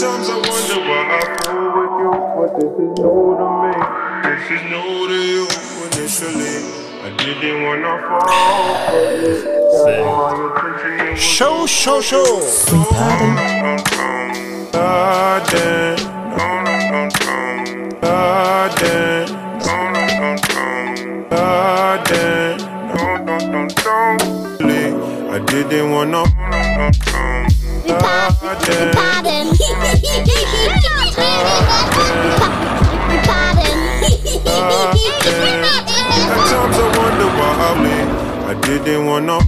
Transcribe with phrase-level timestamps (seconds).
[0.00, 3.72] Sometimes I wonder why I fool with you, but this is new to me.
[4.24, 5.44] This is new to you
[5.84, 6.56] initially.
[7.04, 9.36] I didn't wanna fall for you.
[9.76, 12.24] All it was Show, show, show.
[25.28, 26.24] I didn't wanna.
[27.98, 28.92] Pardon.
[28.94, 29.46] Pardon.
[36.30, 37.96] At times I wonder why I me.
[38.46, 39.38] I didn't wanna.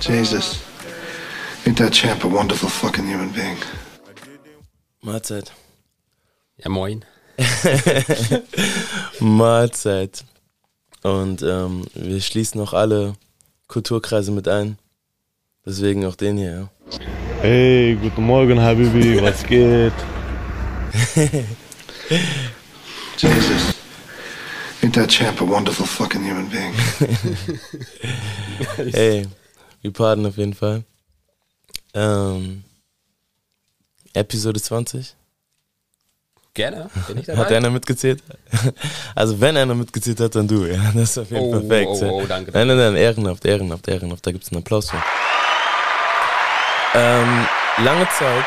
[0.00, 0.62] Jesus.
[1.66, 3.58] Ain't that champ a wonderful fucking human being?
[5.02, 5.52] Mahlzeit.
[6.56, 7.04] Ja, moin.
[9.20, 10.24] Mahlzeit.
[11.02, 13.14] Und ähm, wir schließen noch alle
[13.68, 14.78] Kulturkreise mit ein.
[15.66, 16.68] Deswegen auch den hier.
[16.90, 16.98] Ja.
[17.40, 19.92] Hey, guten Morgen, Habibi, was geht?
[23.18, 23.74] Jesus.
[24.82, 26.74] Ain't that champ a wonderful fucking human being?
[28.92, 29.26] Hey,
[29.82, 30.84] wir parten auf jeden Fall.
[31.92, 32.62] Ähm,
[34.12, 35.14] Episode 20.
[36.54, 37.40] Gerne, bin ich dabei.
[37.40, 38.22] Hat einer mitgezählt?
[39.16, 40.78] Also wenn einer mitgezählt hat, dann du, ja.
[40.92, 42.02] Das ist auf jeden Oh, Fall perfekt.
[42.02, 44.26] oh, oh, danke, Nein, nein, nein, ehrenhaft, ehrenhaft, ehrenhaft.
[44.26, 45.02] Da gibt es einen Applaus für.
[46.94, 47.46] Ähm,
[47.84, 48.44] lange Zeit,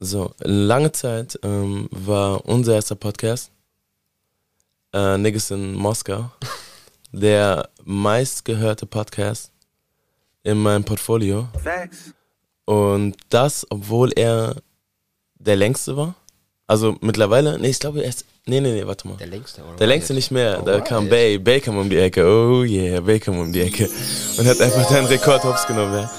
[0.00, 3.50] so, lange Zeit ähm, war unser erster Podcast,
[4.92, 6.30] äh, Niggas in Moskau,
[7.12, 9.50] der meistgehörte Podcast
[10.44, 11.48] in meinem Portfolio.
[12.66, 14.56] Und das, obwohl er
[15.38, 16.14] der längste war.
[16.66, 19.16] Also mittlerweile, nee, ich glaube, er ist, nee, nee, nee, warte mal.
[19.16, 19.76] Der längste, oder?
[19.76, 20.60] Der längste nicht mehr.
[20.60, 20.84] Da Alright.
[20.84, 21.38] kam Bay.
[21.38, 22.26] Bay kam um die Ecke.
[22.26, 23.88] Oh yeah, Bay kam um die Ecke.
[24.36, 26.10] Und hat einfach deinen Rekord hops genommen, ja.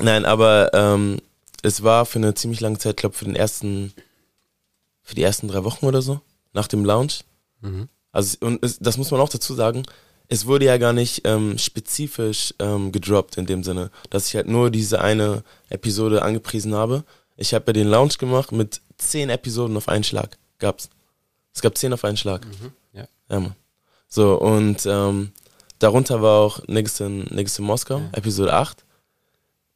[0.00, 1.18] Nein, aber ähm,
[1.62, 3.92] es war für eine ziemlich lange Zeit, glaube für den ersten,
[5.02, 6.20] für die ersten drei Wochen oder so,
[6.52, 7.24] nach dem Launch.
[8.12, 9.82] Also, und es, das muss man auch dazu sagen,
[10.28, 14.46] es wurde ja gar nicht ähm, spezifisch ähm, gedroppt in dem Sinne, dass ich halt
[14.46, 17.04] nur diese eine Episode angepriesen habe.
[17.36, 20.38] Ich habe ja den Launch gemacht mit zehn Episoden auf einen Schlag.
[20.58, 20.88] Gab's.
[21.54, 22.46] Es gab zehn auf einen Schlag.
[22.92, 23.06] ja.
[23.28, 23.56] Ja, Mann.
[24.08, 25.32] So, und ähm,
[25.78, 28.84] darunter war auch Niggas in, Niggas in Moskau, Episode 8.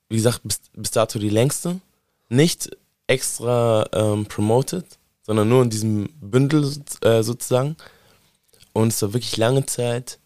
[0.09, 1.81] Wie gesagt, bis, bis dato die längste.
[2.29, 2.71] Nicht
[3.07, 4.87] extra ähm, promoted,
[5.23, 6.73] sondern nur in diesem Bündel
[7.03, 7.77] äh, sozusagen.
[8.73, 10.20] Und es war wirklich lange Zeit.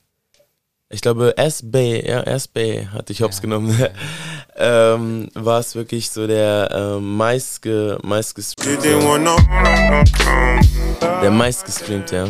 [0.94, 3.76] Ich glaube, S-Bay, ja, S-Bay hatte ich hops genommen.
[4.56, 9.34] ähm, war es wirklich so der ähm, meistge, meistges Didn't wanna.
[11.20, 12.26] der meistgestreamte, ja.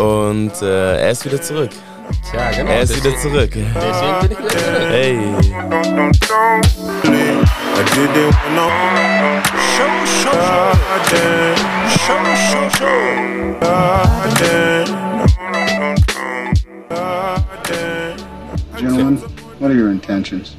[0.00, 1.70] Und äh, er ist wieder zurück.
[2.30, 2.70] Tja, genau.
[2.70, 3.50] Er ist deswegen- wieder zurück.
[3.54, 4.88] Deswegen bin ich wieder zurück.
[4.88, 5.18] Hey.
[9.76, 10.30] Show, show,
[11.10, 11.18] show.
[12.06, 13.20] Show, show, show.
[18.80, 19.18] Gentlemen,
[19.58, 20.56] what are your intentions?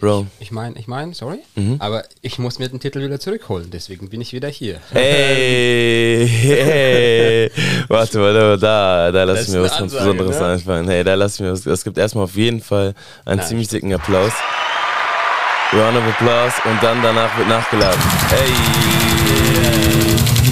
[0.00, 0.26] Bro.
[0.40, 1.76] Ich meine, ich meine, sorry, Mhm.
[1.78, 4.80] aber ich muss mir den Titel wieder zurückholen, deswegen bin ich wieder hier.
[4.92, 7.50] Hey, hey.
[7.88, 10.46] Warte, warte, da, da lass ich mir was ganz Besonderes ne?
[10.46, 10.88] einfallen.
[10.88, 11.64] Hey, da lass ich mir was.
[11.66, 12.94] Es gibt erstmal auf jeden Fall
[13.24, 13.46] einen Nein.
[13.48, 14.32] ziemlich dicken Applaus.
[15.72, 18.00] Round of Applause und dann danach wird nachgeladen.
[18.28, 18.48] Hey.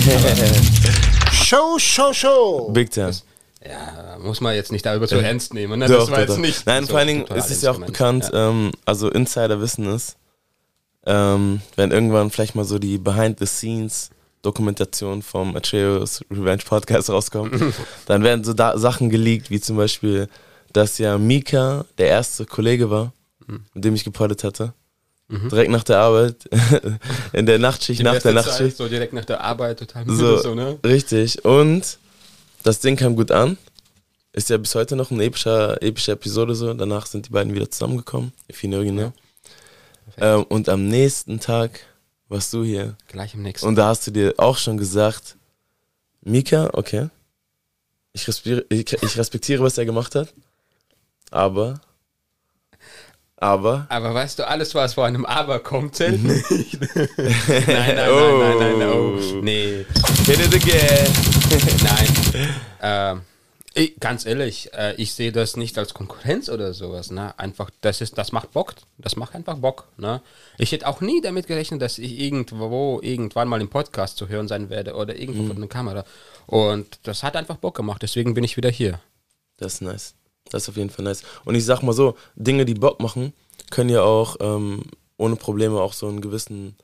[1.33, 2.71] Show, show, show.
[2.73, 3.13] Big time.
[3.69, 5.87] Ja, muss man jetzt nicht darüber so ernst nehmen, ne?
[5.89, 6.39] Doch, das war doch, jetzt doch.
[6.39, 6.67] nicht.
[6.67, 8.49] Nein, so vor allen Dingen ist es ja auch bekannt, Ja.
[8.51, 10.17] ähm, also Insider wissen es,
[11.07, 17.53] ähm, wenn irgendwann vielleicht mal so die Behind-the-Scenes-Dokumentation vom Atreus Revenge Podcast rauskommt,
[18.07, 20.29] dann werden so da Sachen geleakt, wie zum Beispiel,
[20.73, 23.13] dass ja Mika der erste Kollege war,
[23.49, 23.65] Mhm.
[23.75, 24.73] mit dem ich gepoddet hatte.
[25.29, 26.49] Direkt nach der Arbeit,
[27.33, 28.77] in der Nachtschicht, Die nach der beste Zeit, Nachtschicht.
[28.77, 30.79] So direkt nach der Arbeit, total So, so, ne?
[30.85, 31.45] richtig.
[31.45, 31.99] Und
[32.67, 33.57] das Ding kam gut an.
[34.33, 36.75] Ist ja bis heute noch eine epische, epische Episode so.
[36.75, 38.33] Danach sind die beiden wieder zusammengekommen.
[38.51, 39.13] If you know, you know.
[40.19, 41.81] Ähm, und am nächsten Tag
[42.29, 42.97] warst du hier.
[43.09, 43.67] Gleich im nächsten.
[43.67, 45.37] Und da hast du dir auch schon gesagt,
[46.23, 47.09] Mika, okay.
[48.13, 50.35] Ich respektiere, ich, ich respektiere was er gemacht hat.
[51.31, 51.81] Aber.
[53.39, 53.87] Aber.
[53.91, 56.47] aber weißt du, alles, was vor einem Aber kommt, zählt nicht.
[56.47, 59.85] nein, nein, nein, nein, nein, oh, nee,
[60.25, 61.13] Hit it again.
[61.83, 62.49] nein.
[62.81, 63.21] Ähm,
[63.75, 67.11] Ich, ganz ehrlich, äh, ich sehe das nicht als Konkurrenz oder sowas.
[67.11, 67.39] Ne?
[67.39, 68.73] Einfach, das ist, das macht Bock.
[68.97, 69.87] Das macht einfach Bock.
[69.99, 70.23] Ne?
[70.57, 74.49] Ich hätte auch nie damit gerechnet, dass ich irgendwo irgendwann mal im Podcast zu hören
[74.49, 75.47] sein werde oder irgendwo Mhm.
[75.49, 76.05] vor einer Kamera.
[76.47, 78.01] Und das hat einfach Bock gemacht.
[78.01, 78.99] Deswegen bin ich wieder hier.
[79.59, 80.15] Das ist nice.
[80.51, 81.23] Das ist auf jeden Fall nice.
[81.45, 83.33] Und ich sag mal so, Dinge, die Bock machen,
[83.71, 84.83] können ja auch ähm,
[85.17, 86.77] ohne Probleme auch so einen gewissen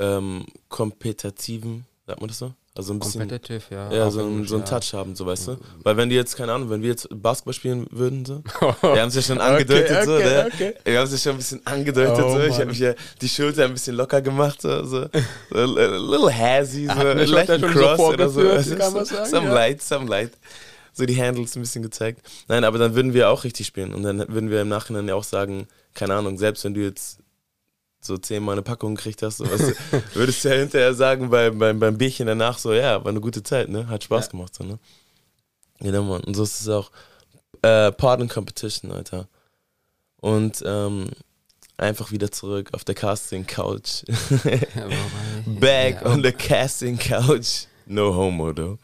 [0.00, 2.52] ähm, kompetitiven, sagt man das so?
[2.76, 3.22] Also ein bisschen.
[3.22, 3.92] Competitive, ja.
[3.92, 4.64] Ja, so, ein, so einen.
[4.64, 5.56] Touch haben, so weißt du.
[5.82, 9.08] Weil wenn die jetzt, keine Ahnung, wenn wir jetzt Basketball spielen würden, so, wir haben
[9.08, 10.50] es ja schon angedeutet, so, okay, ne?
[10.52, 10.74] okay.
[10.84, 12.40] Wir haben es ja schon ein bisschen angedeutet, Oh, so.
[12.42, 16.32] Ich habe mich ja die Schulter ein bisschen locker gemacht, so, so, so a little
[16.32, 18.42] hazy, so, leicht schon so cross oder so.
[18.62, 19.52] so- Some ja.
[19.54, 20.30] light, some light.
[20.98, 22.28] So die Handles ein bisschen gezeigt.
[22.48, 25.14] Nein, aber dann würden wir auch richtig spielen und dann würden wir im Nachhinein ja
[25.14, 27.20] auch sagen, keine Ahnung, selbst wenn du jetzt
[28.00, 31.56] so zehnmal eine Packung gekriegt hast, so, weißt du, würdest du ja hinterher sagen beim,
[31.56, 33.86] beim, beim Bierchen danach so, ja, war eine gute Zeit, ne?
[33.86, 34.80] Hat Spaß gemacht, so, ne?
[35.78, 36.24] Genau, Mann.
[36.24, 36.90] Und so ist es auch.
[37.62, 39.28] Äh, Part and Competition, Alter.
[40.16, 41.10] Und ähm,
[41.76, 44.02] einfach wieder zurück auf der Casting Couch.
[44.44, 44.88] Ja,
[45.46, 47.67] Back ja, on the casting couch.
[47.90, 48.78] No homo, though.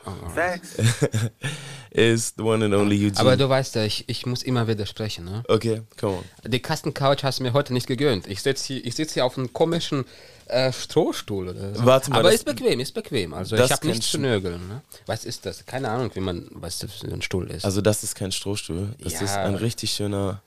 [1.90, 3.18] Is the one and only Eugene.
[3.20, 5.26] Aber du weißt ja, ich, ich muss immer widersprechen.
[5.26, 5.42] Ne?
[5.48, 6.50] okay, come on.
[6.50, 8.26] Die Kastencouch hast du mir heute nicht gegönnt.
[8.26, 10.06] Ich sitze hier, ich sitz hier auf einem komischen
[10.46, 11.50] äh, Strohstuhl.
[11.50, 11.84] Oder so.
[11.84, 13.34] Warte mal, Aber ist bequem, ist bequem.
[13.34, 14.66] Also ich habe nichts zu nörgeln.
[14.68, 14.80] Ne?
[15.04, 15.66] Was ist das?
[15.66, 17.64] Keine Ahnung, wie man, was das für ein Stuhl ist.
[17.66, 18.94] Also, das ist kein Strohstuhl.
[19.00, 19.20] Das Ja.
[19.22, 20.40] ist ein richtig schöner.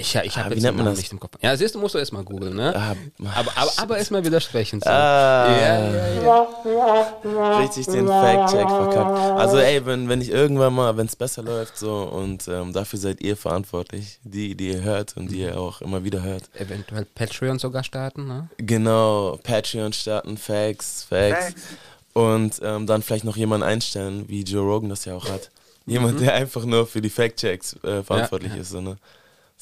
[0.00, 0.98] Ich ich ah, habe wie jetzt nennt man das?
[0.98, 1.34] nicht im Kopf.
[1.40, 2.56] Ja, siehst du, musst du erstmal googeln.
[2.56, 2.74] Ne?
[2.74, 2.94] Ah,
[3.34, 4.80] aber aber, aber erstmal widersprechen.
[4.80, 4.90] So.
[4.90, 5.56] Ah.
[5.60, 7.58] Ja.
[7.58, 9.38] richtig den Fact-Check verkackt.
[9.38, 12.98] Also ey, wenn, wenn ich irgendwann mal, wenn es besser läuft so und ähm, dafür
[12.98, 16.44] seid ihr verantwortlich, die, die ihr hört und die ihr auch immer wieder hört.
[16.54, 18.26] Eventuell Patreon sogar starten.
[18.26, 18.48] Ne?
[18.58, 21.54] Genau, Patreon starten, Facts, Facts.
[22.12, 25.50] Und ähm, dann vielleicht noch jemanden einstellen, wie Joe Rogan das ja auch hat.
[25.86, 28.56] Jemand, der einfach nur für die Fact-Checks äh, verantwortlich Mhm.
[28.56, 28.62] Ja, ja.
[28.62, 28.70] ist.
[28.70, 28.96] So, ne?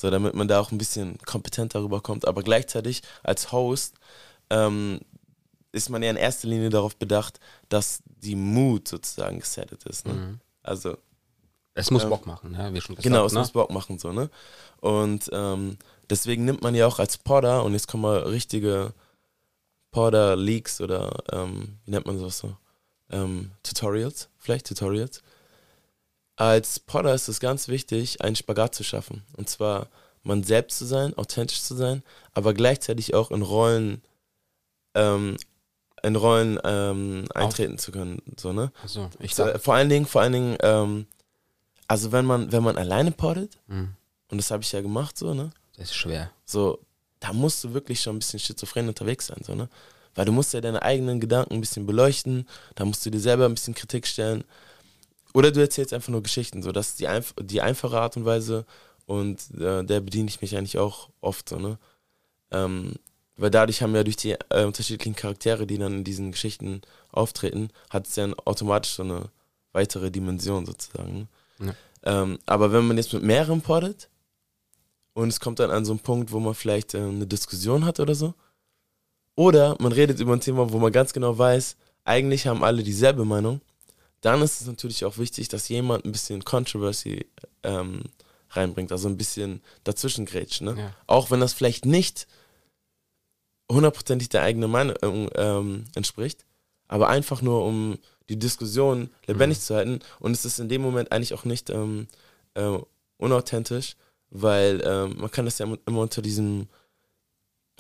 [0.00, 2.28] So, damit man da auch ein bisschen kompetenter rüberkommt.
[2.28, 3.96] Aber gleichzeitig als Host
[4.48, 5.00] ähm,
[5.72, 10.06] ist man ja in erster Linie darauf bedacht, dass die Mood sozusagen gesettet ist.
[10.06, 10.12] Ne?
[10.12, 10.40] Mhm.
[10.62, 10.98] Also
[11.74, 12.08] Es muss Ja.
[12.10, 13.02] Bock machen, ja, wie schon gesagt.
[13.02, 13.40] Genau, es ne?
[13.40, 14.30] muss Bock machen, so, ne?
[14.80, 15.78] Und ähm,
[16.08, 18.94] deswegen nimmt man ja auch als Podder, und jetzt kommen mal richtige
[19.90, 22.56] Podder-Leaks oder, ähm, wie nennt man sowas so?
[23.10, 25.22] Ähm, Tutorials, vielleicht Tutorials.
[26.38, 29.25] Als Podder ist es ganz wichtig, einen Spagat zu schaffen.
[29.37, 29.88] Und zwar
[30.23, 34.02] man selbst zu sein, authentisch zu sein, aber gleichzeitig auch in Rollen,
[34.94, 35.37] ähm,
[36.05, 38.70] in Rollen ähm, eintreten zu können, so, ne?
[38.82, 41.06] Also, ich So, vor allen Dingen, vor allen Dingen, ähm,
[41.88, 43.96] also wenn man, wenn man alleine poddet, Mhm.
[44.31, 45.50] und das habe ich ja gemacht, so, ne?
[45.76, 46.31] das ist schwer.
[46.44, 46.79] So,
[47.19, 49.69] da musst du wirklich schon ein bisschen schizophren unterwegs sein, so, ne?
[50.14, 52.46] Weil du musst ja deine eigenen Gedanken ein bisschen beleuchten,
[52.76, 54.44] da musst du dir selber ein bisschen Kritik stellen.
[55.34, 58.25] Oder du erzählst einfach nur Geschichten, so, das ist die, einf die einfache Art und
[58.25, 58.64] Weise
[59.06, 61.78] und äh, der bediene ich mich eigentlich auch oft, so, ne?
[62.50, 62.94] Ähm,
[63.36, 66.82] weil dadurch haben ja durch die äh, unterschiedlichen Charaktere, die dann in diesen Geschichten
[67.12, 69.30] auftreten, hat es ja automatisch so eine
[69.72, 71.28] weitere Dimension sozusagen.
[71.58, 71.76] Ne?
[72.02, 74.08] Ähm, aber wenn man jetzt mit mehreren poddet
[75.14, 78.00] und es kommt dann an so einen Punkt, wo man vielleicht ähm, eine Diskussion hat
[78.00, 78.34] oder so,
[79.36, 83.25] oder man redet über ein Thema, wo man ganz genau weiß, eigentlich haben alle dieselbe
[83.25, 83.60] Meinung,
[84.20, 87.26] dann ist es natürlich auch wichtig, dass jemand ein bisschen Controversy
[87.62, 88.02] ähm,
[88.50, 90.62] reinbringt, also ein bisschen dazwischen grätscht.
[90.62, 90.74] Ne?
[90.78, 90.92] Ja.
[91.06, 92.26] Auch wenn das vielleicht nicht
[93.70, 96.44] hundertprozentig der eigenen Meinung ähm, entspricht,
[96.88, 97.98] aber einfach nur um
[98.28, 100.00] die Diskussion lebendig zu halten.
[100.20, 102.08] Und es ist in dem Moment eigentlich auch nicht ähm,
[102.54, 102.78] äh,
[103.18, 103.96] unauthentisch,
[104.30, 106.68] weil ähm, man kann das ja immer unter diesem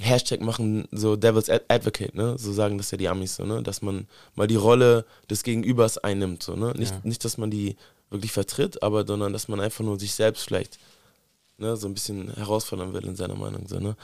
[0.00, 2.38] Hashtag machen, so Devil's Ad- Advocate, ne?
[2.38, 3.62] So sagen das ja die Amis so, ne?
[3.62, 6.72] Dass man mal die Rolle des Gegenübers einnimmt, so, ne?
[6.76, 7.00] Nicht, Ja.
[7.02, 7.76] nicht, dass man die
[8.10, 10.78] wirklich vertritt, aber sondern dass man einfach nur sich selbst vielleicht
[11.58, 13.96] ne, so ein bisschen herausfordern will in seiner Meinung, so, ne?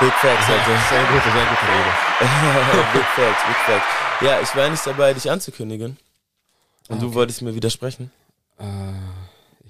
[0.00, 0.78] Big Facts, Alter.
[0.88, 1.92] Sehr gute, sehr gute Rede.
[2.92, 3.86] big Facts, Big Facts.
[4.22, 5.96] Ja, ich war nicht dabei, dich anzukündigen.
[6.88, 8.10] Und du wolltest mir widersprechen.
[8.58, 8.64] Äh,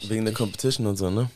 [0.08, 1.30] Wegen der Competition und so, ne?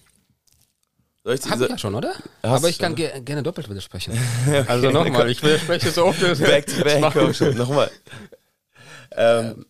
[1.29, 2.15] Soll ich Hab ich ja schon, oder?
[2.15, 4.19] Hast Aber ich kann ge gerne doppelt widersprechen.
[4.67, 6.19] also nochmal, ich widerspreche so oft.
[6.23, 7.91] Back to back, komm schon, nochmal.
[9.11, 9.67] Ähm,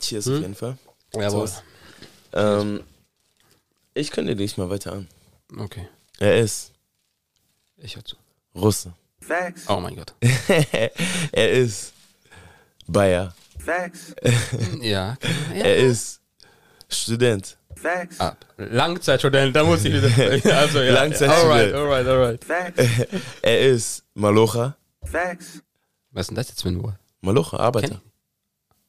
[0.00, 0.76] cheers auf jeden Fall.
[1.14, 1.46] Jawohl.
[1.46, 1.62] So.
[2.34, 2.84] Ähm,
[3.94, 5.08] ich kündige dich mal weiter an.
[5.56, 5.88] Okay,
[6.18, 6.72] Er ist
[7.78, 8.16] ich hör zu.
[8.54, 8.92] Russe.
[9.66, 10.12] Oh mein Gott.
[11.32, 11.94] er ist
[12.86, 13.34] Bayer.
[14.82, 15.16] Ja.
[15.54, 15.64] ja.
[15.64, 16.20] Er ist
[16.88, 17.56] Student.
[18.18, 20.50] Ah, Langzeitstudent, da muss ich widersprechen.
[20.52, 20.94] Also, ja.
[20.94, 21.74] Langzeitstudent.
[21.74, 23.20] Alright, alright, alright.
[23.42, 24.76] Er ist Malocha.
[25.00, 26.96] Was ist denn das jetzt für ein Wort?
[27.20, 28.00] Malocha, Arbeiter.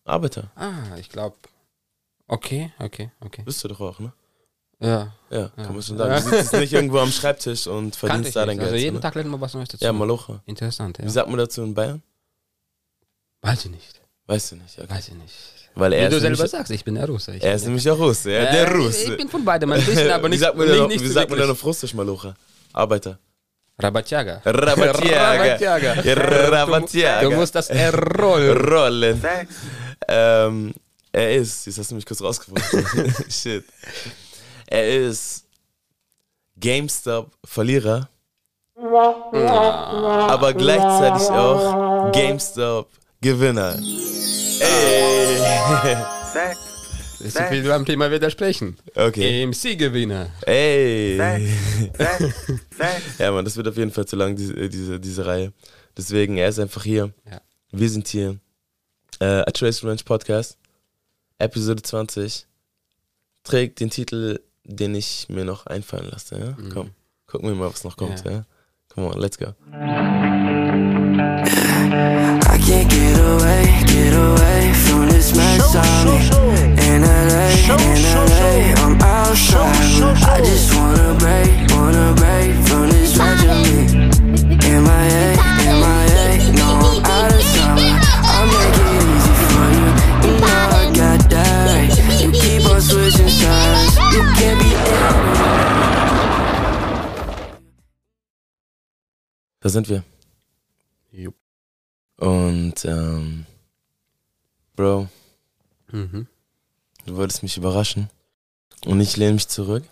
[0.05, 0.51] Arbeiter.
[0.55, 1.35] Ah, ich glaube.
[2.27, 3.43] Okay, okay, okay.
[3.43, 4.11] Bist du doch auch, ne?
[4.79, 5.13] Ja.
[5.29, 6.23] Ja, kann man schon sagen.
[6.29, 8.59] Du sitzt nicht irgendwo am Schreibtisch und verdienst da dein nicht.
[8.59, 8.71] Geld.
[8.71, 9.01] Also jeden ne?
[9.01, 9.83] Tag lernt man was Neues dazu.
[9.83, 10.41] Ja, Malocha.
[10.45, 11.05] Interessant, ja.
[11.05, 12.01] Wie sagt man dazu in Bayern?
[13.41, 14.01] Weiß ich nicht.
[14.25, 14.89] Weißt du nicht, okay.
[14.89, 15.33] Weiß ich nicht.
[15.79, 17.35] Weil er Wie du ist selber sagst, ich bin der Russe.
[17.35, 19.11] Ich er ist nämlich auch Russe, ja, Äh, der Russe.
[19.11, 21.39] Ich bin von beidem ein bisschen, aber nicht, wie sagt man nicht, wie sagt man
[21.39, 22.35] denn auf Russisch, Malocha?
[22.73, 23.17] Arbeiter.
[23.81, 24.41] Rabatjaga.
[24.45, 25.31] Rabatjaga.
[25.31, 26.01] Rabatjaga.
[26.01, 27.29] Ja, Rabatjaga.
[27.29, 28.57] Du musst das R rollen.
[28.57, 29.21] Rollen.
[30.07, 30.73] Ähm,
[31.11, 33.15] er ist, jetzt hast du mich kurz rausgefunden.
[33.29, 33.63] Shit.
[34.67, 35.45] Er ist
[36.59, 38.09] GameStop-Verlierer,
[38.75, 42.11] aber gleichzeitig auch
[43.21, 43.79] GameStop-Gewinner.
[44.61, 45.97] Ey.
[47.21, 48.77] Ich will beim Thema widersprechen.
[48.95, 49.45] Okay.
[49.45, 50.29] MC-Gewinner.
[50.45, 51.17] Ey.
[53.19, 55.51] ja, Mann, das wird auf jeden Fall zu lang, diese, diese, diese Reihe.
[55.97, 57.11] Deswegen, er ist einfach hier.
[57.29, 57.41] Ja.
[57.71, 58.39] Wir sind hier.
[59.19, 60.57] Äh, A Trace Ranch Podcast,
[61.39, 62.47] Episode 20,
[63.43, 66.39] trägt den Titel, den ich mir noch einfallen lasse.
[66.39, 66.57] Ja?
[66.73, 66.91] Komm,
[67.27, 68.23] gucken wir mal, was noch kommt.
[68.23, 68.31] Ja.
[68.31, 68.45] Ja?
[68.87, 69.47] Come on, let's go.
[73.29, 76.17] I away, get away from this mess on me.
[76.81, 79.69] In LA, in LA, I'm outside.
[80.25, 84.09] I just wanna break, wanna break from this regimen.
[84.65, 85.37] MIA,
[85.77, 87.93] MIA, no, I'm out of summer.
[88.33, 89.89] I'll make it easy for you.
[90.25, 92.21] You know I got that.
[92.21, 93.95] You keep on switching sides.
[94.13, 94.69] You can't be.
[99.61, 100.18] Da sind wir.
[102.19, 103.45] Und, ähm,
[104.75, 105.07] Bro,
[105.91, 106.27] Mhm.
[107.05, 108.09] du wolltest mich überraschen.
[108.85, 109.83] Und ich lehne mich zurück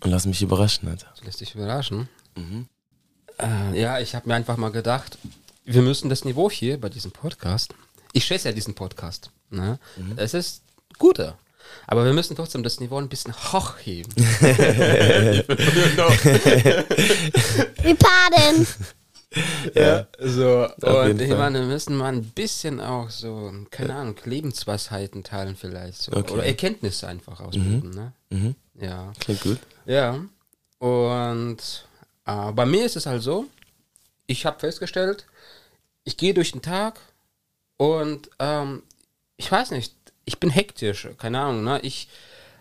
[0.00, 1.08] und lass mich überraschen, Alter.
[1.14, 2.08] Das lässt dich überraschen.
[2.36, 2.66] Mhm.
[3.38, 5.18] Äh, ja, ich habe mir einfach mal gedacht,
[5.64, 7.74] wir müssen das Niveau hier bei diesem Podcast,
[8.12, 9.78] ich schätze ja diesen Podcast, ne?
[10.16, 10.62] es ist
[10.98, 11.36] guter,
[11.86, 14.12] aber wir müssen trotzdem das Niveau ein bisschen hochheben.
[17.82, 18.66] Wir pardon.
[19.74, 20.06] Ja.
[20.18, 21.38] So, und ich Fall.
[21.38, 26.02] meine, wir müssen mal ein bisschen auch so, keine Ahnung, Lebensweisheiten teilen vielleicht.
[26.02, 26.12] So.
[26.12, 26.32] Okay.
[26.32, 28.12] Oder Erkenntnisse einfach ausbilden, ne?
[28.30, 28.54] Mhm.
[28.80, 29.12] Ja.
[29.18, 29.58] Klingt gut.
[29.86, 30.20] Ja.
[30.78, 31.86] Und
[32.26, 33.46] äh, bei mir ist es halt so,
[34.26, 35.26] ich habe festgestellt,
[36.04, 37.00] ich gehe durch den Tag
[37.76, 38.82] und ähm,
[39.36, 41.80] ich weiß nicht, ich bin hektisch, keine Ahnung, ne?
[41.82, 42.08] Ich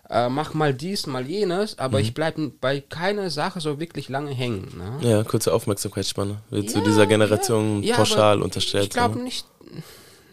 [0.10, 2.04] äh, mache mal dies, mal jenes, aber Mhm.
[2.04, 4.72] ich bleibe bei keiner Sache so wirklich lange hängen.
[4.78, 5.10] Ne?
[5.10, 6.40] Ja, kurze Aufmerksamkeitsspanne.
[6.50, 8.84] Wird zu Ja, dieser Generation ja, pauschal aber unterstellt.
[8.86, 9.24] Ich glaube ne?
[9.26, 9.46] nicht.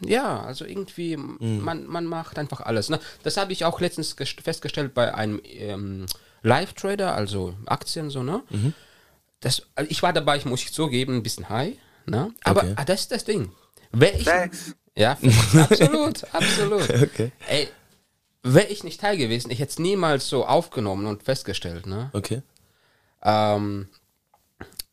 [0.05, 1.61] Ja, also irgendwie, Mhm.
[1.63, 2.89] man, man macht einfach alles.
[2.89, 2.99] Ne?
[3.23, 6.07] Das habe ich auch letztens gest- festgestellt bei einem ähm,
[6.43, 8.43] Live-Trader, also Aktien so, ne?
[8.49, 8.73] Mhm.
[9.41, 11.75] Das, also ich war dabei, ich muss ich zugeben, ein bisschen high,
[12.07, 12.33] ne?
[12.45, 12.73] Aber Okay.
[12.77, 13.53] ah, das ist das Ding.
[13.93, 14.27] Wäre ich.
[14.97, 15.17] Ja,
[15.55, 16.89] absolut, absolut.
[16.91, 17.33] Okay.
[17.49, 17.69] Ey,
[18.43, 22.11] wäre ich nicht Teil gewesen, ich hätte es niemals so aufgenommen und festgestellt, ne?
[22.13, 22.43] Okay.
[23.23, 23.89] Ähm,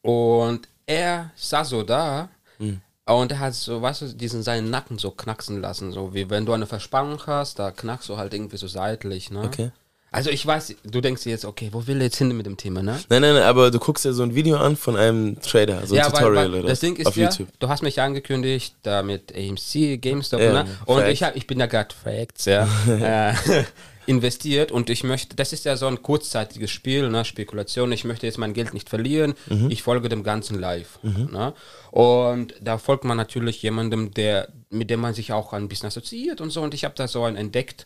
[0.01, 2.81] und er saß so da Hm.
[3.05, 6.45] und er hat so, weißt du, diesen seinen Nacken so knacksen lassen, so wie wenn
[6.45, 9.43] du eine Verspannung hast, da knackst du halt irgendwie so seitlich, ne?
[9.43, 9.71] Okay.
[10.17, 12.57] Also ich weiß, du denkst dir jetzt, okay, wo will er jetzt hin mit dem
[12.57, 12.99] Thema, ne?
[13.09, 15.93] Nein, nein, nein, aber du guckst dir so ein Video an von einem Trader, so
[15.95, 17.47] ein ja, Tutorial weil, weil oder das Ding ist auf ja, YouTube.
[17.59, 20.77] du hast mich ja angekündigt, da mit AMC, GameStop, Ja, ne?
[20.85, 21.11] Und Facts.
[21.13, 23.33] ich, hab, ich bin ja gerade Facts, ja, äh,
[24.07, 27.25] investiert und ich möchte, das ist ja so ein kurzzeitiges Spiel, ne?
[27.25, 29.69] Spekulation, ich möchte jetzt mein Geld nicht verlieren, Mhm.
[29.69, 31.53] ich folge dem Ganzen live, ne?
[31.91, 36.39] Und da folgt man natürlich jemandem, der, mit dem man sich auch ein bisschen assoziiert
[36.41, 37.85] und so und ich habe da so einen entdeckt,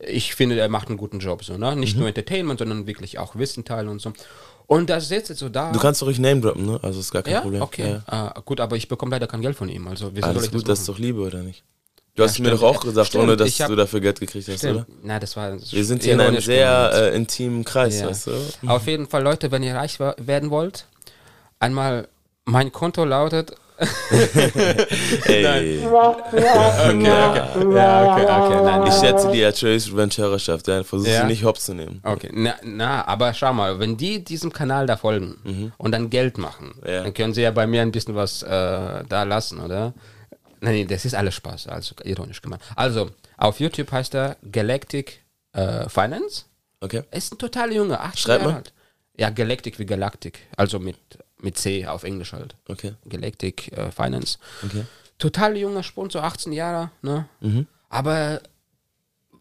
[0.00, 1.72] ich finde, er macht einen guten Job, so, ne?
[1.72, 1.80] Mhm.
[1.80, 4.12] Nicht nur Entertainment, sondern wirklich auch Wissen teilen und so.
[4.66, 5.70] Und das sitzt jetzt so da.
[5.72, 6.80] Du kannst doch ruhig Name droppen, ne?
[6.82, 7.62] Also ist gar kein Ja, Problem.
[7.62, 7.90] okay.
[7.92, 8.02] Ja.
[8.34, 9.86] Ah, gut, aber ich bekomme leider kein Geld von ihm.
[9.86, 10.96] Also, soll Alles ich gut, das ist machen?
[10.96, 11.62] doch Liebe, oder nicht?
[12.16, 12.62] Du hast mir stimmt.
[12.62, 14.76] doch auch gesagt, Stimmt, ohne dass hab- du dafür Geld gekriegt hast, Stimmt.
[14.76, 14.86] oder?
[15.02, 15.52] Na, das war.
[15.60, 18.08] Wir sind hier in einem sehr äh, intimen Kreis, ja.
[18.08, 18.32] weißt du?
[18.68, 20.86] Auf jeden Fall, Leute, wenn ihr reich werden wollt,
[21.60, 22.08] einmal
[22.44, 23.52] mein Konto lautet.
[25.26, 27.74] Ey, Okay, okay.
[27.74, 28.62] Ja, okay, okay.
[28.64, 31.20] Nein, ich schätze die Trace Revenge Hörerschaft, ja, versuch Ja.
[31.22, 32.00] sie nicht hops zu nehmen.
[32.02, 36.38] Okay, na, na, aber schau mal, wenn die diesem Kanal da folgen und dann Geld
[36.38, 36.88] machen, Mhm.
[36.90, 37.02] Ja.
[37.04, 38.48] dann können sie ja bei mir ein bisschen was äh,
[39.08, 39.92] da lassen, oder?
[40.60, 42.62] Nein, das ist alles Spaß, also ironisch gemeint.
[42.74, 46.44] Also, auf YouTube heißt er Galactic äh, Finance.
[46.80, 47.02] Okay?
[47.10, 48.56] Er ist ein total Junge, 18 Schreib Jahre mal.
[48.58, 48.72] alt.
[49.18, 50.96] Ja, Galactic wie Galactic, also mit,
[51.40, 52.56] mit C auf Englisch halt.
[52.68, 52.94] Okay.
[53.08, 54.38] Galactic äh, Finance.
[54.64, 54.84] Okay.
[55.18, 57.28] Total junger Spund, so 18 Jahre, ne?
[57.40, 57.66] Mhm.
[57.88, 58.40] Aber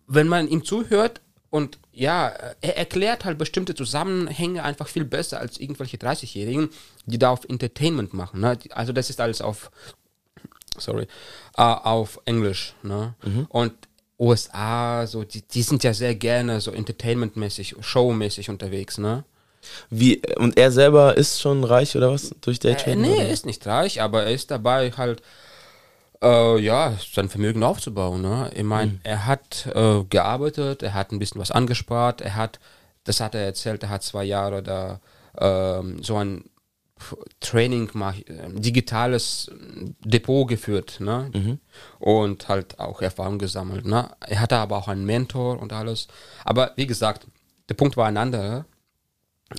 [0.08, 2.28] wenn man ihm zuhört und ja,
[2.62, 6.70] er erklärt halt bestimmte Zusammenhänge einfach viel besser als irgendwelche 30-Jährigen,
[7.06, 8.42] die da auf Entertainment machen.
[8.42, 8.58] Ne?
[8.72, 9.72] Also das ist alles auf
[10.78, 11.08] sorry,
[11.58, 12.76] äh, auf Englisch.
[12.84, 13.16] Ne?
[13.50, 13.74] Und
[14.20, 19.26] USA, so, die, die sind ja sehr gerne so entertainmentmäßig, showmäßig unterwegs, ne?
[19.90, 22.34] Wie, und er selber ist schon reich oder was?
[22.42, 23.02] Durch Äh, Daytrading?
[23.02, 25.22] nee, er ist nicht reich, aber er ist dabei halt,
[26.24, 28.22] äh, ja, sein Vermögen aufzubauen.
[28.22, 28.50] Ne?
[28.56, 32.60] Ich meine, er hat äh, gearbeitet, er hat ein bisschen was angespart, er hat,
[33.04, 35.00] das hat er erzählt, er hat zwei Jahre da
[35.38, 36.46] ähm, so ein
[37.42, 39.52] Training, mach- äh, digitales
[40.04, 41.60] Depot geführt ne?
[42.00, 43.86] und halt auch Erfahrung gesammelt.
[43.86, 44.10] Ne?
[44.22, 46.08] Er hatte aber auch einen Mentor und alles.
[46.46, 47.28] Aber wie gesagt,
[47.68, 48.66] der Punkt war ein anderer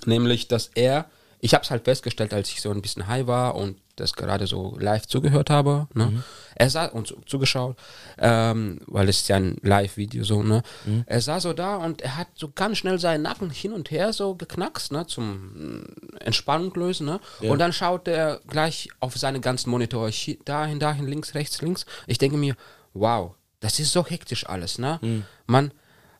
[0.04, 1.06] nämlich dass er,
[1.40, 4.46] ich habe es halt festgestellt, als ich so ein bisschen high war und das gerade
[4.46, 6.22] so live zugehört habe, ne?
[6.54, 7.76] er sah und zu- zugeschaut,
[8.18, 10.62] ähm, weil es ist ja ein Live-Video so, ne?
[11.06, 14.12] Er sah so da und er hat so ganz schnell seinen Nacken hin und her
[14.12, 15.06] so geknackst, ne?
[15.06, 15.84] Zum
[16.20, 17.20] Entspannung lösen, ne?
[17.52, 21.86] Und dann schaut er gleich auf seine ganzen Monitore, chi- dahin, dahin, links, rechts, links.
[22.06, 22.54] Ich denke mir,
[22.92, 24.98] wow, das ist so hektisch alles, ne?
[25.46, 25.72] Man,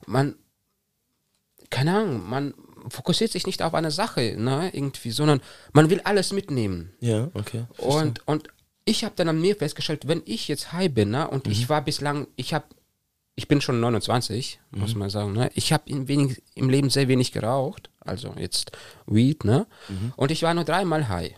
[0.07, 0.37] man,
[1.71, 2.55] keine Ahnung, man
[2.89, 5.41] fokussiert sich nicht auf eine Sache, ne, irgendwie, sondern
[5.73, 6.93] man will alles mitnehmen.
[7.01, 7.65] Ja, okay.
[7.79, 8.49] Und, und
[8.85, 11.83] ich habe dann an mir festgestellt, wenn ich jetzt high bin, ne, und ich war
[11.83, 12.67] bislang, ich habe,
[13.35, 16.07] ich bin schon 29, muss man sagen, ne, ich habe im,
[16.71, 18.73] Leben sehr wenig geraucht, also jetzt
[19.07, 19.67] Weed, ne,
[20.17, 21.33] und ich war nur dreimal high,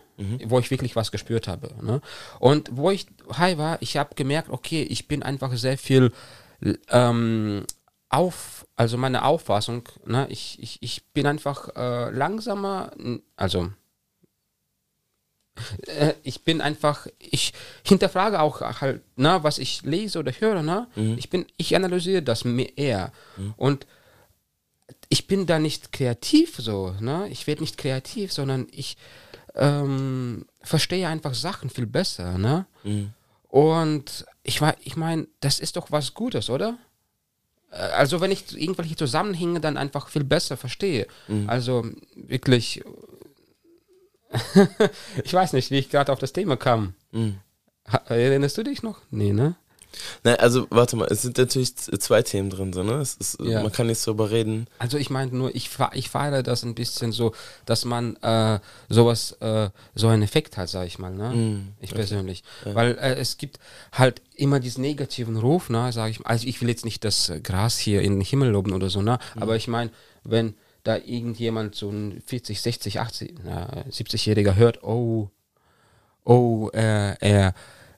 [0.45, 2.01] wo ich wirklich was gespürt habe, ne,
[2.39, 6.11] und wo ich high war, ich habe gemerkt, okay, ich bin einfach sehr viel
[6.89, 7.65] ähm,
[8.09, 12.91] auf, also meine Auffassung, ne, ich, ich, ich bin einfach äh, langsamer,
[13.35, 13.69] also
[15.85, 20.87] äh, ich bin einfach, ich hinterfrage auch halt, ne, was ich lese oder höre, ne?
[21.17, 23.11] Ich bin, ich analysiere das mehr eher.
[23.57, 23.85] Und
[25.09, 27.27] ich bin da nicht kreativ so, ne?
[27.29, 28.97] Ich werde nicht kreativ, sondern ich
[29.55, 32.65] ähm, verstehe einfach Sachen viel besser, ne?
[33.49, 36.77] Und ich ich meine, das ist doch was Gutes, oder?
[37.71, 41.07] Äh, Also wenn ich irgendwelche Zusammenhänge dann einfach viel besser verstehe.
[41.47, 41.85] Also
[42.15, 42.83] wirklich,
[45.23, 46.93] ich weiß nicht, wie ich gerade auf das Thema kam.
[47.87, 49.01] Ha- Erinnerst du dich noch?
[49.09, 49.55] Nee, ne?
[50.23, 53.01] Nein, also warte mal, es sind natürlich zwei Themen drin, so, ne?
[53.01, 53.63] Ist, Ja.
[53.63, 54.67] Man kann nicht so darüber reden.
[54.77, 57.33] Also ich meine nur, ich, ich feiere das ein bisschen so,
[57.65, 61.33] dass man äh, sowas, äh, so einen Effekt hat, sag ich mal, ne?
[61.79, 62.43] ich persönlich.
[62.65, 63.59] Weil äh, es gibt
[63.91, 66.29] halt immer diesen negativen Ruf, ne, sag ich mal.
[66.29, 69.19] Also ich will jetzt nicht das Gras hier in den Himmel loben oder so, ne?
[69.39, 69.91] Aber ich meine,
[70.23, 75.29] wenn da irgendjemand so ein 40, 60, 80, na, 70-Jähriger hört, oh,
[76.23, 77.53] oh, äh, er,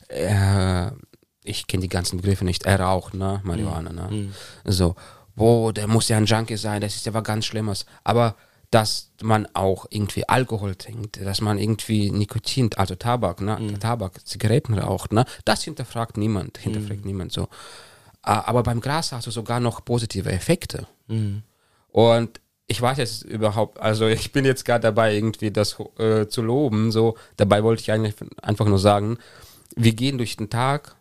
[0.08, 0.95] er,
[1.43, 4.30] ich kenne die ganzen Begriffe nicht, er raucht, ne, Marihuana, ne,
[4.65, 4.95] so,
[5.36, 8.36] boah, der muss ja ein Junkie sein, das ist ja was ganz Schlimmes, aber
[8.69, 14.77] dass man auch irgendwie Alkohol trinkt, dass man irgendwie Nikotin, also Tabak, ne, Tabak, Zigaretten
[14.77, 17.49] raucht, ne, das hinterfragt niemand, hinterfragt niemand so.
[18.23, 20.86] Aber beim Gras hast du sogar noch positive Effekte.
[21.89, 26.41] Und ich weiß jetzt überhaupt, also ich bin jetzt gerade dabei, irgendwie das äh, zu
[26.41, 26.91] loben.
[26.91, 29.17] So, dabei wollte ich eigentlich einfach nur sagen,
[29.75, 30.95] wir gehen durch den Tag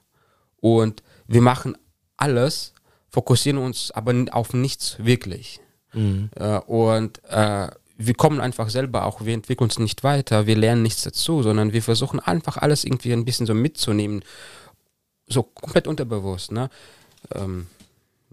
[0.60, 1.76] und wir machen
[2.16, 2.72] alles,
[3.08, 5.60] fokussieren uns aber auf nichts wirklich.
[5.92, 10.82] Äh, und äh, wir kommen einfach selber auch, wir entwickeln uns nicht weiter, wir lernen
[10.82, 14.24] nichts dazu, sondern wir versuchen einfach alles irgendwie ein bisschen so mitzunehmen,
[15.26, 16.52] so komplett unterbewusst.
[16.52, 16.70] Ne?
[17.34, 17.66] Ähm,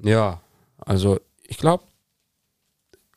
[0.01, 0.39] ja,
[0.79, 1.83] also ich glaube,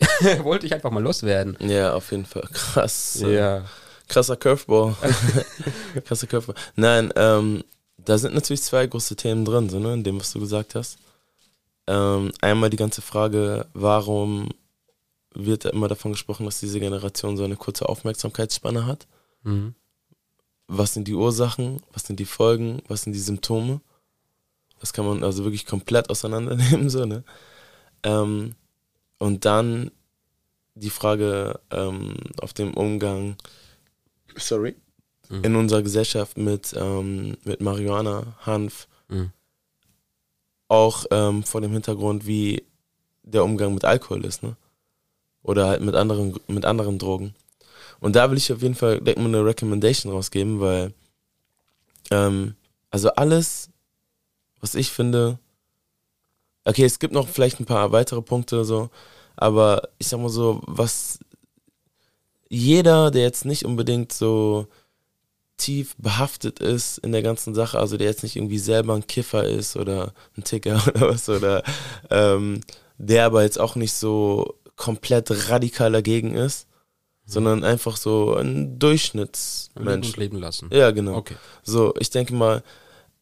[0.43, 1.57] wollte ich einfach mal loswerden.
[1.61, 2.49] Ja, auf jeden Fall.
[2.53, 3.23] Krass.
[3.25, 3.65] Ja.
[4.09, 4.97] Krasser Curveball.
[6.05, 6.57] Krasser Curveball.
[6.75, 7.63] Nein, ähm,
[8.05, 10.99] da sind natürlich zwei große Themen drin, so, ne, in dem, was du gesagt hast.
[11.87, 14.49] Ähm, einmal die ganze Frage, warum
[15.35, 19.07] wird immer davon gesprochen, dass diese Generation so eine kurze Aufmerksamkeitsspanne hat?
[19.43, 19.75] Mhm.
[20.67, 21.83] Was sind die Ursachen?
[21.93, 22.83] Was sind die Folgen?
[22.89, 23.81] Was sind die Symptome?
[24.81, 27.25] Das kann man also wirklich komplett auseinandernehmen, so, ne?
[28.03, 28.55] Ähm,
[29.19, 29.91] und dann
[30.75, 33.37] die Frage ähm, auf dem Umgang,
[34.37, 34.77] sorry,
[35.31, 35.45] Mhm.
[35.45, 39.31] in unserer Gesellschaft mit, ähm, mit Marihuana, Hanf, Mhm.
[40.69, 42.65] auch ähm, vor dem Hintergrund, wie
[43.23, 44.57] der Umgang mit Alkohol ist, ne?
[45.43, 47.35] Oder halt mit anderen, mit anderen Drogen.
[48.01, 50.93] Und da will ich auf jeden Fall direkt mal eine Recommendation rausgeben, weil
[52.11, 52.55] ähm,
[52.91, 53.71] also alles,
[54.61, 55.39] was ich finde,
[56.65, 58.91] okay, es gibt noch vielleicht ein paar weitere Punkte so,
[59.37, 61.21] aber ich sag mal so, was
[62.49, 64.67] jeder, der jetzt nicht unbedingt so
[65.61, 69.45] tief behaftet ist in der ganzen Sache, also der jetzt nicht irgendwie selber ein Kiffer
[69.45, 71.63] ist oder ein Ticker oder was, oder
[72.11, 72.61] ähm,
[72.99, 76.67] der aber jetzt auch nicht so komplett radikal dagegen ist,
[77.27, 80.09] sondern einfach so ein Leben Durchschnittsmensch.
[80.09, 80.71] und leben lassen.
[80.73, 81.17] Ja, genau.
[81.17, 81.37] Okay.
[81.63, 82.63] So, ich denke mal,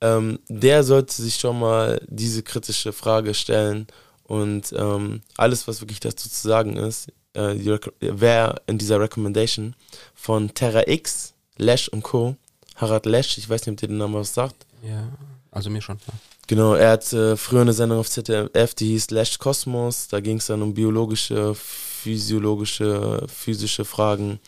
[0.01, 3.87] ähm, der sollte sich schon mal diese kritische Frage stellen
[4.22, 9.74] und ähm, alles, was wirklich dazu zu sagen ist, äh, wäre in dieser Recommendation
[10.14, 12.36] von Terra X, Lash und Co.
[12.76, 14.66] Harald Lesch, ich weiß nicht, ob dir der Name was sagt.
[14.82, 15.08] Ja,
[15.50, 15.98] also mir schon.
[16.06, 16.14] Ja.
[16.46, 20.08] Genau, er hat äh, früher eine Sendung auf ZDF, die hieß Lash Kosmos.
[20.08, 24.38] Da ging es dann um biologische, physiologische, physische Fragen.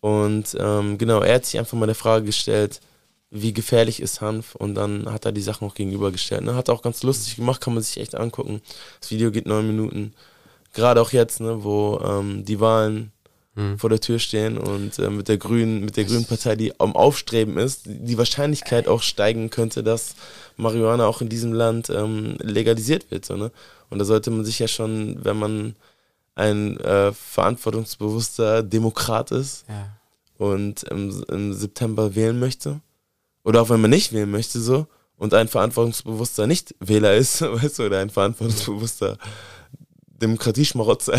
[0.00, 2.80] Und ähm, genau, er hat sich einfach mal der Frage gestellt,
[3.30, 6.42] wie gefährlich ist Hanf und dann hat er die Sachen auch gegenübergestellt.
[6.42, 6.56] Ne?
[6.56, 8.60] Hat auch ganz lustig gemacht, kann man sich echt angucken.
[9.00, 10.14] Das Video geht neun Minuten.
[10.72, 13.11] Gerade auch jetzt, ne, wo ähm, die Wahlen
[13.54, 13.78] mhm.
[13.78, 16.94] vor der Tür stehen und äh, mit der Grünen, mit der Grünen Partei, die am
[16.96, 20.14] Aufstreben ist, die Wahrscheinlichkeit auch steigen könnte, dass
[20.56, 23.24] Marihuana auch in diesem Land ähm, legalisiert wird.
[23.24, 23.50] So, ne?
[23.90, 25.76] Und da sollte man sich ja schon, wenn man
[26.34, 29.88] ein äh, verantwortungsbewusster Demokrat ist ja.
[30.38, 32.80] und im, im September wählen möchte,
[33.44, 34.86] oder auch wenn man nicht wählen möchte, so,
[35.16, 39.18] und ein verantwortungsbewusster Nicht-Wähler ist, weißt du, oder ein verantwortungsbewusster
[40.22, 41.18] Demokratieschmarotzer,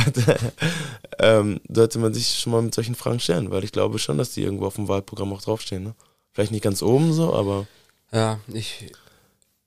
[1.20, 4.32] ähm, sollte man sich schon mal mit solchen Fragen stellen, weil ich glaube schon, dass
[4.32, 5.84] die irgendwo auf dem Wahlprogramm auch draufstehen.
[5.84, 5.96] Ne?
[6.32, 7.68] Vielleicht nicht ganz oben so, aber.
[8.12, 8.92] Ja, ich.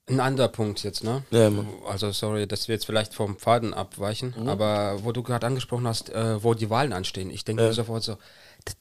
[0.09, 1.25] Ein anderer Punkt jetzt, ne?
[1.33, 1.66] Ja, Mann.
[1.88, 4.49] Also, sorry, dass wir jetzt vielleicht vom Faden abweichen, mhm.
[4.49, 7.72] aber wo du gerade angesprochen hast, äh, wo die Wahlen anstehen, ich denke ja.
[7.72, 8.16] sofort so,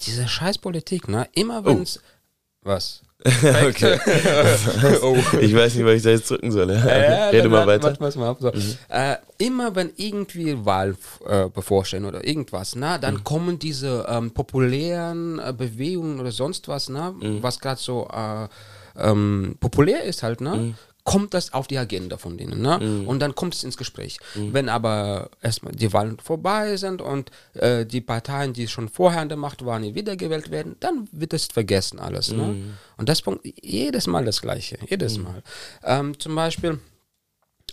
[0.01, 1.27] diese Scheißpolitik, ne?
[1.33, 1.97] Immer wenn es.
[1.97, 2.01] Oh.
[2.69, 3.01] Was?
[3.25, 3.99] Okay.
[5.01, 5.17] oh.
[5.39, 6.71] Ich weiß nicht, was ich da jetzt drücken soll.
[6.71, 7.95] Ja, Rede mal weiter.
[7.99, 8.51] Mal mal so.
[8.51, 8.75] mhm.
[8.89, 10.95] äh, immer wenn irgendwie Wahl
[11.27, 13.23] äh, bevorstehen oder irgendwas, na, dann mhm.
[13.23, 17.41] kommen diese ähm, populären äh, Bewegungen oder sonst was, na, mhm.
[17.41, 18.47] was gerade so äh,
[18.97, 20.75] ähm, populär ist halt, ne?
[21.05, 22.61] Kommt das auf die Agenda von denen.
[22.61, 22.79] Ne?
[22.79, 23.07] Mhm.
[23.07, 24.17] Und dann kommt es ins Gespräch.
[24.33, 24.53] Mhm.
[24.53, 29.29] Wenn aber erstmal die Wahlen vorbei sind und äh, die Parteien, die schon vorher an
[29.29, 32.31] der Macht waren, wiedergewählt werden, dann wird es vergessen alles.
[32.31, 32.43] Ne?
[32.43, 32.59] Mhm.
[32.59, 32.73] Ne?
[32.97, 34.79] Und das Punkt, jedes Mal das Gleiche.
[34.89, 35.23] Jedes mhm.
[35.23, 35.43] Mal.
[35.83, 36.79] Ähm, zum Beispiel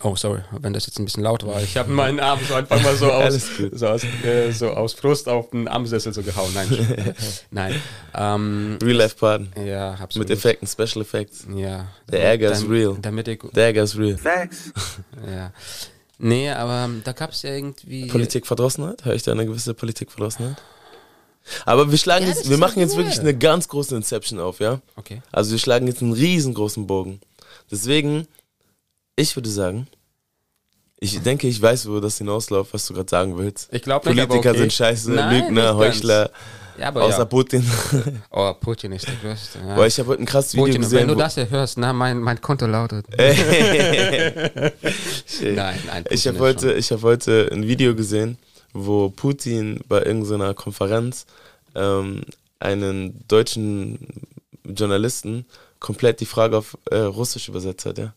[0.00, 1.62] Oh, sorry, wenn das jetzt ein bisschen laut war.
[1.62, 3.40] Ich habe meinen Arm so einfach mal so aus,
[3.72, 6.50] so aus, äh, so aus Frust auf den Armsessel so gehauen.
[6.54, 7.14] Nein,
[7.50, 7.80] nein.
[8.14, 9.52] Ähm, real Life Pardon.
[9.64, 10.28] Ja, absolut.
[10.28, 11.46] Mit Effekten, Special Effects.
[11.54, 11.88] Ja.
[12.10, 12.96] Der Ärger ist real.
[13.00, 14.16] Damit ich, Der Ärger ist real.
[14.16, 14.72] Facts.
[15.26, 15.52] ja.
[16.18, 18.06] Nee, aber da gab es ja irgendwie.
[18.06, 19.04] Politikverdrossenheit?
[19.04, 20.56] Höre ich da eine gewisse Politikverdrossenheit?
[21.64, 24.80] Aber wir schlagen ja, jetzt, wir machen jetzt wirklich eine ganz große Inception auf, ja?
[24.96, 25.22] Okay.
[25.32, 27.20] Also wir schlagen jetzt einen riesengroßen Bogen.
[27.70, 28.28] Deswegen
[29.16, 29.86] ich würde sagen,
[30.98, 33.68] ich denke, ich weiß, wo das hinausläuft, was du gerade sagen willst.
[33.72, 34.58] Ich glaube Politiker okay.
[34.58, 36.30] sind scheiße, Nein, Lügner, Heuchler.
[36.78, 37.24] Ja, außer ja.
[37.24, 37.64] Putin.
[38.30, 39.58] Oh, Putin ist der Größte.
[39.58, 39.74] Ja.
[39.74, 41.00] Boah, ich habe heute ein krasses Video Putin, gesehen.
[41.00, 43.04] Wenn du das hier hörst, na, mein, mein Konto lautet.
[43.18, 43.34] nein,
[45.86, 46.04] nein.
[46.08, 48.38] ich habe heute, hab heute ein Video gesehen,
[48.72, 51.26] wo Putin bei irgendeiner Konferenz
[51.74, 52.22] ähm,
[52.60, 53.98] einen deutschen
[54.64, 55.44] Journalisten
[55.78, 58.14] komplett die Frage auf äh, Russisch übersetzt hat, ja.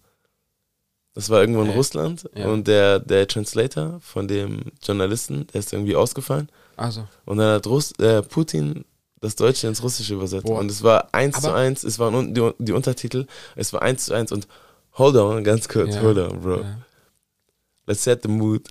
[1.15, 1.77] Das war irgendwo in okay.
[1.77, 2.47] Russland ja.
[2.47, 6.49] und der, der Translator von dem Journalisten, der ist irgendwie ausgefallen.
[6.75, 7.07] Also.
[7.23, 8.83] Und dann hat Russ, äh, Putin
[9.21, 10.45] das Deutsche ins Russische übersetzt.
[10.45, 10.59] Boah.
[10.59, 14.13] Und es war eins zu eins, es waren die, die Untertitel, es war eins zu
[14.13, 14.47] eins und
[14.97, 16.01] hold on, ganz kurz, ja.
[16.01, 16.61] hold on, bro.
[16.61, 16.77] Ja.
[17.87, 18.67] Let's set the mood.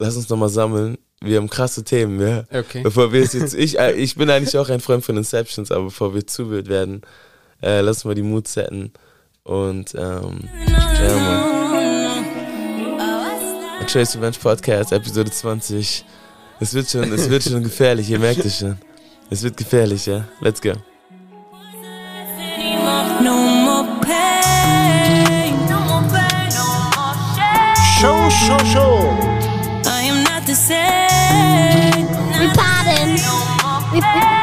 [0.00, 0.98] Lass uns nochmal sammeln.
[1.20, 2.44] Wir haben krasse Themen, ja.
[2.52, 2.82] Okay.
[2.82, 6.12] Bevor wir jetzt, ich, äh, ich bin eigentlich auch ein Freund von Inceptions, aber bevor
[6.12, 7.02] wir zu wild werden,
[7.62, 8.92] äh, lass uns mal die Mood setten.
[9.44, 10.40] Und ähm,
[10.98, 11.56] ja, Mann.
[13.86, 16.04] Trace Revenge Podcast, Episode 20.
[16.58, 18.76] Es wird schon, es wird schon gefährlich, ihr merkt es schon.
[19.30, 20.24] Es wird gefährlich, ja.
[20.40, 20.72] Let's go.
[28.00, 28.98] Show, show, show.
[29.86, 32.06] I am not the same.
[32.38, 33.16] We pardon.
[33.92, 34.35] We, we,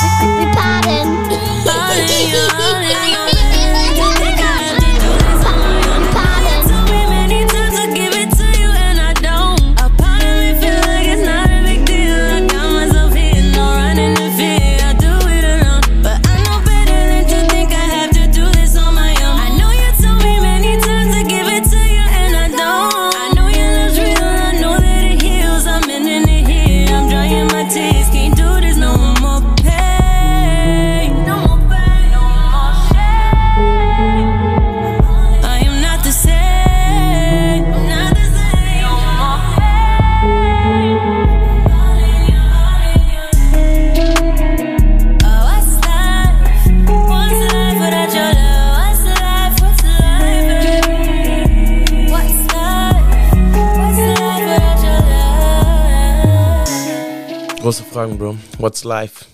[57.73, 58.37] Große Fragen, Bro.
[58.59, 59.25] What's life?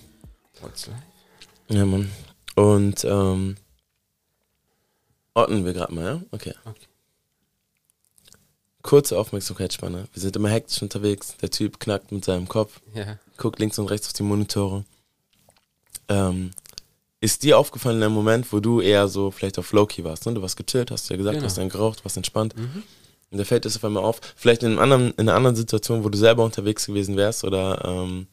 [0.61, 1.01] What's life?
[1.67, 2.09] Ja, Mann.
[2.55, 3.57] Und ähm,
[5.33, 6.21] Ordnen wir gerade mal, ja?
[6.31, 6.53] Okay.
[6.63, 6.87] Okay.
[8.81, 10.07] Kurze Aufmerksamkeitsspanne.
[10.13, 11.35] Wir sind immer hektisch unterwegs.
[11.41, 13.17] Der Typ knackt mit seinem Kopf, Ja.
[13.35, 14.85] guckt links und rechts auf die Monitore.
[16.07, 16.51] Ähm,
[17.19, 20.25] ist dir aufgefallen in einem Moment, wo du eher so vielleicht auf Low-Key warst?
[20.25, 20.33] Ne?
[20.35, 21.41] Du warst gechillt, hast ja gesagt, Genau.
[21.41, 22.55] du hast dann geraucht, warst entspannt.
[23.31, 24.21] Und da fällt es auf einmal auf.
[24.35, 27.83] Vielleicht in, einem anderen, in einer anderen Situation, wo du selber unterwegs gewesen wärst oder
[27.85, 28.27] ähm,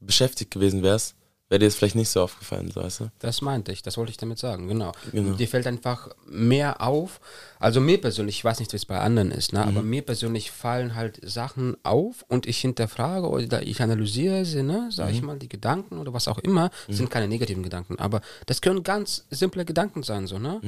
[0.00, 1.14] beschäftigt gewesen wärst,
[1.48, 3.10] wäre dir das vielleicht nicht so aufgefallen, so weißt du?
[3.18, 4.92] Das meinte ich, das wollte ich damit sagen, genau.
[5.12, 5.36] Genau.
[5.36, 7.20] Dir fällt einfach mehr auf.
[7.58, 9.64] Also mir persönlich, ich weiß nicht, wie es bei anderen ist, ne?
[9.64, 14.88] aber mir persönlich fallen halt Sachen auf und ich hinterfrage oder ich analysiere sie, ne?
[14.90, 18.60] sag ich mal, die Gedanken oder was auch immer, sind keine negativen Gedanken, aber das
[18.60, 20.60] können ganz simple Gedanken sein, so, ne?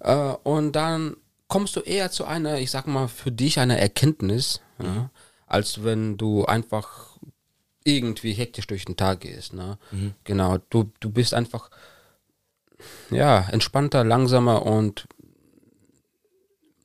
[0.00, 1.16] Äh, und dann
[1.52, 5.10] kommst du eher zu einer, ich sag mal, für dich einer Erkenntnis, ja,
[5.46, 7.18] als wenn du einfach
[7.84, 9.52] irgendwie hektisch durch den Tag gehst.
[9.52, 9.76] Ne?
[10.24, 11.68] Genau, du, du bist einfach
[13.10, 15.06] ja, entspannter, langsamer und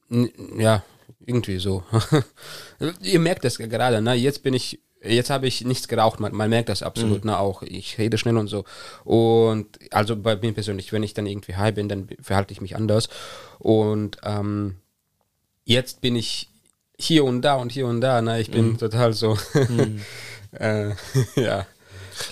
[0.10, 0.84] ja,
[1.26, 1.86] irgendwie so.
[3.02, 4.16] Ihr merkt das gerade, ne?
[4.16, 7.40] Jetzt bin ich, jetzt habe ich nichts geraucht, man, man merkt das absolut, ne?
[7.40, 8.66] Auch ich rede schnell und so.
[9.04, 12.76] Und also bei mir persönlich, wenn ich dann irgendwie high bin, dann verhalte ich mich
[12.76, 13.10] anders.
[13.60, 14.76] Und ähm,
[15.66, 16.50] jetzt bin ich
[16.98, 18.40] hier und da und hier und da, ne?
[18.42, 19.38] Ich bin total so.
[20.52, 20.90] äh,
[21.36, 21.66] ja.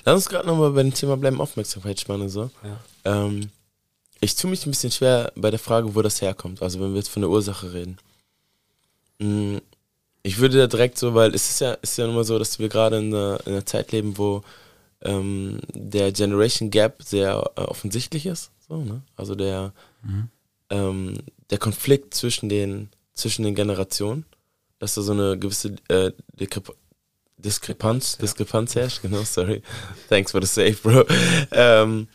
[0.03, 2.49] Lass uns gerade nochmal bei dem Thema bleiben, Aufmerksamkeitsspanne so.
[3.03, 3.49] Ähm,
[4.19, 6.61] ich tue mich ein bisschen schwer bei der Frage, wo das herkommt.
[6.61, 7.97] Also wenn wir jetzt von der Ursache reden.
[10.25, 12.57] Ich würde da direkt so, weil es ist ja, ist ja nun mal so, dass
[12.57, 14.41] wir gerade in einer, in einer Zeit leben, wo
[15.01, 18.49] ähm, der Generation Gap sehr äh, offensichtlich ist.
[18.67, 19.03] So, ne?
[19.15, 19.71] Also der,
[20.71, 21.19] ähm,
[21.51, 24.25] der Konflikt zwischen den, zwischen den Generationen,
[24.79, 26.73] dass da so eine gewisse äh, Diskrepa
[27.37, 29.61] Diskrepanz, Diskrepanz herrscht, genau, sorry.
[30.09, 31.03] Thanks for the save, bro.
[31.51, 32.07] Ähm,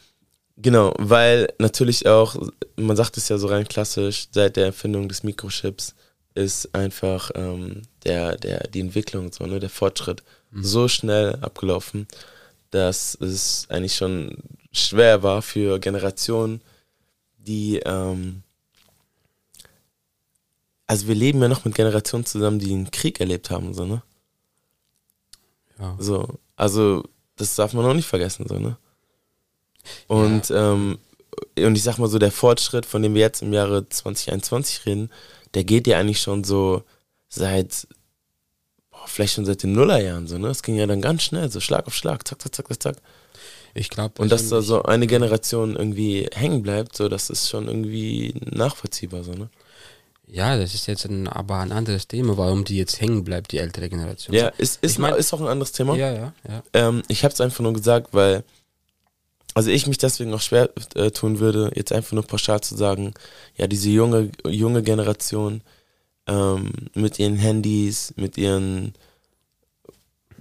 [0.57, 2.35] genau, weil natürlich auch,
[2.75, 5.94] man sagt es ja so rein klassisch, seit der Erfindung des Mikrochips
[6.40, 10.22] ist einfach ähm, der, der, die Entwicklung, so, ne, der Fortschritt
[10.53, 12.09] so schnell abgelaufen,
[12.70, 14.37] dass es eigentlich schon
[14.72, 16.61] schwer war für Generationen,
[17.38, 18.42] die, ähm,
[20.87, 24.03] also wir leben ja noch mit Generationen zusammen, die einen Krieg erlebt haben, so, ne?
[25.79, 25.96] Ja.
[25.98, 27.05] So, also
[27.37, 28.76] das darf man auch nicht vergessen, so, ne?
[30.09, 30.98] Und, ähm,
[31.57, 35.11] und ich sag mal so, der Fortschritt, von dem wir jetzt im Jahre 2021 reden,
[35.54, 36.82] der geht ja eigentlich schon so
[37.28, 37.86] seit,
[38.90, 40.48] boah, vielleicht schon seit den Nullerjahren, so, ne?
[40.48, 42.96] Es ging ja dann ganz schnell, so Schlag auf Schlag, zack, zack, zack, zack, zack.
[43.72, 47.68] Ich glaube, Und dass da so eine Generation irgendwie hängen bleibt, so, das ist schon
[47.68, 49.48] irgendwie nachvollziehbar, so, ne?
[50.26, 53.58] Ja, das ist jetzt ein, aber ein anderes Thema, warum die jetzt hängen bleibt, die
[53.58, 54.34] ältere Generation.
[54.34, 55.96] Ja, ist, ist, Ich mein- ist auch ein anderes Thema.
[55.96, 56.62] ja, ja, ja.
[56.72, 58.44] Ähm, ich habe es einfach nur gesagt, weil
[59.54, 63.14] also ich mich deswegen auch schwer äh, tun würde, jetzt einfach nur pauschal zu sagen,
[63.56, 65.62] ja, diese junge, junge Generation
[66.26, 68.94] ähm, mit ihren Handys, mit ihren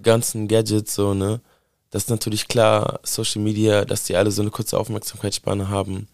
[0.02, 1.42] ganzen Gadgets, so, ne,
[1.90, 6.08] das ist natürlich klar, Social Media, dass die alle so eine kurze Aufmerksamkeitsspanne haben.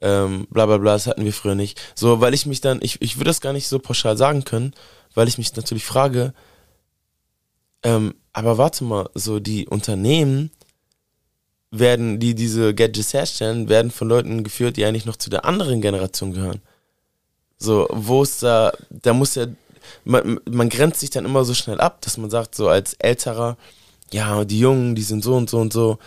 [0.00, 1.80] Ähm, bla bla bla, das hatten wir früher nicht.
[1.94, 4.74] So, weil ich mich dann, ich, ich würde das gar nicht so pauschal sagen können,
[5.14, 6.34] weil ich mich natürlich frage,
[7.82, 10.50] ähm, aber warte mal, so die Unternehmen
[11.72, 15.80] werden, die diese Gadgets herstellen, werden von Leuten geführt, die eigentlich noch zu der anderen
[15.80, 16.60] Generation gehören.
[17.58, 19.46] So, wo ist da, da muss ja,
[20.04, 23.56] man, man grenzt sich dann immer so schnell ab, dass man sagt, so als älterer,
[24.12, 25.98] ja, die Jungen, die sind so und so und so.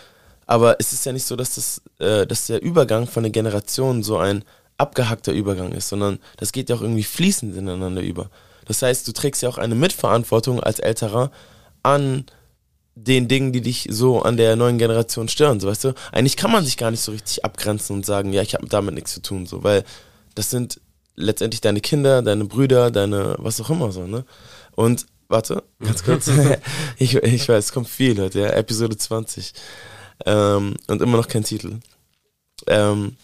[0.46, 4.04] Aber es ist ja nicht so, dass das, äh, dass der Übergang von der Generation
[4.04, 4.44] so ein
[4.78, 8.30] abgehackter Übergang ist, sondern das geht ja auch irgendwie fließend ineinander über.
[8.66, 11.32] Das heißt, du trägst ja auch eine Mitverantwortung als Älterer
[11.82, 12.26] an
[12.96, 15.94] den Dingen, die dich so an der neuen Generation stören, so weißt du?
[16.12, 18.94] Eigentlich kann man sich gar nicht so richtig abgrenzen und sagen, ja, ich habe damit
[18.94, 19.84] nichts zu tun, so, weil
[20.34, 20.80] das sind
[21.14, 24.24] letztendlich deine Kinder, deine Brüder, deine was auch immer so, ne?
[24.74, 26.30] Und warte, ganz kurz.
[26.98, 29.52] ich, ich weiß, es kommt viel heute, ja, Episode 20.
[30.24, 31.80] Ähm, und immer noch kein Titel.
[32.66, 33.16] Ähm,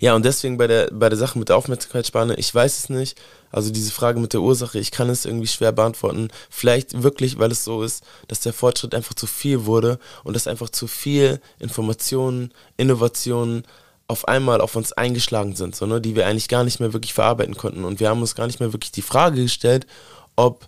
[0.00, 3.20] ja, und deswegen bei der, bei der Sache mit der Aufmerksamkeitsspanne, ich weiß es nicht.
[3.54, 6.28] Also diese Frage mit der Ursache, ich kann es irgendwie schwer beantworten.
[6.50, 10.48] Vielleicht wirklich, weil es so ist, dass der Fortschritt einfach zu viel wurde und dass
[10.48, 13.62] einfach zu viel Informationen, Innovationen
[14.08, 17.14] auf einmal auf uns eingeschlagen sind, so, ne, die wir eigentlich gar nicht mehr wirklich
[17.14, 17.84] verarbeiten konnten.
[17.84, 19.86] Und wir haben uns gar nicht mehr wirklich die Frage gestellt,
[20.34, 20.66] ob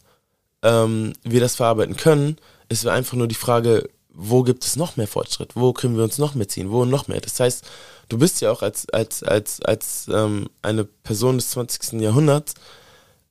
[0.63, 2.37] ähm, wir das verarbeiten können.
[2.69, 5.57] Es war einfach nur die Frage, wo gibt es noch mehr Fortschritt?
[5.57, 6.71] Wo können wir uns noch mehr ziehen?
[6.71, 7.21] Wo noch mehr?
[7.21, 7.65] Das heißt,
[8.09, 12.01] du bist ja auch als, als, als, als ähm, eine Person des 20.
[12.01, 12.55] Jahrhunderts,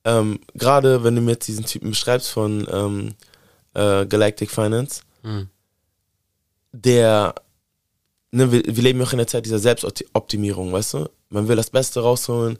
[0.04, 3.14] ähm, gerade wenn du mir jetzt diesen Typen beschreibst von ähm,
[3.74, 5.48] äh, Galactic Finance, Hm.
[6.72, 7.34] der,
[8.30, 11.08] ne, wir, wir leben ja auch in der Zeit dieser Selbstoptimierung, weißt du?
[11.28, 12.58] man will das Beste rausholen.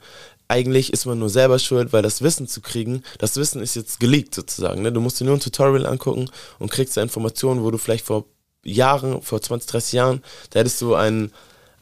[0.48, 3.98] Eigentlich ist man nur selber schuld, weil das Wissen zu kriegen, das Wissen ist jetzt
[3.98, 4.83] geleakt sozusagen.
[4.83, 4.92] Ne?
[4.92, 8.26] Du musst dir nur ein Tutorial angucken und kriegst da Informationen, wo du vielleicht vor
[8.64, 11.33] Jahren, vor 20, 30 Jahren, da hättest du einen,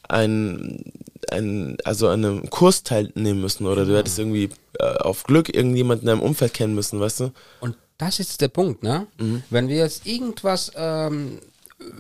[0.08, 0.92] einen,
[1.30, 6.08] einen also an einem Kurs teilnehmen müssen oder du hättest irgendwie äh, auf Glück irgendjemanden
[6.08, 7.32] in deinem Umfeld kennen müssen, weißt du?
[7.60, 9.06] Und das ist der Punkt, ne?
[9.18, 9.42] Mhm.
[9.50, 11.38] Wenn wir jetzt irgendwas ähm,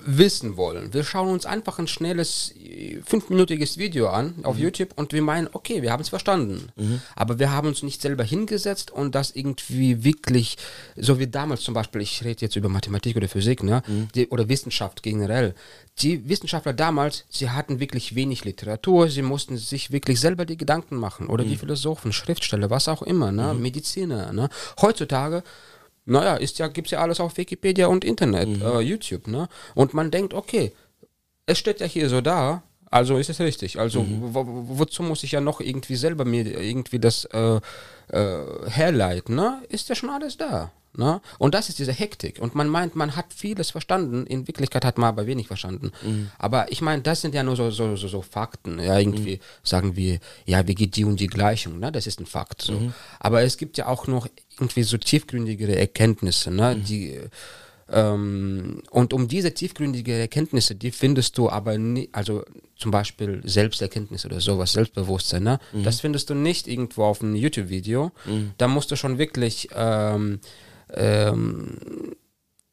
[0.06, 4.62] wissen wollen, wir schauen uns einfach ein schnelles äh, fünfminütiges Video an auf Mhm.
[4.62, 6.68] YouTube und wir meinen, okay, wir haben es verstanden.
[7.16, 10.56] Aber wir haben uns nicht selber hingesetzt und das irgendwie wirklich,
[10.96, 13.82] so wie damals zum Beispiel, ich rede jetzt über Mathematik oder Physik, ne?
[13.86, 14.08] Mhm.
[14.14, 15.54] Die, oder Wissenschaft generell.
[16.00, 20.96] Die Wissenschaftler damals, sie hatten wirklich wenig Literatur, sie mussten sich wirklich selber die Gedanken
[20.96, 21.28] machen.
[21.28, 21.48] Oder Mhm.
[21.50, 23.54] die Philosophen, Schriftsteller, was auch immer, ne?
[23.54, 24.32] Mediziner.
[24.32, 24.48] Ne?
[24.80, 25.42] Heutzutage
[26.06, 29.48] naja, ist ja, gibt's ja alles auf Wikipedia und Internet, äh, YouTube, ne?
[29.74, 30.72] Und man denkt, okay,
[31.46, 33.78] es steht ja hier so da, also ist es richtig.
[33.80, 37.60] Also wo, wo, wozu muss ich ja noch irgendwie selber mir irgendwie das äh,
[38.08, 39.62] äh, herleiten, ne?
[39.68, 40.70] Ist ja schon alles da.
[40.96, 41.20] Ne?
[41.38, 42.40] Und das ist diese Hektik.
[42.40, 45.92] Und man meint, man hat vieles verstanden, in Wirklichkeit hat man aber wenig verstanden.
[46.38, 48.78] Aber ich meine, das sind ja nur so, so, so, so Fakten.
[48.78, 51.90] Ja, irgendwie sagen wir, ja, wie geht die und die Gleichung, ne?
[51.90, 52.62] Das ist ein Fakt.
[52.62, 52.92] So.
[53.18, 54.28] Aber es gibt ja auch noch
[54.58, 56.76] irgendwie so tiefgründigere Erkenntnisse, ne?
[56.76, 57.20] Die
[57.90, 62.44] ähm, und um diese tiefgründige Erkenntnisse, die findest du aber nie, also
[62.76, 65.58] zum Beispiel Selbsterkenntnis oder sowas, Selbstbewusstsein, ne?
[65.84, 68.10] das findest du nicht irgendwo auf einem YouTube-Video.
[68.58, 70.40] Da musst du schon wirklich, ähm,
[70.92, 71.78] ähm,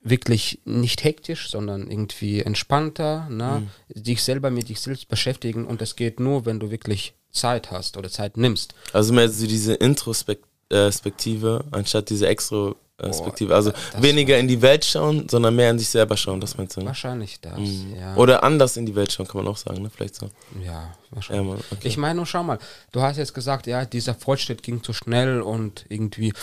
[0.04, 3.68] wirklich nicht hektisch, sondern irgendwie entspannter, ne?
[3.90, 7.98] dich selber mit dich selbst beschäftigen und das geht nur, wenn du wirklich Zeit hast
[7.98, 8.74] oder Zeit nimmst.
[8.94, 13.54] Also mehr so diese Introspektive anstatt diese Extrospektive.
[13.54, 16.82] Also weniger in die Welt schauen, sondern mehr in sich selber schauen, das meinst du,
[16.82, 16.88] ne?
[16.88, 17.60] Wahrscheinlich das,
[17.98, 18.16] ja.
[18.16, 19.90] Oder anders in die Welt schauen, kann man auch sagen, ne?
[19.90, 20.30] Vielleicht so.
[20.66, 21.60] Ja, wahrscheinlich.
[21.60, 21.88] Ja, okay.
[21.88, 22.60] Ich meine, nur schau mal,
[22.92, 26.34] du hast jetzt gesagt, ja, dieser Fortschritt ging zu schnell und irgendwie.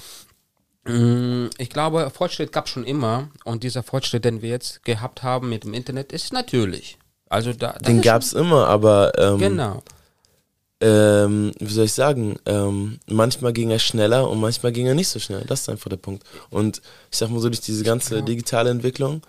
[0.89, 5.49] Mm, Ich glaube, Fortschritt gab schon immer und dieser Fortschritt, den wir jetzt gehabt haben
[5.49, 6.99] mit dem Internet, ist natürlich.
[7.29, 9.83] Also da, Den ist gab's immer, aber ähm, Genau.
[10.81, 15.09] ähm, wie soll ich sagen, ähm, manchmal ging er schneller und manchmal ging er nicht
[15.09, 15.45] so schnell.
[15.47, 16.25] Das ist einfach der Punkt.
[16.51, 19.23] Und ich sag mal so, durch diese ganze digitale Entwicklung,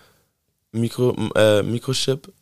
[0.72, 2.32] Mikro, äh, Mikrochip,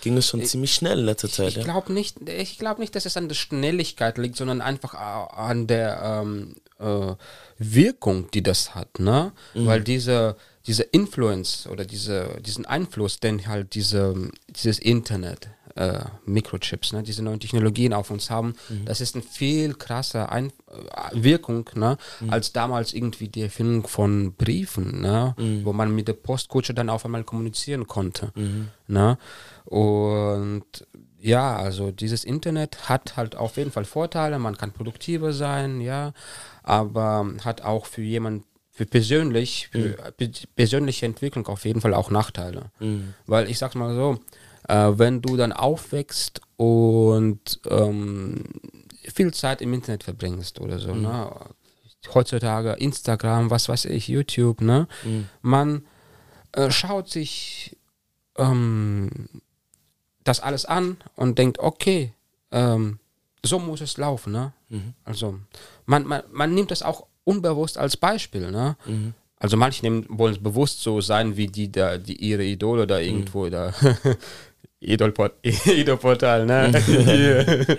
[0.00, 1.48] ging es schon ziemlich schnell in letzter Zeit.
[1.48, 1.64] Ich ja.
[1.64, 6.22] glaube nicht, ich glaube nicht, dass es an der Schnelligkeit liegt, sondern einfach an der
[6.22, 7.14] ähm, äh,
[7.58, 9.32] Wirkung, die das hat, ne?
[9.66, 10.36] Weil diese,
[10.66, 17.22] diese Influence oder diese, diesen Einfluss, den halt diese, dieses Internet, äh, Mikrochips, ne, diese
[17.22, 21.96] neuen Technologien auf uns haben, das ist eine viel krasser Ein äh, Wirkung, ne,
[22.30, 25.34] als damals irgendwie die Erfindung von Briefen, ne,
[25.64, 28.32] wo man mit der Postkutsche dann auf einmal kommunizieren konnte.
[28.86, 29.18] Ne?
[29.64, 30.64] Und
[31.20, 36.12] ja, also dieses Internet hat halt auf jeden Fall Vorteile, man kann produktiver sein, ja,
[36.62, 42.10] aber hat auch für jemand, für persönlich, für pe- persönliche Entwicklung auf jeden Fall auch
[42.10, 42.70] Nachteile.
[43.26, 44.18] Weil ich sag's mal so,
[44.68, 48.44] äh, wenn du dann aufwächst und ähm,
[49.12, 51.30] viel Zeit im Internet verbringst oder so, ne?
[52.12, 54.86] Heutzutage Instagram, was weiß ich, YouTube, ne?
[55.42, 55.84] Man
[56.52, 57.76] äh, schaut sich
[58.36, 59.10] ähm,
[60.22, 62.12] das alles an und denkt, okay,
[62.50, 62.98] ähm,
[63.42, 64.52] so muss es laufen, ne?
[65.04, 65.38] Also
[65.86, 68.76] man, man, man nimmt das auch unbewusst als Beispiel, ne?
[69.38, 73.48] Also manche nehmen, wollen bewusst so sein wie die da, die ihre Idole da irgendwo
[73.50, 73.72] da
[74.84, 75.34] Idolport
[75.66, 76.70] Idolportal, ne?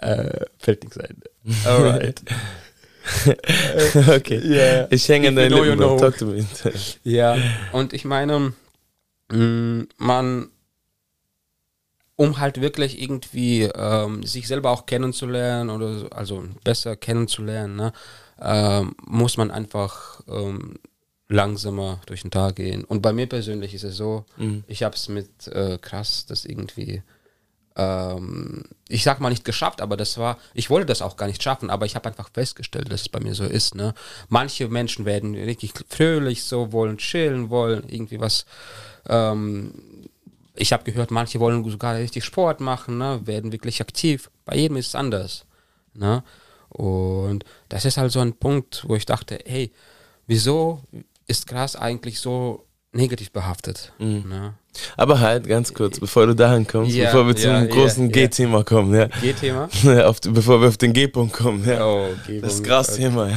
[0.00, 1.20] Äh, fällt nichts ein.
[1.64, 2.20] Alright.
[4.08, 4.38] okay.
[4.44, 4.86] Yeah.
[4.90, 5.78] Ich hänge in you deinen you Lippen.
[5.78, 5.96] Bro.
[5.96, 5.98] know.
[5.98, 6.44] Talk to me.
[7.04, 7.36] Ja,
[7.72, 8.52] und ich meine,
[9.32, 10.50] mh, man,
[12.16, 17.92] um halt wirklich irgendwie ähm, sich selber auch kennenzulernen oder so, also besser kennenzulernen, ne,
[18.40, 20.78] ähm, muss man einfach ähm,
[21.28, 22.84] langsamer durch den Tag gehen.
[22.84, 24.24] Und bei mir persönlich ist es so,
[24.66, 27.02] ich habe es mit äh, krass, das irgendwie
[27.78, 31.42] ähm, ich sag mal nicht geschafft, aber das war, ich wollte das auch gar nicht
[31.42, 33.76] schaffen, aber ich habe einfach festgestellt, dass es bei mir so ist.
[33.76, 33.94] Ne?
[34.28, 38.44] Manche Menschen werden richtig fröhlich so, wollen chillen, wollen irgendwie was.
[39.08, 39.72] Ähm,
[40.54, 43.20] ich habe gehört, manche wollen sogar richtig Sport machen, ne?
[43.24, 44.28] werden wirklich aktiv.
[44.44, 45.46] Bei jedem ist es anders.
[45.94, 46.24] Ne?
[46.70, 49.70] Und das ist halt so ein Punkt, wo ich dachte, hey,
[50.26, 50.82] wieso
[51.28, 53.92] ist Gras eigentlich so negativ behaftet?
[53.98, 54.54] Ne?
[54.96, 58.12] Aber halt, ganz kurz, bevor du dahin kommst, Ja, bevor wir zum ja, großen ja.
[58.12, 59.06] G-Thema kommen, ja.
[59.06, 59.68] G-Thema?
[60.32, 61.86] bevor wir auf den G-Punkt kommen, ja.
[61.86, 62.08] Oh,
[62.40, 63.30] Das Gras-Thema.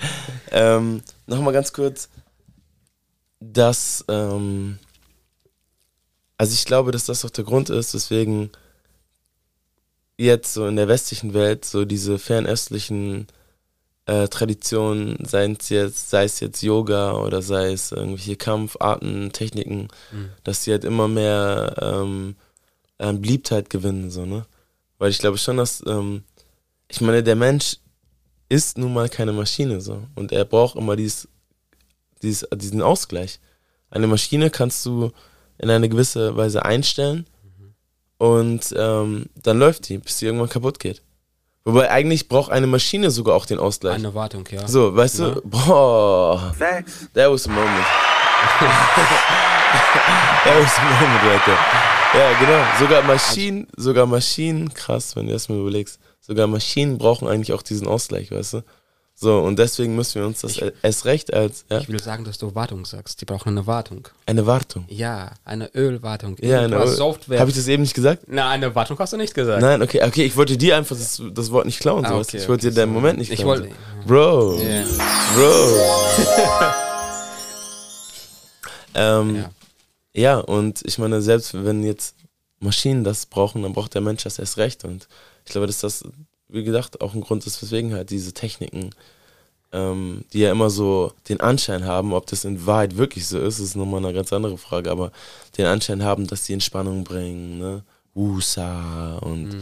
[0.52, 2.08] ähm, Nochmal ganz kurz,
[3.40, 4.78] dass, ähm,
[6.36, 8.50] also ich glaube, dass das auch der Grund ist, weswegen
[10.16, 13.28] jetzt so in der westlichen Welt so diese fernöstlichen
[14.08, 19.88] äh, Traditionen, sei es, jetzt, sei es jetzt Yoga oder sei es irgendwelche Kampfarten, Techniken,
[20.12, 20.30] Mhm.
[20.44, 22.34] dass die halt immer mehr ähm,
[22.98, 24.46] an Beliebtheit gewinnen, so, ne?
[24.98, 26.24] Weil ich glaube schon, dass, ähm,
[26.90, 27.76] ich meine, der Mensch
[28.48, 30.02] ist nun mal keine Maschine, so.
[30.16, 31.28] Und er braucht immer dieses,
[32.22, 33.38] dieses, diesen Ausgleich.
[33.90, 35.12] Eine Maschine kannst du
[35.58, 37.26] in eine gewisse Weise einstellen
[38.18, 41.02] und ähm, dann läuft die, bis sie irgendwann kaputt geht.
[41.68, 43.96] Wobei eigentlich braucht eine Maschine sogar auch den Ausgleich.
[43.96, 44.66] Eine Wartung, ja.
[44.66, 45.30] So, weißt Ja.
[45.32, 46.54] du, boah,
[47.12, 47.84] that was a moment.
[50.44, 51.58] that was a moment right there.
[52.14, 52.64] Ja, genau.
[52.78, 56.00] Sogar Maschinen, sogar Maschinen, krass, wenn du das mal überlegst.
[56.20, 58.62] Sogar Maschinen brauchen eigentlich auch diesen Ausgleich, weißt du?
[59.20, 62.38] So, und deswegen müssen wir uns das erst recht als, ja, Ich will sagen, dass
[62.38, 63.20] du Wartung sagst.
[63.20, 64.06] Die brauchen eine Wartung.
[64.26, 64.84] eine Wartung.
[64.88, 66.36] Ja, eine Ölwartung.
[66.40, 67.40] Ja, eine Öl- Software.
[67.40, 68.22] Habe ich das eben nicht gesagt?
[68.28, 69.60] Na, eine Wartung hast du nicht gesagt.
[69.60, 72.48] Nein, okay, okay, ich wollte dir einfach das, das Wort nicht klauen, Ah, okay, ich
[72.48, 72.94] wollte okay, dir deinen so.
[72.94, 73.62] Moment nicht Ich klauen.
[73.62, 73.74] wollte-
[74.06, 74.84] Bro, Ja.
[75.34, 75.78] Bro.
[78.94, 79.50] ähm, Ja.
[80.14, 80.38] ja.
[80.38, 82.14] und ich meine, selbst wenn jetzt
[82.60, 84.84] Maschinen das brauchen, dann braucht der Mensch das erst recht.
[84.84, 85.08] Und
[85.44, 86.04] ich glaube, dass das,
[86.48, 88.90] wie gesagt, auch ein Grund ist, weswegen halt diese Techniken,
[89.72, 93.58] ähm, die ja immer so den Anschein haben, ob das in Wahrheit wirklich so ist,
[93.58, 95.12] ist nochmal eine ganz andere Frage, aber
[95.56, 97.82] den Anschein haben, dass die Entspannung bringen, ne?
[98.14, 99.56] Wusa und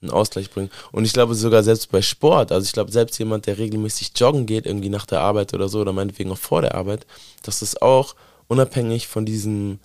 [0.00, 0.70] einen Ausgleich bringen.
[0.92, 4.46] Und ich glaube sogar selbst bei Sport, also ich glaube selbst jemand, der regelmäßig joggen
[4.46, 7.06] geht, irgendwie nach der Arbeit oder so, oder meinetwegen auch vor der Arbeit,
[7.42, 8.14] dass das auch
[8.46, 9.78] unabhängig von diesem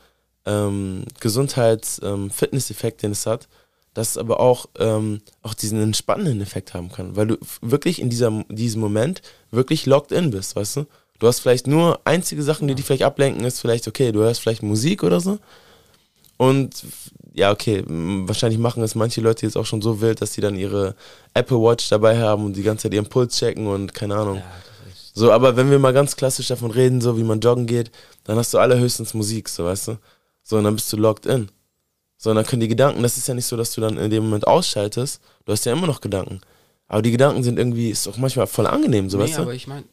[0.45, 3.47] ähm, Gesundheits-Fitness-Effekt, den es hat,
[3.93, 8.09] dass es aber auch, ähm, auch diesen entspannenden Effekt haben kann, weil du wirklich in
[8.09, 9.21] dieser, diesem Moment
[9.51, 10.85] wirklich locked in bist, weißt du?
[11.19, 14.41] Du hast vielleicht nur einzige Sachen, die dich vielleicht ablenken, ist vielleicht, okay, du hörst
[14.41, 15.39] vielleicht Musik oder so.
[16.37, 16.83] Und
[17.33, 20.55] ja, okay, wahrscheinlich machen es manche Leute jetzt auch schon so wild, dass sie dann
[20.55, 20.95] ihre
[21.33, 24.41] Apple Watch dabei haben und die ganze Zeit ihren Puls checken und keine Ahnung.
[25.13, 27.91] So, aber wenn wir mal ganz klassisch davon reden, so wie man joggen geht,
[28.23, 29.97] dann hast du allerhöchstens Musik, so weißt du?
[30.43, 31.49] So, und dann bist du locked in.
[32.23, 34.09] So, und dann können die Gedanken, das ist ja nicht so, dass du dann in
[34.09, 36.39] dem Moment ausschaltest, du hast ja immer noch Gedanken.
[36.87, 39.41] Aber die Gedanken sind irgendwie, ist auch manchmal voll angenehm, so nee, weißt du?
[39.41, 39.83] aber ich meine,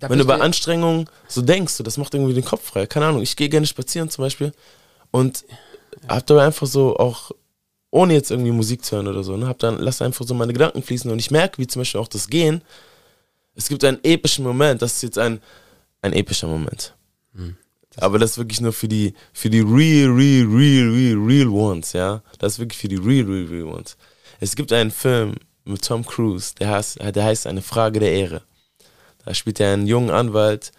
[0.00, 2.88] Wenn du bei Anstrengungen so denkst, so, das macht irgendwie den Kopf frei.
[2.88, 4.52] Keine Ahnung, ich gehe gerne spazieren zum Beispiel
[5.12, 5.44] und
[6.08, 7.30] hab dabei einfach so auch,
[7.92, 10.52] ohne jetzt irgendwie Musik zu hören oder so, ne, hab dann, lass einfach so meine
[10.52, 12.60] Gedanken fließen und ich merke, wie zum Beispiel auch das Gehen,
[13.54, 15.40] es gibt einen epischen Moment, das ist jetzt ein,
[16.02, 16.96] ein epischer Moment.
[18.00, 21.92] Aber das ist wirklich nur für die, für die real, real, real, real, real ones,
[21.92, 22.22] ja.
[22.38, 23.96] Das ist wirklich für die real, real, real ones.
[24.40, 25.34] Es gibt einen Film
[25.64, 28.42] mit Tom Cruise, der heißt, der heißt Eine Frage der Ehre.
[29.24, 30.72] Da spielt er einen jungen Anwalt.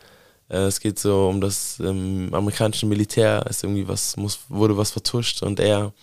[0.49, 3.45] Äh, Es geht so um das ähm, amerikanische Militär.
[3.49, 5.93] Ist irgendwie was, muss, wurde was vertuscht und er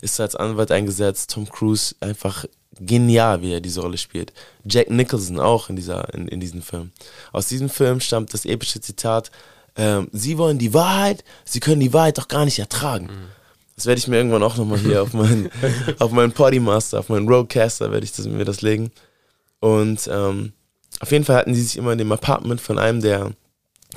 [0.00, 1.30] ist als Anwalt eingesetzt.
[1.30, 2.46] Tom Cruise einfach
[2.80, 4.32] genial, wie er diese Rolle spielt.
[4.64, 6.92] Jack Nicholson auch in, dieser, in, in diesem Film.
[7.32, 9.30] Aus diesem Film stammt das epische Zitat,
[9.78, 13.08] ähm, Sie wollen die Wahrheit, Sie können die Wahrheit doch gar nicht ertragen.
[13.76, 15.50] Das werde ich mir irgendwann auch nochmal hier auf meinen,
[16.00, 18.90] auf meinen Podymaster, auf meinen Roadcaster werde ich das, mir das legen.
[19.60, 20.52] Und ähm,
[21.00, 23.32] auf jeden Fall hatten die sich immer in dem Apartment von einem der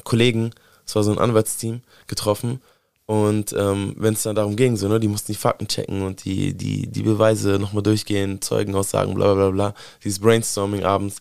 [0.04, 0.52] Kollegen,
[0.86, 2.62] das war so ein Anwaltsteam, getroffen.
[3.08, 6.24] Und ähm, wenn es dann darum ging, so, ne, die mussten die Fakten checken und
[6.24, 11.18] die, die, die Beweise nochmal durchgehen, Zeugenaussagen, bla bla bla bla, dieses Brainstorming abends,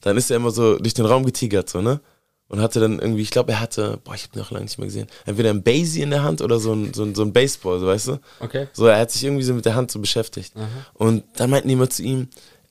[0.00, 2.00] dann ist er immer so durch den Raum getigert, so, ne?
[2.48, 4.78] Und hatte dann irgendwie, ich glaube, er hatte, boah, ich habe ihn auch lange nicht
[4.78, 7.32] mehr gesehen, entweder ein Basie in der Hand oder so ein, so ein, so ein
[7.32, 8.20] Baseball, so, weißt du?
[8.40, 8.68] Okay.
[8.72, 10.52] So, er hat sich irgendwie so mit der Hand so beschäftigt.
[10.92, 12.28] Und dann meinten die immer zu ihm,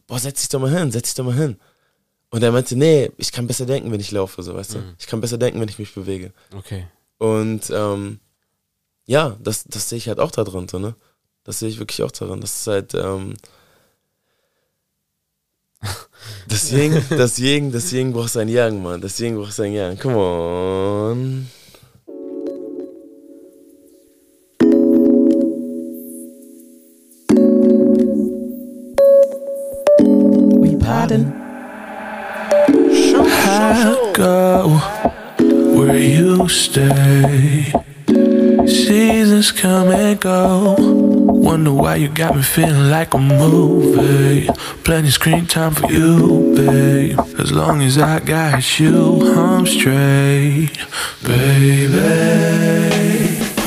[0.08, 1.58] boah, setz dich doch mal hin, setz dich doch mal hin.
[2.30, 4.80] Und er meinte, nee, ich kann besser denken, wenn ich laufe, so, weißt du?
[5.00, 6.34] Ich kann besser denken, wenn ich mich bewege.
[6.56, 6.88] Okay.
[7.18, 8.20] Und ähm,
[9.06, 10.96] ja, das, das sehe ich halt auch da drin, so, ne?
[11.44, 12.42] Das sehe ich wirklich auch darin.
[12.42, 13.34] Das ist halt, ähm,
[16.48, 19.02] das Ying, das Ying braucht sein Yang, Mann.
[19.02, 19.98] Das Ying braucht sein Yang.
[20.00, 21.48] Come on.
[30.62, 31.34] We pardon.
[33.46, 34.80] I go
[35.76, 37.72] where you stay.
[38.66, 41.03] Seasons come and go.
[41.26, 44.50] Wonder why you got me feeling like a movie.
[44.84, 47.20] Plenty screen time for you, babe.
[47.40, 50.72] As long as I got you, I'm straight,
[51.24, 51.98] baby.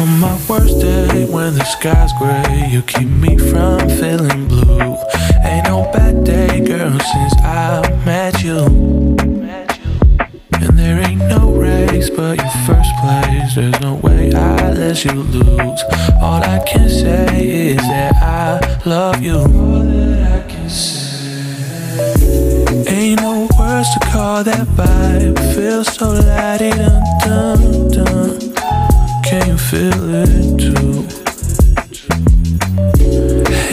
[0.01, 4.97] On my worst day, when the sky's gray, you keep me from feeling blue.
[5.43, 9.16] Ain't no bad day, girl, since I met you.
[10.87, 13.57] There ain't no race but your first place.
[13.57, 15.83] There's no way I let you lose.
[16.23, 19.35] All I can say is that I love you.
[19.35, 21.75] All that I can say.
[22.87, 25.37] Ain't no words to call that vibe.
[25.57, 28.39] Feels so lighty dun dun dun.
[29.25, 31.05] Can you feel it too?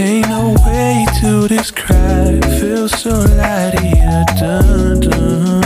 [0.04, 2.44] Ain't no way to describe.
[2.60, 3.94] Feels so lighty
[4.40, 5.63] dun dun.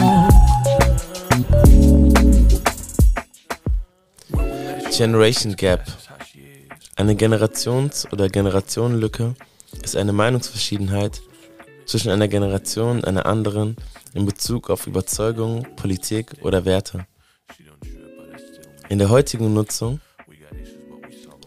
[4.98, 5.84] Generation Gap.
[6.95, 9.36] Eine Generations- oder Generationenlücke
[9.84, 11.22] ist eine Meinungsverschiedenheit
[11.86, 13.76] zwischen einer Generation und einer anderen
[14.16, 17.06] in Bezug auf Überzeugungen, Politik oder Werte.
[18.89, 20.02] In der heutigen Nutzung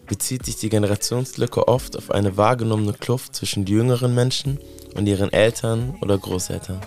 [0.07, 4.59] bezieht sich die Generationslücke oft auf eine wahrgenommene Kluft zwischen jüngeren Menschen
[4.95, 6.79] und ihren Eltern oder Großeltern.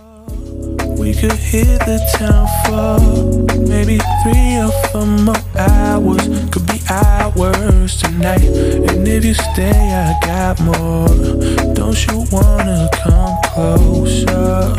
[0.97, 3.01] We could hear the town fall.
[3.69, 6.23] Maybe three or four more hours
[6.53, 8.45] could be ours tonight.
[8.91, 9.75] And if you stay,
[10.07, 11.09] I got more.
[11.75, 14.73] Don't you wanna come closer?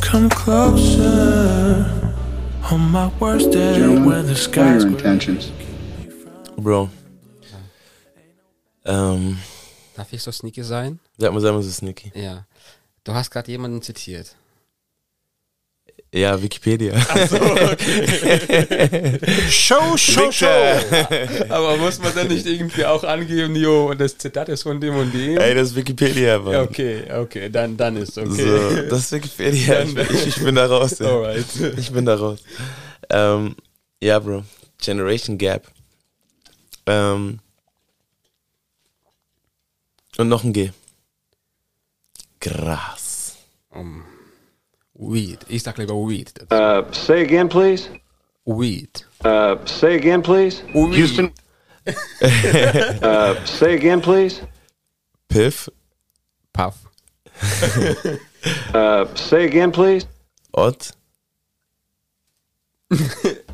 [0.00, 1.84] Come closer.
[2.70, 5.52] On my worst day Gentlemen, when the what are sky's your intentions?
[6.56, 6.88] Bro.
[8.86, 9.36] Ähm,
[9.94, 10.98] Darf ich so sneaky sein?
[11.18, 12.12] sag mal, sag mal so sneaky.
[12.14, 12.46] Ja.
[13.04, 14.36] Du hast gerade jemanden zitiert.
[16.14, 16.92] Ja, Wikipedia.
[19.48, 20.46] Show, show, show.
[21.48, 24.94] Aber muss man dann nicht irgendwie auch angeben, jo, und das Zitat ist von dem
[24.94, 25.38] und dem?
[25.38, 26.56] Ey, das ist Wikipedia, Mann.
[26.56, 28.28] Okay, okay, dann, dann ist okay.
[28.28, 29.84] So, das ist Wikipedia.
[29.84, 30.98] Ich, ich, ich bin da raus.
[30.98, 31.06] Ja.
[31.06, 31.46] Alright.
[31.78, 32.40] Ich bin da raus.
[33.08, 33.56] Ähm,
[34.02, 34.44] ja, Bro.
[34.82, 35.66] Generation Gap.
[36.84, 37.38] Ähm,
[40.18, 40.72] und noch ein G.
[42.38, 43.36] Gras.
[43.70, 44.04] Um,
[44.94, 45.38] weed.
[45.48, 46.32] Ich sag lieber Weed.
[46.50, 47.88] Uh, say again, please.
[48.44, 49.04] Weed.
[49.24, 50.62] Uh, say again, please.
[50.72, 51.32] Houston.
[51.86, 54.40] uh, say again, please.
[55.28, 55.68] Piff.
[56.52, 56.86] Puff.
[58.74, 60.04] Uh, say again, please.
[60.52, 60.90] Ott.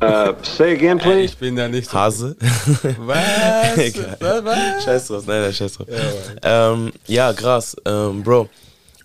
[0.01, 1.31] Uh, say again, please.
[1.33, 1.93] Ich bin da nicht.
[1.93, 2.35] Hase.
[2.97, 3.77] Was?
[3.77, 4.17] Egal.
[4.19, 4.43] Was?
[4.43, 4.83] Was?
[4.83, 5.27] Scheiß drauf.
[5.27, 5.87] Nein, nein, scheiß drauf.
[5.89, 7.75] Ja, ähm, ja, Gras.
[7.85, 8.49] Ähm, Bro.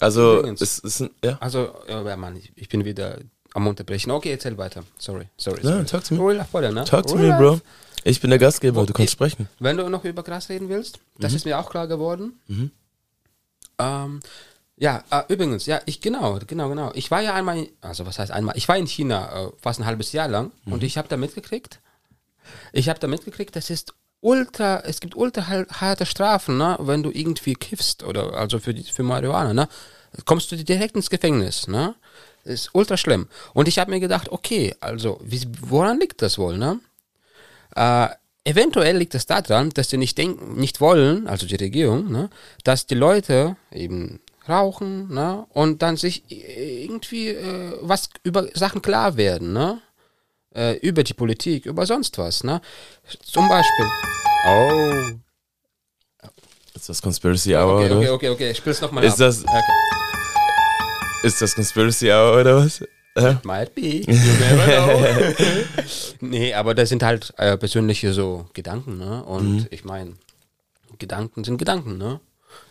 [0.05, 0.61] Also, Übrigens.
[0.61, 1.37] es ist ein, ja.
[1.41, 3.19] Also, ja, Mann, ich, ich bin wieder
[3.55, 4.11] am Unterbrechen.
[4.11, 4.85] Okay, erzähl weiter.
[4.99, 5.61] Sorry, sorry.
[5.63, 5.85] Ja, sorry.
[5.87, 6.21] talk to me.
[6.21, 6.85] Real life, Brother, ne?
[6.85, 7.61] Talk to Real me, Bro.
[8.05, 8.93] Ich bin der Gastgeber, du Okay.
[9.05, 9.49] kannst sprechen.
[9.61, 11.37] Wenn du noch über Gras reden willst, das Mhm.
[11.37, 12.39] ist mir auch klar geworden.
[12.49, 12.71] Mhm.
[13.79, 14.21] Ähm,
[14.77, 16.91] ja, äh, übrigens, ja, ich genau, genau, genau.
[16.95, 18.57] Ich war ja einmal, in- also was heißt einmal?
[18.57, 20.87] Ich war in China äh, fast ein halbes Jahr lang und Mhm.
[20.87, 21.81] ich habe da mitgekriegt,
[22.73, 27.11] ich habe da mitgekriegt, das ist ultra, es gibt ultra harte Strafen, ne, wenn du
[27.11, 29.69] irgendwie kiffst oder also für die, für Marihuana, ne,
[30.25, 31.95] kommst du direkt ins Gefängnis, ne?
[32.45, 33.29] Ist ultra schlimm.
[33.55, 36.81] Und ich habe mir gedacht, okay, also wie, woran liegt das wohl, ne?
[37.75, 38.09] Äh,
[38.45, 42.31] eventuell liegt es daran, dass sie nicht denken, nicht wollen, also die Regierung, ne,
[42.63, 49.17] dass die Leute eben rauchen, ne, und dann sich irgendwie äh, was über Sachen klar
[49.17, 49.81] werden, ne,
[50.55, 52.61] äh, über die Politik, über sonst was, ne.
[53.23, 53.87] Zum Beispiel.
[54.47, 55.24] Oh.
[56.75, 58.11] Ist das Conspiracy Hour Okay, oder okay, was?
[58.15, 59.19] okay, okay, ich spiel's nochmal Ist ab.
[59.21, 59.61] das- Okay.
[61.23, 62.83] Ist das Conspiracy Hour oder was?
[63.45, 63.81] Might be.
[64.07, 65.35] You never know.
[66.21, 69.23] nee, aber das sind halt äh, persönliche so Gedanken, ne?
[69.25, 69.67] Und Mhm.
[69.71, 70.15] ich meine,
[70.99, 72.21] Gedanken sind Gedanken, ne?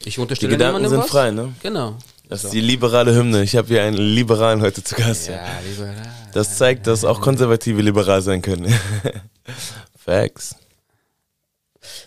[0.03, 1.09] Ich Die unterstelle Gedanken niemandem sind was.
[1.09, 1.53] frei, ne?
[1.63, 1.97] Genau.
[2.27, 2.47] Das So.
[2.49, 3.41] ist die liberale Hymne.
[3.43, 5.29] Ich habe hier einen Liberalen heute zu Gast.
[5.29, 5.95] Ja, liberal.
[6.33, 8.73] Das zeigt, dass auch Konservative liberal sein können.
[9.97, 10.55] Facts.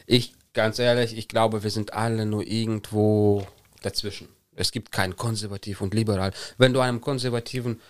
[0.06, 3.46] Ich, ganz ehrlich, ich glaube, wir sind alle nur irgendwo
[3.82, 4.28] dazwischen.
[4.56, 6.32] Es gibt kein konservativ und liberal.
[6.58, 7.80] Wenn du einem konservativen,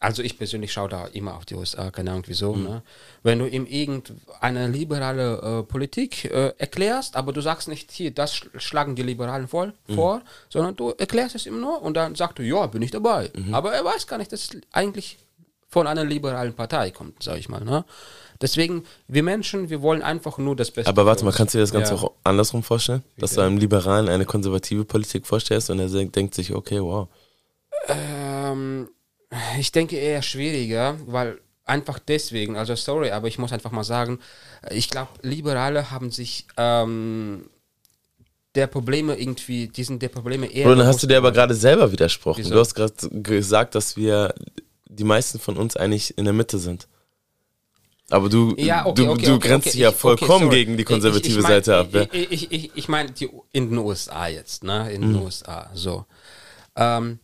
[0.00, 2.64] also ich persönlich schaue da immer auf die USA, keine Ahnung wieso, Mhm.
[2.64, 2.82] ne?
[3.22, 8.34] wenn du ihm irgendeine liberale äh, Politik äh, erklärst, aber du sagst nicht, hier, das
[8.34, 9.94] sch- schlagen die Liberalen voll, Mhm.
[9.94, 13.30] vor, sondern du erklärst es ihm nur und dann sagt du, ja, bin ich dabei.
[13.34, 13.54] Mhm.
[13.54, 15.18] Aber er weiß gar nicht, dass es eigentlich
[15.68, 17.64] von einer liberalen Partei kommt, sag ich mal.
[17.64, 17.84] Ne?
[18.40, 20.88] Deswegen, wir Menschen, wir wollen einfach nur das Beste.
[20.88, 22.00] Aber warte mal, kannst du dir das Ganze Ja.
[22.00, 23.02] auch andersrum vorstellen?
[23.16, 27.08] Dass du einem Liberalen eine konservative Politik vorstellst und er denkt sich, okay, wow.
[27.88, 28.88] Ähm,
[29.58, 34.20] ich denke eher schwieriger, weil einfach deswegen, also sorry, aber ich muss einfach mal sagen,
[34.70, 37.50] ich glaube, Liberale haben sich ähm,
[38.54, 40.64] der Probleme irgendwie, die sind der Probleme eher.
[40.66, 42.38] Bro, dann hast du dir aber gerade selber widersprochen.
[42.38, 42.54] Wieso?
[42.54, 44.34] Du hast gerade gesagt, dass wir,
[44.86, 46.88] die meisten von uns eigentlich in der Mitte sind.
[48.10, 50.56] Aber du, Ja, okay, du, okay, du okay, grenzt okay, dich ja ich- vollkommen okay,
[50.64, 51.88] gegen die konservative Ich- ich mein- Seite ab.
[51.92, 52.02] Ja?
[52.12, 54.92] Ich, ich, ich, ich meine, die in den USA jetzt, ne?
[54.92, 55.12] In Mhm.
[55.14, 56.04] den USA, so.
[56.76, 57.18] Ähm,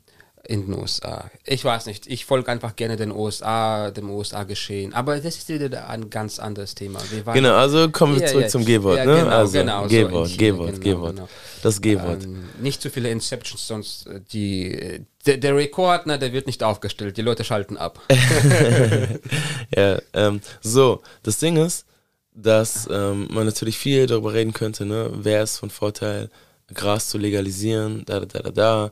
[0.47, 1.31] in den USA.
[1.45, 4.93] Ich weiß nicht, ich folge einfach gerne den USA, dem USA-Geschehen.
[4.93, 7.01] Aber das ist wieder ein ganz anderes Thema.
[7.33, 9.21] Genau, also kommen wir Ja, zurück ja, zum G-Wort, ja, ne?
[9.21, 11.17] Genau, also genau, so G-Wort, China, G-Wort, genau, G-Wort.
[11.17, 11.29] genau.
[11.63, 12.25] Das G-Wort.
[12.25, 16.63] Ähm, nicht zu viele Inceptions, sonst äh, die, der, der Rekord, ne, der wird nicht
[16.65, 17.17] aufgestellt.
[17.17, 18.01] Die Leute schalten ab.
[19.77, 21.87] ja, ähm, so, das Ding ist,
[22.35, 25.11] dass ähm, man natürlich viel darüber reden könnte, ne?
[25.15, 26.31] Wer ist von Vorteil,
[26.75, 28.91] Gras zu legalisieren, da, da, da, da, da.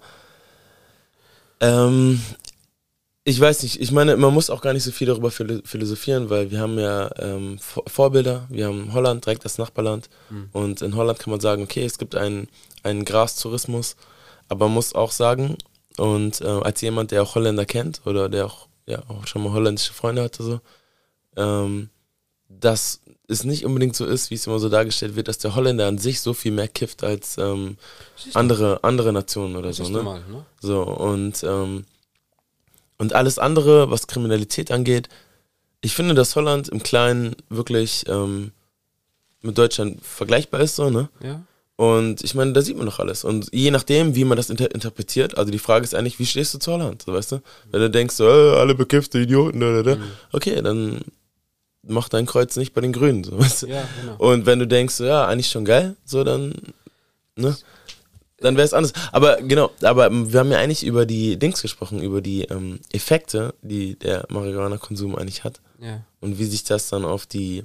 [1.60, 2.20] Ähm,
[3.24, 6.30] ich weiß nicht, ich meine, man muss auch gar nicht so viel darüber philo- philosophieren,
[6.30, 8.46] weil wir haben ja ähm, Vor- Vorbilder.
[8.48, 10.08] Wir haben Holland, direkt das Nachbarland.
[10.30, 10.48] Mhm.
[10.52, 12.48] Und in Holland kann man sagen, okay, es gibt einen,
[12.82, 13.96] einen Grastourismus,
[14.48, 15.56] aber man muss auch sagen,
[15.98, 19.52] und äh, als jemand, der auch Holländer kennt oder der auch, ja, auch schon mal
[19.52, 20.60] holländische Freunde hatte, so,
[21.36, 21.90] ähm,
[22.48, 23.00] dass
[23.30, 25.98] es nicht unbedingt so ist, wie es immer so dargestellt wird, dass der Holländer an
[25.98, 27.76] sich so viel mehr kifft als ähm,
[28.34, 29.88] andere, andere Nationen oder so.
[29.88, 30.02] Ne?
[30.02, 30.44] mal, ne?
[30.60, 31.84] So, und, ähm,
[32.98, 35.08] und alles andere, was Kriminalität angeht,
[35.80, 38.52] ich finde, dass Holland im Kleinen wirklich ähm,
[39.40, 41.08] mit Deutschland vergleichbar ist, so, ne?
[41.22, 41.42] Ja.
[41.76, 43.24] Und ich meine, da sieht man doch alles.
[43.24, 46.52] Und je nachdem, wie man das inter interpretiert, also die Frage ist eigentlich, wie stehst
[46.52, 47.42] du zu Holland, so, weißt du?
[47.70, 50.02] Wenn du denkst, so, äh, alle bekiffte Idioten, da, da, da,
[50.32, 51.00] okay, dann
[51.82, 53.66] mach dein Kreuz nicht bei den Grünen, so, weißt du?
[53.68, 54.16] Ja, genau.
[54.18, 56.54] Und wenn du denkst, so, ja, eigentlich schon geil, so, dann,
[57.36, 57.56] ne?
[58.42, 58.94] Dann wäre es anders.
[59.12, 63.52] Aber genau, aber wir haben ja eigentlich über die Dings gesprochen, über die ähm, Effekte,
[63.60, 65.60] die der Marihuana-Konsum eigentlich hat.
[65.78, 66.00] Ja.
[66.20, 67.64] Und wie sich das dann auf die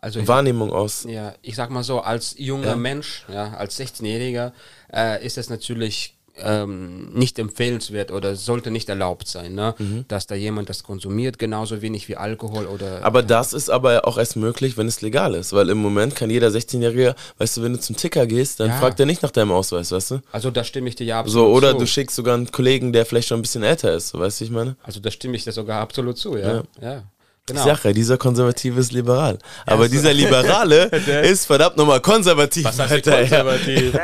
[0.00, 1.02] Also ich- Wahrnehmung aus.
[1.08, 2.76] Ja, ich sag mal so, als junger Ja.
[2.76, 4.52] Mensch, ja, als 16-Jähriger,
[4.92, 9.74] äh, ist es natürlich ähm, nicht empfehlenswert oder sollte nicht erlaubt sein, ne?
[10.08, 13.04] dass da jemand das konsumiert, genauso wenig wie Alkohol oder.
[13.04, 15.52] Aber das ist aber auch erst möglich, wenn es legal ist.
[15.52, 18.78] Weil im Moment kann jeder 16-Jährige, weißt du, wenn du zum Ticker gehst, dann Ja.
[18.78, 20.20] fragt er nicht nach deinem Ausweis, weißt du?
[20.32, 21.78] Also da stimme ich dir ja absolut So, oder zu.
[21.80, 24.50] du schickst sogar einen Kollegen, der vielleicht schon ein bisschen älter ist, weißt du, ich
[24.50, 24.76] meine?
[24.82, 26.56] Also da stimme ich dir sogar absolut zu, ja.
[26.56, 26.62] Ja.
[26.80, 27.02] Ja.
[27.46, 27.66] Genau.
[27.66, 29.36] ja, dieser Konservative ist liberal.
[29.66, 29.90] Aber so.
[29.90, 32.64] dieser Liberale Der- ist verdammt nochmal konservativ.
[32.64, 33.92] Was heißt konservativ?
[33.94, 34.00] nein,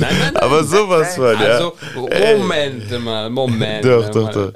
[0.00, 0.36] nein, nein.
[0.38, 1.46] Aber sowas von, ja.
[1.46, 3.84] Also, Moment mal, Moment.
[3.84, 4.32] Doch, doch, mal.
[4.32, 4.52] doch.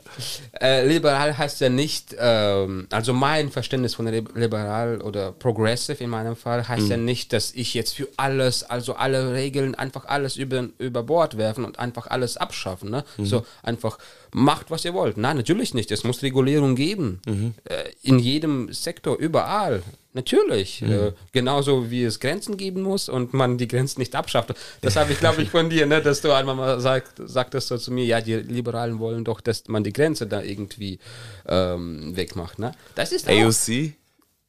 [0.61, 6.11] Äh, liberal heißt ja nicht, ähm, also mein Verständnis von lib- liberal oder progressive in
[6.11, 6.91] meinem Fall heißt Mhm.
[6.91, 11.39] ja nicht, dass ich jetzt für alles, also alle Regeln, einfach alles über, über Bord
[11.39, 12.91] werfen und einfach alles abschaffen.
[12.91, 13.05] Ne?
[13.19, 13.25] Mhm.
[13.27, 13.99] So einfach
[14.33, 15.17] macht, was ihr wollt.
[15.17, 15.91] Nein, natürlich nicht.
[15.91, 17.21] Es muss Regulierung geben.
[17.27, 17.55] Mhm.
[17.65, 19.83] Äh, in jedem Sektor, überall.
[20.13, 20.83] Natürlich.
[20.83, 20.93] Mhm.
[20.93, 24.55] Äh, genauso wie es Grenzen geben muss und man die Grenzen nicht abschafft.
[24.81, 27.79] Das habe ich, glaube ich, von dir, ne, dass du einmal mal sagt, sagtest so
[27.79, 30.99] zu mir, ja, die Liberalen wollen doch, dass man die Grenze da irgendwie
[31.47, 32.59] ähm, wegmacht.
[32.59, 32.73] Ne?
[32.97, 33.93] Das ist AOC?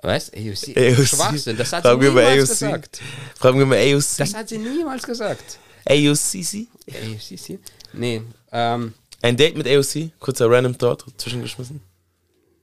[0.01, 0.33] Was?
[0.33, 0.75] AOC?
[0.75, 1.07] AOC.
[1.07, 1.57] Schwachsinn.
[1.57, 3.01] Das hat sie Fragen mal niemals gesagt.
[3.37, 4.17] Fragen wir mal AOC.
[4.17, 5.59] Das hat sie niemals gesagt.
[5.85, 6.67] AOCC?
[6.89, 7.59] AOC?
[7.93, 8.21] Nee.
[8.51, 10.11] Ähm, Ein Date mit AOC?
[10.19, 11.81] Kurzer Random Thought zwischengeschmissen.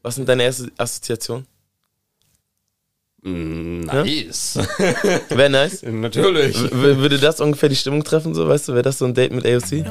[0.03, 1.47] Was sind deine erste Assoziation?
[3.23, 4.57] nice.
[5.29, 5.83] Wäre nice.
[5.83, 6.57] Natürlich.
[6.57, 8.73] W würde das ungefähr die Stimmung treffen, so, weißt du?
[8.73, 9.85] Wäre das so ein Date mit AOC?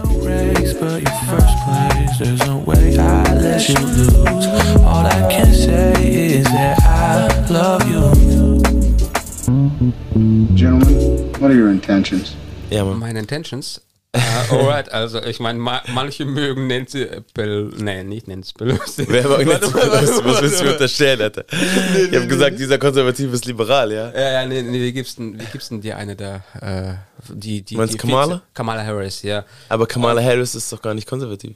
[10.56, 12.36] Gentlemen, what are your intentions?
[12.70, 13.00] Ja, Mann.
[13.00, 13.82] Meine Intentions?
[14.18, 19.06] Uh, alright, also ich meine, ma manche mögen Nancy Pelosi, nein, nicht Nancy Pelosi.
[19.08, 21.46] Wer jetzt, mal, warte was, willst du mir unterstellen, Alter?
[21.52, 24.12] Ich habe gesagt, dieser Konservative ist liberal, ja?
[24.12, 26.96] Ja, ja, nee, nee, wie gibst denn, wie gibst denn dir eine da, äh,
[27.34, 28.36] die, die, Meinst die Kamala?
[28.36, 29.46] Vize- Kamala Harris, ja.
[29.70, 31.56] Aber Kamala Harris ist doch gar nicht konservativ.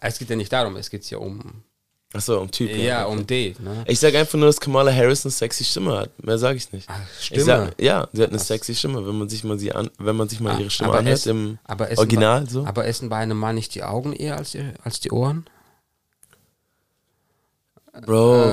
[0.00, 1.62] Es geht ja nicht darum, es geht ja um,
[2.14, 2.70] Achso, um Typ.
[2.74, 3.84] ja, um D, ne?
[3.86, 6.24] Ich sag einfach nur, dass Kamala Harris eine sexy Stimme hat.
[6.24, 6.88] Mehr sage ich nicht.
[7.20, 7.38] Stimme?
[7.40, 10.16] Ich sag, ja, sie hat eine sexy Stimme, wenn man sich mal sie an, wenn
[10.16, 12.64] man sich mal ihre Stimme aber anhört es- im aber essen Original bei, so.
[12.64, 15.44] Aber essen bei einem Mann nicht die Augen eher als die, als die Ohren?
[18.06, 18.44] Bro.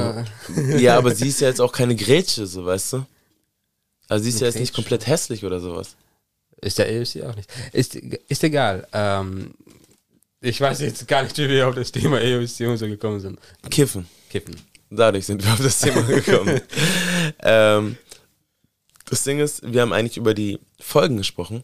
[0.55, 0.81] Äh.
[0.81, 3.05] Ja, aber sie ist ja jetzt auch keine Grätsche, so weißt du?
[4.07, 5.95] Also sie ist Eine ja jetzt nicht komplett hässlich oder sowas.
[6.61, 7.49] Ist der AOC auch nicht.
[7.71, 8.87] Ist, ist egal.
[8.91, 9.53] Ähm,
[10.45, 13.39] ich weiß jetzt gar nicht, wie wir auf das Thema und so gekommen sind.
[13.69, 14.07] Kiffen.
[14.29, 14.55] Kiffen.
[14.89, 16.61] Dadurch sind wir auf das Thema gekommen.
[17.39, 17.97] ähm,
[19.09, 21.63] das Ding ist, wir haben eigentlich über die Folgen gesprochen.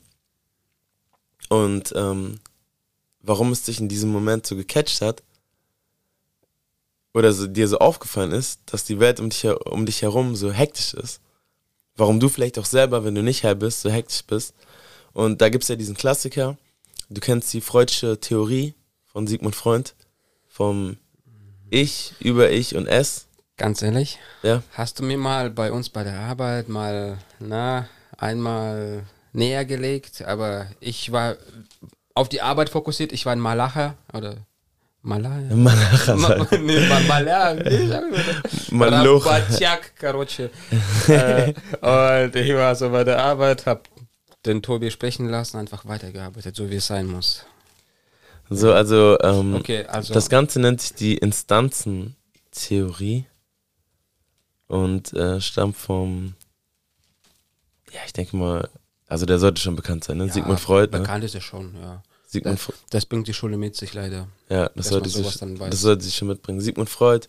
[1.49, 2.39] Und ähm,
[3.21, 5.23] warum es dich in diesem Moment so gecatcht hat,
[7.13, 10.51] oder so, dir so aufgefallen ist, dass die Welt um dich, um dich herum so
[10.51, 11.19] hektisch ist.
[11.95, 14.55] Warum du vielleicht auch selber, wenn du nicht her bist, so hektisch bist.
[15.13, 16.57] Und da gibt es ja diesen Klassiker,
[17.10, 18.74] du kennst die Freudsche Theorie
[19.06, 19.90] von Sigmund Freud,
[20.48, 20.96] vom
[21.70, 23.26] Ich über Ich und Es.
[23.56, 24.18] Ganz ehrlich?
[24.42, 24.62] Ja.
[24.72, 27.88] Hast du mir mal bei uns bei der Arbeit mal, na,
[28.18, 31.36] einmal näher gelegt, aber ich war
[32.14, 33.12] auf die Arbeit fokussiert.
[33.12, 34.36] Ich war in Malacha oder
[35.02, 35.54] Malaya.
[35.54, 36.60] Malacha, Ma, sag.
[36.60, 37.54] nee, Ma- Malaya.
[37.54, 38.90] Nee, sag ich mal.
[38.90, 39.30] Malocha.
[39.36, 40.50] Rabatjak, короче.
[41.08, 43.88] äh, und ich war so bei der Arbeit, hab
[44.45, 47.45] den Tobi sprechen lassen, einfach weitergearbeitet, so wie es sein muss.
[48.49, 53.25] So, also, ähm, Okay, also- das Ganze nennt sich die Instanzentheorie
[54.67, 56.33] und äh, stammt vom,
[57.91, 58.69] ja, ich denke mal,
[59.07, 60.25] also der sollte schon bekannt sein, ne?
[60.27, 60.99] Ja, Sigmund Freud, ne?
[60.99, 62.03] Bekannt ist er schon, ja.
[62.27, 64.27] Sigmund das, das bringt die Schule mit sich leider.
[64.49, 66.61] Ja, das sollte, sich, das sollte sich schon mitbringen.
[66.61, 67.27] Sigmund Freud.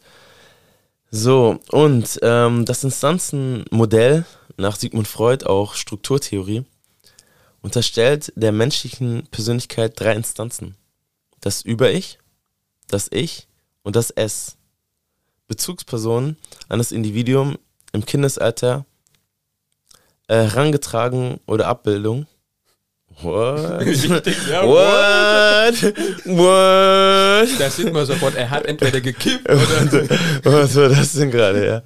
[1.11, 4.25] So, und ähm, das Instanzenmodell
[4.57, 6.65] nach Sigmund Freud, auch Strukturtheorie,
[7.63, 10.77] unterstellt der menschlichen Persönlichkeit drei Instanzen.
[11.41, 12.19] Das Über-Ich,
[12.89, 13.49] das Ich
[13.83, 14.57] und das Es.
[15.49, 16.37] Bezugspersonen
[16.69, 17.59] an das Individuum
[17.93, 18.85] im Kindesalter
[20.29, 22.27] äh, herangetragen oder Abbildung.
[23.23, 23.81] What?
[23.87, 25.83] Richtig, ja, What?
[26.27, 27.61] What?
[27.61, 30.09] Da sieht man sofort, er hat entweder gekippt oder.
[30.45, 31.83] Was war das denn gerade, ja?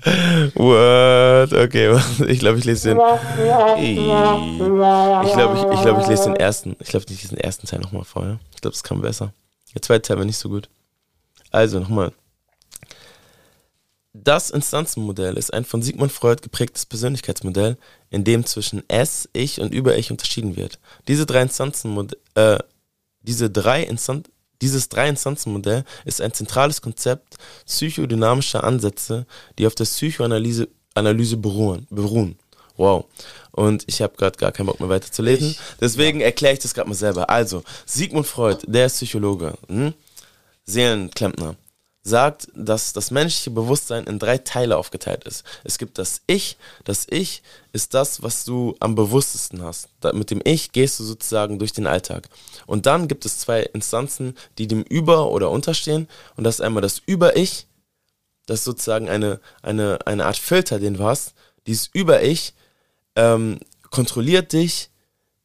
[0.54, 1.52] What?
[1.52, 2.98] Okay, ich glaube, ich lese den.
[3.78, 3.96] Ich
[5.32, 6.76] glaube, ich, ich, glaub, ich lese den ersten.
[6.80, 8.24] Ich glaube, ich lese den ersten Teil nochmal vor.
[8.24, 8.38] Ja?
[8.54, 9.32] Ich glaube, das kam besser.
[9.74, 10.68] Der zweite Teil war nicht so gut.
[11.50, 12.12] Also nochmal.
[14.24, 17.76] Das Instanzenmodell ist ein von Sigmund Freud geprägtes Persönlichkeitsmodell,
[18.10, 20.78] in dem zwischen Es, Ich und Über-Ich unterschieden wird.
[21.06, 22.58] Diese drei Instanzenmodell, äh,
[23.22, 24.24] diese drei Instan
[24.62, 27.36] dieses Drei-Instanzen-Modell ist ein zentrales Konzept
[27.66, 29.26] psychodynamischer Ansätze,
[29.58, 31.86] die auf der Psychoanalyse Analyse beruhen.
[31.90, 32.38] beruhen.
[32.78, 33.04] Wow.
[33.52, 35.56] Und ich habe gerade gar keinen Bock mehr weiterzulesen.
[35.80, 37.28] Deswegen erkläre ich das gerade mal selber.
[37.28, 39.92] Also, Sigmund Freud, der ist Psychologe, hm?
[40.64, 41.56] Seelenklempner,
[42.06, 45.44] sagt, dass das menschliche Bewusstsein in drei Teile aufgeteilt ist.
[45.64, 46.56] Es gibt das Ich.
[46.84, 47.42] Das Ich
[47.72, 49.88] ist das, was du am bewusstesten hast.
[50.12, 52.28] Mit dem Ich gehst du sozusagen durch den Alltag.
[52.66, 56.06] Und dann gibt es zwei Instanzen, die dem Über- oder Unterstehen.
[56.36, 57.66] Und das ist einmal das Über-Ich.
[58.46, 61.34] Das ist sozusagen eine, eine, eine Art Filter, den du hast.
[61.66, 62.54] Dieses Über-Ich
[63.16, 63.58] ähm,
[63.90, 64.90] kontrolliert dich,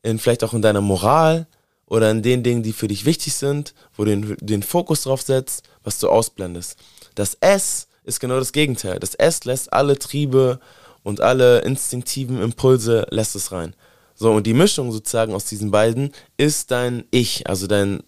[0.03, 1.47] in, vielleicht auch in deiner Moral
[1.91, 5.21] oder in den Dingen, die für dich wichtig sind, wo du den, den Fokus drauf
[5.23, 6.77] setzt, was du ausblendest.
[7.15, 8.97] Das S ist genau das Gegenteil.
[8.97, 10.61] Das S lässt alle Triebe
[11.03, 13.75] und alle instinktiven Impulse lässt es rein.
[14.15, 18.01] So, und die Mischung sozusagen aus diesen beiden ist dein Ich, also dein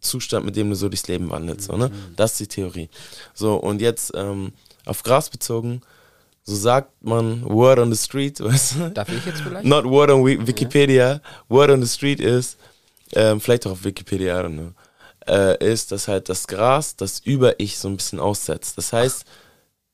[0.00, 1.66] Zustand, mit dem du so durchs Leben wandelst.
[1.66, 1.90] So, ne?
[2.14, 2.88] Das ist die Theorie.
[3.34, 4.52] So, und jetzt ähm,
[4.86, 5.80] auf Gras bezogen,
[6.44, 8.90] so sagt man Word on the Street, weißt du?
[8.90, 9.64] Darf ich jetzt vielleicht?
[9.66, 11.20] Not Word on Wi- Wikipedia.
[11.48, 12.58] Word on the Street ist,
[13.12, 14.72] ähm, vielleicht auch auf Wikipedia, know,
[15.26, 18.76] äh, ist, dass halt das Gras das Über-Ich so ein bisschen aussetzt.
[18.78, 19.24] Das heißt,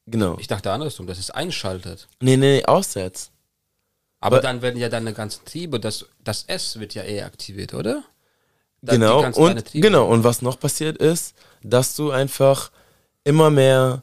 [0.07, 0.37] genau.
[0.39, 2.09] Ich dachte andersrum, dass es einschaltet.
[2.21, 3.31] Nee, nee, nee, aussetzt.
[4.21, 7.75] Aber Weil- dann werden ja deine ganzen Triebe, das, das S wird ja eher aktiviert,
[7.75, 8.05] oder?
[8.83, 12.71] Dann Genau, und, genau, und was noch passiert ist, dass du einfach
[13.25, 14.03] immer mehr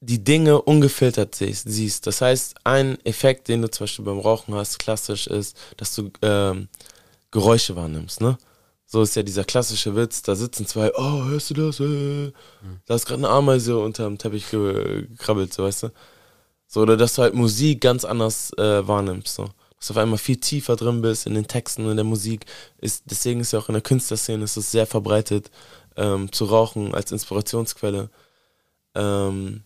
[0.00, 1.68] die Dinge ungefiltert siehst.
[1.68, 2.06] siehst.
[2.06, 6.10] Das heißt, ein Effekt, den du zum Beispiel beim Rauchen hast, klassisch ist, dass du
[6.22, 6.68] ähm,
[7.30, 8.38] Geräusche wahrnimmst, ne?
[8.88, 11.80] So ist ja dieser klassische Witz, da sitzen zwei, oh, hörst du das?
[11.80, 12.32] Äh?
[12.86, 15.88] Da ist gerade eine Ameise unterm Teppich ge gekrabbelt, so weißt du?
[16.68, 19.48] So, oder dass du halt Musik ganz anders äh, wahrnimmst, so.
[19.76, 22.46] Dass du auf einmal viel tiefer drin bist in den Texten und in der Musik.
[22.78, 25.50] Ist, deswegen ist ja auch in der Künstlerszene ist es sehr verbreitet,
[25.96, 28.10] ähm, zu rauchen als Inspirationsquelle.
[28.94, 29.62] Ähm,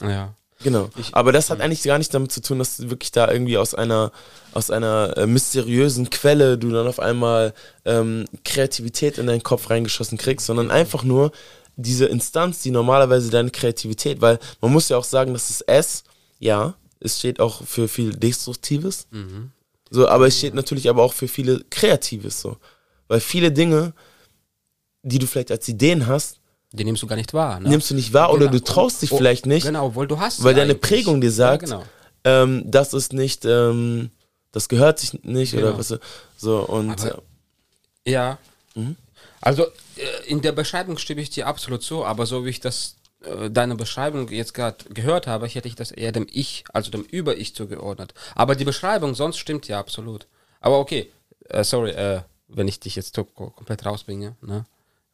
[0.00, 0.34] Ja.
[0.62, 0.88] Genau.
[1.12, 3.74] Aber das hat eigentlich gar nichts damit zu tun, dass du wirklich da irgendwie aus
[3.74, 4.10] einer,
[4.52, 7.52] aus einer äh, mysteriösen Quelle du dann auf einmal
[7.84, 11.30] ähm, Kreativität in deinen Kopf reingeschossen kriegst, sondern einfach nur
[11.76, 16.04] diese Instanz, die normalerweise deine Kreativität, weil man muss ja auch sagen, dass das S,
[16.38, 19.50] ja, es steht auch für viel Destruktives, Mhm.
[19.90, 22.56] so, aber es steht natürlich aber auch für viele Kreatives, so.
[23.08, 23.92] Weil viele Dinge,
[25.02, 26.40] die du vielleicht als Ideen hast,
[26.76, 27.58] Die nimmst du gar nicht wahr.
[27.60, 27.68] Ne?
[27.70, 28.52] nimmst du nicht wahr oder Genau.
[28.58, 29.66] du traust dich Oh, vielleicht nicht.
[29.66, 30.82] Genau, obwohl du hast Weil deine eigentlich.
[30.82, 31.84] Prägung dir sagt, Ja, genau.
[32.24, 34.10] ähm, das ist nicht, ähm,
[34.52, 35.78] das gehört sich nicht oder Genau.
[35.78, 35.94] was
[36.36, 37.22] so und Aber-
[38.04, 38.38] äh, Ja.
[38.74, 38.96] Mhm.
[39.40, 42.96] Also äh, in der Beschreibung stimme ich dir absolut zu, aber so wie ich das
[43.24, 47.02] äh, deine Beschreibung jetzt gerade gehört habe, hätte ich das eher dem Ich, also dem
[47.02, 48.12] Über-Ich zugeordnet.
[48.34, 50.26] Aber die Beschreibung sonst stimmt ja absolut.
[50.60, 51.10] Aber okay,
[51.48, 54.64] äh, sorry, äh, wenn ich dich jetzt komplett rausbringe, ne?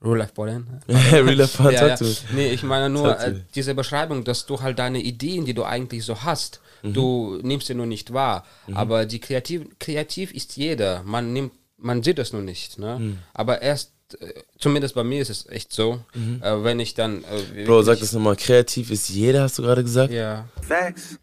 [0.04, 0.66] Real Life Ballen.
[0.88, 1.96] Real Life Ballen, ja, ja.
[2.34, 6.04] Nee, ich meine nur äh, diese Beschreibung, dass du halt deine Ideen, die du eigentlich
[6.04, 6.94] so hast, Mhm.
[6.94, 8.44] du nimmst sie nur nicht wahr.
[8.66, 8.76] Mhm.
[8.76, 11.02] Aber die kreativ, kreativ ist jeder.
[11.04, 12.76] Man nimmt, man sieht es nur nicht.
[12.80, 12.98] Ne?
[12.98, 13.18] Mhm.
[13.34, 16.42] Aber erst, äh, zumindest bei mir ist es echt so, Mhm.
[16.42, 17.22] äh, wenn ich dann.
[17.56, 20.12] Äh, Bro, sag das nochmal, kreativ ist jeder, hast du gerade gesagt?
[20.12, 20.46] Ja.
[20.66, 21.18] Facts.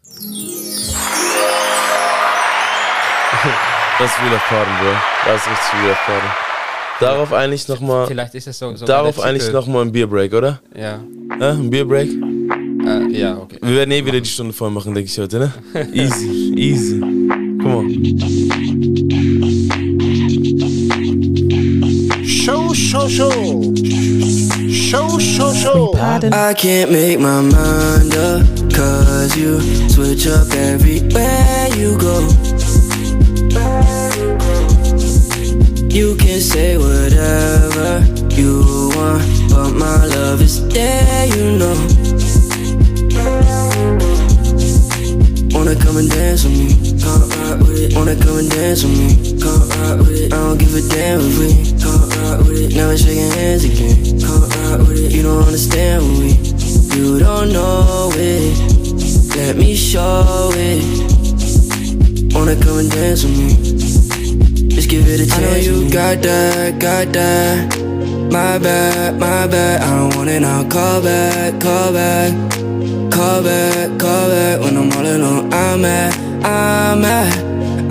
[3.98, 4.92] Das ist Life Pardon, Bro.
[5.26, 6.30] Das ist richtig Real Life Pardon.
[7.00, 8.06] Darauf eigentlich nochmal.
[8.06, 8.76] Vielleicht ist es so.
[8.76, 10.60] so Darauf eigentlich nochmal ein Bierbreak, oder?
[10.78, 11.00] Ja.
[11.40, 12.10] Äh, ein Bierbreak?
[12.10, 13.56] Äh, ja, okay.
[13.62, 15.52] Wir werden eh wieder die Stunde voll machen, denke ich heute, ne?
[15.94, 17.00] Easy, easy.
[17.58, 17.84] Guck mal.
[22.22, 23.30] Show, show, show.
[24.68, 25.94] Show, show, show.
[25.96, 28.42] I can't make my mind up,
[28.74, 32.59] cause you switch up everywhere you go.
[35.90, 37.98] You can say whatever
[38.30, 38.62] you
[38.94, 41.74] want, but my love is there, you know.
[45.50, 47.96] Wanna come and dance with me, come rock with it.
[47.96, 50.32] Wanna come and dance with me, come rock with it.
[50.32, 52.76] I don't give a damn if we come rock with it.
[52.76, 55.10] Never shaking hands again, come rock with it.
[55.10, 59.36] You don't understand with me, you don't know it.
[59.36, 60.84] Let me show it.
[62.32, 63.69] Wanna come and dance with me?
[64.90, 65.38] Give it a chance.
[65.38, 67.78] I know you got that, got that.
[68.32, 69.82] My bad, my bad.
[69.82, 70.68] I don't want it now.
[70.68, 72.32] Call back, call back.
[73.12, 75.52] Call back, call back when I'm all alone.
[75.54, 77.38] I'm at, I'm at,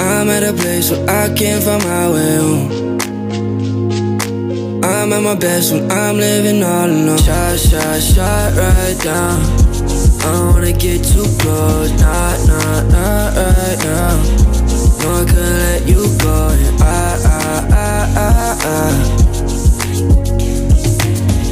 [0.02, 3.00] I'm at a place where I can't find my way home.
[4.84, 7.18] I'm at my best when I'm living all alone.
[7.18, 9.40] Shot, shot, shot right down.
[10.20, 14.59] I don't wanna get too close, not, not, not right now.
[15.00, 16.50] No, I couldn't let you go.
[16.50, 16.86] And I,
[17.26, 17.38] I,
[17.72, 17.86] I,
[18.16, 18.28] I,
[18.66, 19.20] I.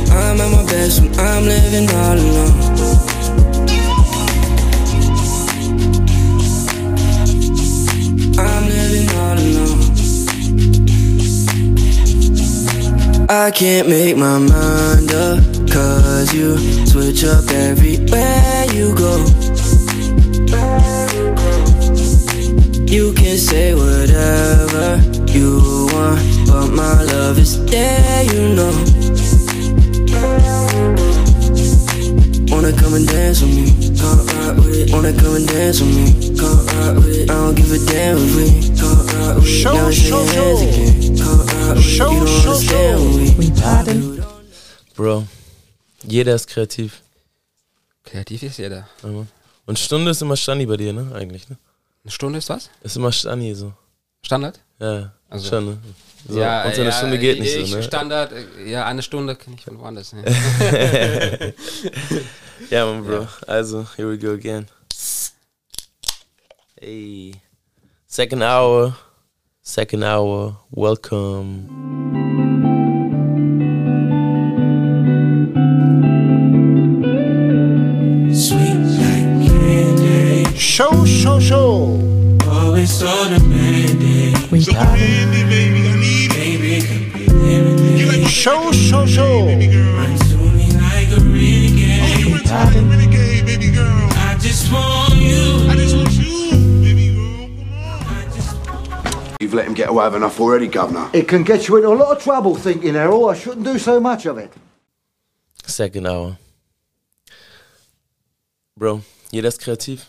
[0.10, 2.56] I'm at my best when I'm living all alone.
[8.40, 9.84] I'm living all alone.
[13.30, 19.47] I can't make my mind up, cause you switch up everywhere you go.
[22.88, 24.98] You can say whatever
[25.32, 28.74] you want, but my love is there, you know.
[32.50, 34.92] Wanna come and dance with me, come rock with it.
[34.94, 37.30] Wanna come and dance with me, come rock with it.
[37.30, 39.62] I don't give a damn if we come rock with it.
[39.62, 40.58] Show, Never show, hands show.
[40.58, 41.82] again, come rock with it.
[41.84, 43.06] Show, You don't show, understand show.
[43.06, 43.50] with me.
[43.50, 44.24] We pardon.
[44.96, 45.28] Bro,
[46.08, 47.02] jeder ist kreativ.
[48.06, 48.88] Kreativ ist jeder.
[49.04, 49.28] Mann.
[49.66, 51.12] Und Stunde ist immer Stani bei dir, ne?
[51.14, 51.58] Eigentlich, ne?
[52.08, 52.70] Eine Stunde ist was?
[52.84, 53.74] Ist immer Stani so.
[54.22, 54.62] Standard?
[54.80, 55.78] Ja, Also- schon, ne?
[56.26, 57.84] So, unter einer Stunde geht nicht ich, so, ne?
[57.84, 60.14] Standard, äh, ja, eine Stunde kenne ich von woanders.
[60.14, 60.24] Ne?
[62.70, 63.28] ja, man, Bro.
[63.46, 64.68] Also, here we go again.
[66.80, 67.34] Hey.
[68.06, 68.96] Second hour.
[69.62, 70.64] Second hour.
[70.72, 72.17] Welcome.
[80.78, 82.38] Show, show, show.
[82.46, 84.36] Always so demanding.
[84.52, 85.32] We pardon.
[85.50, 87.26] Baby, could be
[87.56, 88.28] everything.
[88.28, 89.48] Show, show, show.
[89.48, 92.28] Run to me like a renegade.
[92.28, 92.92] Oh, we pardon.
[92.92, 95.66] I just want you.
[95.68, 96.14] I just want
[99.40, 101.10] You've let him get away with enough already, Governor.
[101.12, 103.32] It can get you into a lot of trouble thinking, Errol.
[103.32, 104.54] I shouldn't do so much of it.
[105.66, 106.38] Second hour.
[108.78, 109.02] Bro,
[109.32, 110.06] jeder ist kreativ.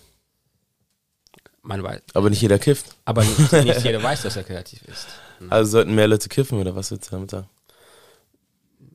[1.69, 2.01] Man weiß.
[2.15, 2.87] Aber nicht jeder kifft.
[3.05, 5.07] Aber nicht, nicht jeder weiß, dass er kreativ ist.
[5.51, 7.47] Also sollten mehr Leute kiffen, oder was willst du damit sagen?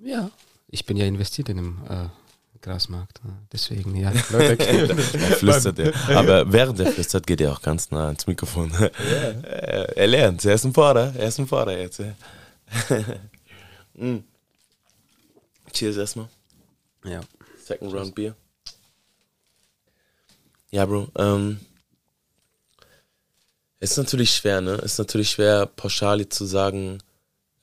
[0.03, 0.31] Ja.
[0.69, 2.07] Ich bin ja investiert in dem äh,
[2.63, 3.23] Grasmarkt.
[3.23, 3.33] ne?
[3.51, 4.11] Deswegen, ja.
[4.31, 4.97] Leute, Er
[5.37, 5.93] flüstert er.
[6.17, 8.71] Aber während er flüstert, geht er auch ganz nah ans Mikrofon.
[8.73, 12.01] Er er lernt, er ist ein Vorder, er ist ein Vorder jetzt.
[13.93, 14.17] Mm.
[15.71, 16.27] Cheers erstmal.
[17.05, 17.21] ja.
[17.63, 18.35] Second Round Bier.
[20.71, 21.09] Ja, Bro.
[21.15, 21.59] Ähm,
[23.83, 24.75] ist natürlich schwer, ne?
[24.75, 26.99] Ist natürlich schwer, pauschal zu sagen,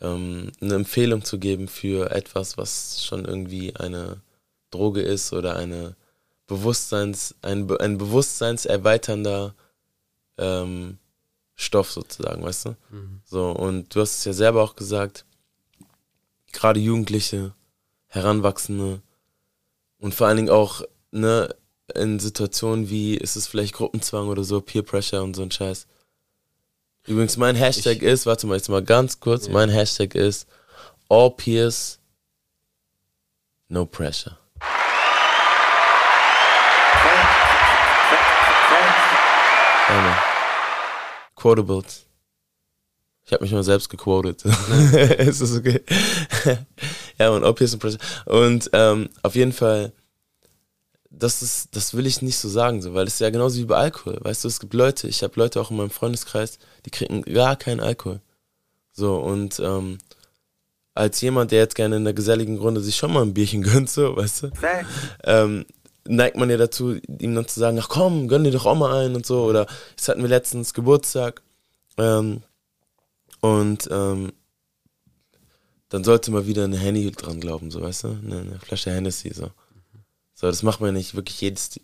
[0.01, 4.21] ähm, eine Empfehlung zu geben für etwas, was schon irgendwie eine
[4.71, 5.97] Droge ist oder eine
[6.47, 9.55] Bewusstseins, ein, ein bewusstseinserweiternder
[10.37, 10.99] ähm,
[11.55, 12.77] Stoff sozusagen, weißt du?
[13.25, 15.25] So, und du hast es ja selber auch gesagt,
[16.53, 17.55] gerade Jugendliche,
[18.09, 19.01] Heranwachsende
[19.99, 21.55] und vor allen Dingen auch, ne,
[21.95, 25.87] in Situationen wie, ist es vielleicht Gruppenzwang oder so, Peer Pressure und so ein Scheiß.
[27.07, 29.53] Übrigens, mein Hashtag Ich- ist, warte mal, jetzt mal ganz kurz, Ja.
[29.53, 30.47] mein Hashtag ist
[31.09, 31.99] All Peers,
[33.69, 34.37] No Pressure.
[39.89, 40.17] Mann.
[41.37, 42.07] Quotables.
[43.25, 44.45] Ich habe mich mal selbst gequotet.
[45.19, 45.83] ist das okay?
[47.19, 48.01] ja, und All Peers, No Pressure.
[48.27, 49.93] Und ähm, auf jeden Fall,
[51.11, 53.65] das ist, das will ich nicht so sagen, so, weil es ist ja genauso wie
[53.65, 54.19] bei Alkohol.
[54.23, 57.57] Weißt du, es gibt Leute, ich habe Leute auch in meinem Freundeskreis, die kriegen gar
[57.57, 58.21] keinen Alkohol.
[58.93, 59.99] So, und ähm,
[60.95, 63.91] als jemand, der jetzt gerne in der geselligen Runde sich schon mal ein Bierchen gönnt,
[63.91, 64.51] so, weißt du,
[65.25, 65.67] ähm,
[66.07, 69.05] neigt man ja dazu, ihm dann zu sagen, ach komm, gönn dir doch auch mal
[69.05, 69.45] ein und so.
[69.45, 71.43] Oder jetzt hatten wir letztens Geburtstag
[71.99, 72.43] ähm,
[73.41, 74.33] und ähm,
[75.89, 79.35] dann sollte mal wieder eine Henny dran glauben, so, weißt du, eine, eine Flasche Hennessy,
[79.35, 79.51] so.
[80.41, 81.79] So, das macht man nicht wirklich jedes,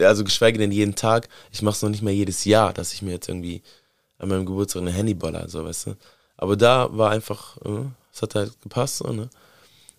[0.00, 1.28] also geschweige denn jeden Tag.
[1.52, 3.62] Ich mache es noch nicht mal jedes Jahr, dass ich mir jetzt irgendwie
[4.18, 5.96] an meinem Geburtstag eine Handy baller, so, weißt du.
[6.36, 9.30] Aber da war einfach, äh, es hat halt gepasst, so, ne.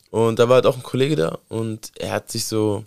[0.10, 2.84] Und da war halt auch ein Kollege da und er hat sich so,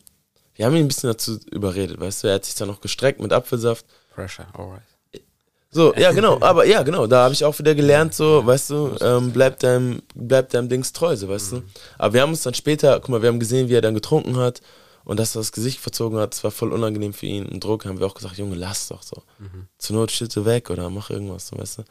[0.54, 3.18] wir haben ihn ein bisschen dazu überredet, weißt du, er hat sich dann noch gestreckt
[3.18, 3.86] mit Apfelsaft.
[4.14, 4.82] Pressure, alright.
[5.70, 8.96] So, ja, genau, aber ja, genau, da habe ich auch wieder gelernt, so, weißt du,
[9.00, 11.62] ähm, bleib, deinem, bleib deinem Dings treu, so, weißt du.
[11.96, 14.36] Aber wir haben uns dann später, guck mal, wir haben gesehen, wie er dann getrunken
[14.36, 14.60] hat
[15.06, 17.46] und dass er das Gesicht verzogen hat, das war voll unangenehm für ihn.
[17.46, 19.22] Und Druck haben wir auch gesagt, Junge, lass doch so.
[19.38, 19.68] Mhm.
[19.78, 21.84] Zur Not schütte weg oder mach irgendwas, so, weißt du.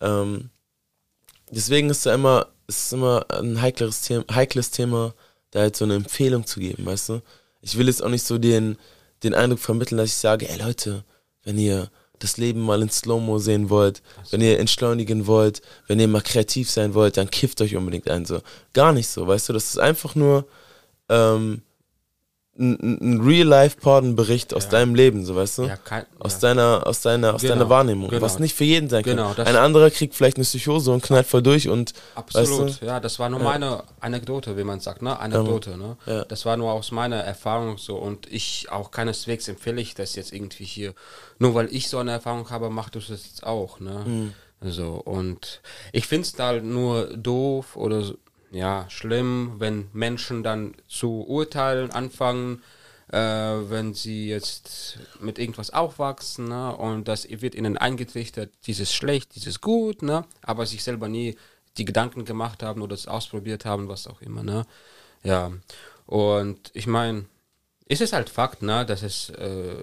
[0.00, 0.48] Ähm,
[1.50, 5.12] deswegen ist da immer, es ist immer ein heikleres Thema, heikles Thema,
[5.50, 7.22] da halt so eine Empfehlung zu geben, weißt du.
[7.60, 8.78] Ich will jetzt auch nicht so den,
[9.22, 11.04] den Eindruck vermitteln, dass ich sage, ey Leute,
[11.42, 16.08] wenn ihr das Leben mal in Slow-Mo sehen wollt, wenn ihr entschleunigen wollt, wenn ihr
[16.08, 18.24] mal kreativ sein wollt, dann kifft euch unbedingt ein.
[18.24, 18.40] So.
[18.72, 20.46] Gar nicht so, weißt du, das ist einfach nur
[21.10, 21.60] ähm,
[22.58, 25.62] ein, Real-Life-Pardon-Bericht aus deinem Leben, so weißt du?
[25.64, 26.38] Ja, kein- aus ja.
[26.40, 28.10] deiner, aus deiner, aus Genau, deiner Wahrnehmung.
[28.10, 28.22] genau.
[28.22, 29.46] Was nicht für jeden sein Genau, kann.
[29.46, 32.86] Ein anderer kriegt vielleicht eine Psychose und knallt voll durch und Absolut, weißt du?
[32.86, 35.18] ja, das war nur meine Anekdote, wie man sagt, ne?
[35.18, 35.96] Anekdote, ne?
[36.06, 36.24] Ja.
[36.24, 40.32] Das war nur aus meiner Erfahrung so und ich auch keineswegs empfehle ich das jetzt
[40.32, 40.94] irgendwie hier.
[41.38, 44.02] Nur weil ich so eine Erfahrung habe, macht es jetzt auch, ne?
[44.06, 44.32] Mhm.
[44.62, 48.16] So, und ich finde es halt nur doof oder so-
[48.50, 52.62] ja, schlimm, wenn Menschen dann zu urteilen anfangen,
[53.12, 56.74] äh, wenn sie jetzt mit irgendwas aufwachsen ne?
[56.76, 60.24] und das wird ihnen eingetrichtert, dieses schlecht, dieses gut, ne?
[60.42, 61.36] aber sich selber nie
[61.76, 64.42] die Gedanken gemacht haben oder es ausprobiert haben, was auch immer.
[64.42, 64.66] Ne?
[65.22, 65.52] Ja,
[66.06, 67.26] und ich meine,
[67.86, 69.74] ist es halt Fakt, ne, dass es äh,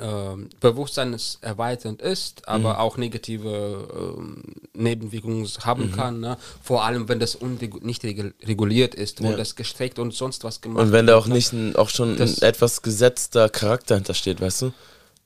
[0.00, 2.78] ähm, bewusstseinserweiternd ist, aber Mhm.
[2.80, 4.42] auch negative ähm,
[4.74, 5.92] Nebenwirkungen haben Mhm.
[5.92, 6.20] kann.
[6.20, 6.36] Ne?
[6.62, 9.36] Vor allem, wenn das nicht regul- reguliert ist, wo Ja.
[9.36, 11.34] das gestreckt und sonst was gemacht Und wenn da wird, auch ne?
[11.34, 14.72] nicht ein, auch schon ein etwas gesetzter Charakter hintersteht, weißt du?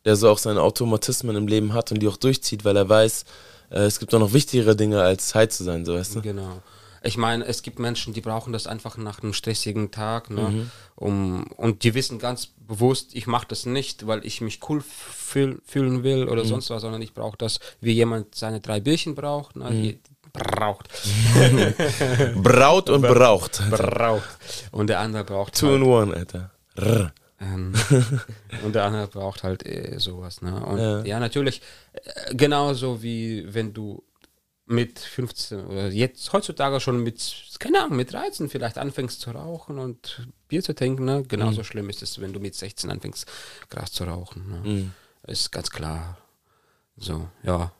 [0.05, 3.25] Der so auch seine Automatismen im Leben hat und die auch durchzieht, weil er weiß,
[3.71, 6.23] äh, es gibt auch noch wichtigere Dinge als High zu sein, so weißt du?
[6.23, 6.61] Genau.
[7.05, 10.43] Ich meine, es gibt Menschen, die brauchen das einfach nach einem stressigen Tag, ne?
[10.51, 10.71] Mhm.
[10.97, 15.61] um, und die wissen ganz bewusst, ich mache das nicht, weil ich mich cool fühl,
[15.65, 16.49] fühlen will oder Mhm.
[16.49, 19.57] sonst was, sondern ich brauche das, wie jemand seine drei Bierchen braucht.
[19.57, 19.71] Ne?
[19.71, 19.99] Mhm.
[20.33, 20.89] Braucht.
[22.43, 23.61] Braut und braucht.
[23.71, 24.39] Braucht.
[24.71, 26.51] Und der andere braucht Two in one, Alter.
[26.79, 27.13] Rrr.
[27.41, 27.73] Ähm,
[28.65, 30.41] und der andere braucht halt äh, sowas.
[30.43, 30.55] Ne?
[30.65, 31.05] Und Ja.
[31.05, 31.61] ja, natürlich,
[31.93, 34.03] äh, genauso wie wenn du
[34.67, 37.21] mit 15 oder jetzt heutzutage schon mit,
[37.59, 41.23] keine Ahnung, mit 13 vielleicht anfängst zu rauchen und Bier zu trinken, ne?
[41.27, 41.65] genauso Mhm.
[41.65, 43.27] schlimm ist es, wenn du mit 16 anfängst,
[43.69, 44.49] Gras zu rauchen.
[44.51, 44.71] Ne?
[44.71, 44.93] Mhm.
[45.27, 46.17] Ist ganz klar.
[46.97, 47.73] So, ja.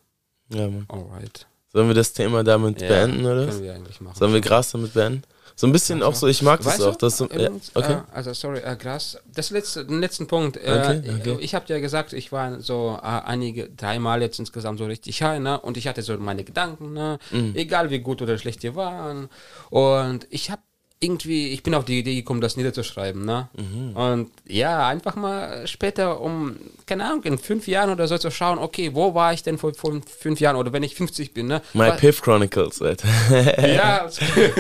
[0.49, 0.87] Ja, Mann.
[0.89, 1.47] Alright.
[1.73, 3.47] Sollen wir das Thema damit Ja, beenden, oder?
[3.47, 4.19] können wir eigentlich machen.
[4.19, 5.23] Sollen wir Gras damit beenden?
[5.55, 6.97] So ein bisschen auch so, ich mag das auch.
[6.97, 7.93] Das so, ja, okay.
[7.93, 9.19] äh, also sorry, äh, Gras.
[9.35, 10.57] Das letzte, den letzten Punkt.
[10.57, 11.37] Äh, Okay, okay.
[11.41, 15.41] Ich habe ja gesagt, ich war so äh, einige, dreimal jetzt insgesamt so richtig high,
[15.41, 15.61] ne?
[15.61, 17.19] Und ich hatte so meine Gedanken, ne?
[17.31, 17.53] Mhm.
[17.55, 19.29] Egal wie gut oder schlecht die waren.
[19.71, 20.63] Und ich habe
[21.03, 23.49] irgendwie, ich bin auf die Idee gekommen, das niederzuschreiben, ne?
[23.57, 23.97] Mhm.
[23.97, 28.59] Und ja, einfach mal später um, keine Ahnung, in fünf Jahren oder so zu schauen,
[28.59, 31.61] okay, wo war ich denn vor, vor fünf Jahren oder wenn ich 50 bin, ne?
[31.75, 33.09] My Was- Piff Chronicles, Alter.
[33.69, 34.09] ja,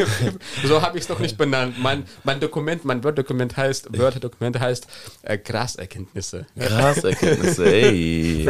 [0.64, 1.76] so habe ich es noch nicht benannt.
[1.78, 4.86] Mein, mein Dokument, mein Word-Dokument heißt, Word-Dokument heißt
[5.22, 6.46] äh, Graserkenntnisse.
[6.58, 8.46] Graserkenntnisse, ey.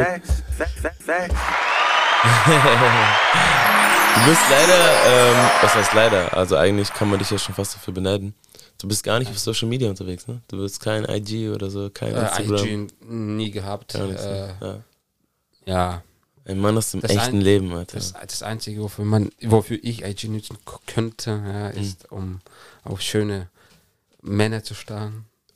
[4.15, 6.37] Du bist leider, ähm, was heißt leider?
[6.37, 8.33] Also eigentlich kann man dich ja schon fast dafür beneiden.
[8.79, 10.41] Du bist gar nicht auf Social Media unterwegs, ne?
[10.47, 12.65] Du bist kein IG oder so, kein Äh, Instagram.
[12.65, 13.93] IG nie gehabt.
[13.95, 14.83] Nichts, äh, ne?
[15.65, 15.73] ja.
[15.73, 16.03] ja.
[16.45, 17.95] Ein Mann aus dem Das echten ein- Leben, Alter.
[17.97, 21.81] Das, das Einzige, wofür, man, wofür ich IG nutzen könnte, ja, Hm.
[21.81, 22.41] ist, um
[22.83, 23.47] auf schöne
[24.21, 25.25] Männer zu starren.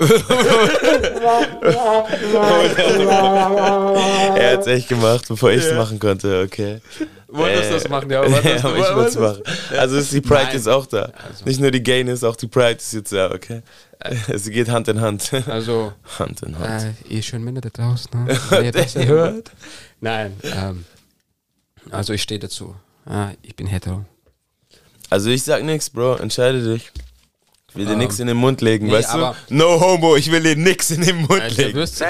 [4.36, 5.76] er hat es echt gemacht, bevor ich es Ja.
[5.78, 6.82] machen konnte, okay.
[7.30, 9.44] Wolltest du das machen, ja, wolltest ja aber ich wollte es machen.
[9.78, 10.54] Also ist die Pride Nein.
[10.54, 11.12] jetzt auch da.
[11.28, 11.46] Also.
[11.46, 13.62] Nicht nur die Gayness, auch die Pride ist jetzt da, okay.
[14.28, 15.32] Es geht Hand in Hand.
[15.48, 16.96] Also, Hand in Hand.
[17.10, 18.38] Äh, ihr schönen Männer da draußen, ne?
[18.64, 19.52] ihr das hört.
[20.00, 20.86] Nein, ähm,
[21.92, 22.76] also ich stehe dazu.
[23.10, 24.06] Ja, ich bin hetero.
[25.10, 26.92] Also ich sag nix, Bro, entscheide dich.
[27.78, 29.36] Ich will dir Ähm, nix in den Mund legen, nee, weißt du?
[29.50, 31.78] No homo, ich will dir nix in den Mund Äh, der legen.
[31.78, 32.08] Würstchen,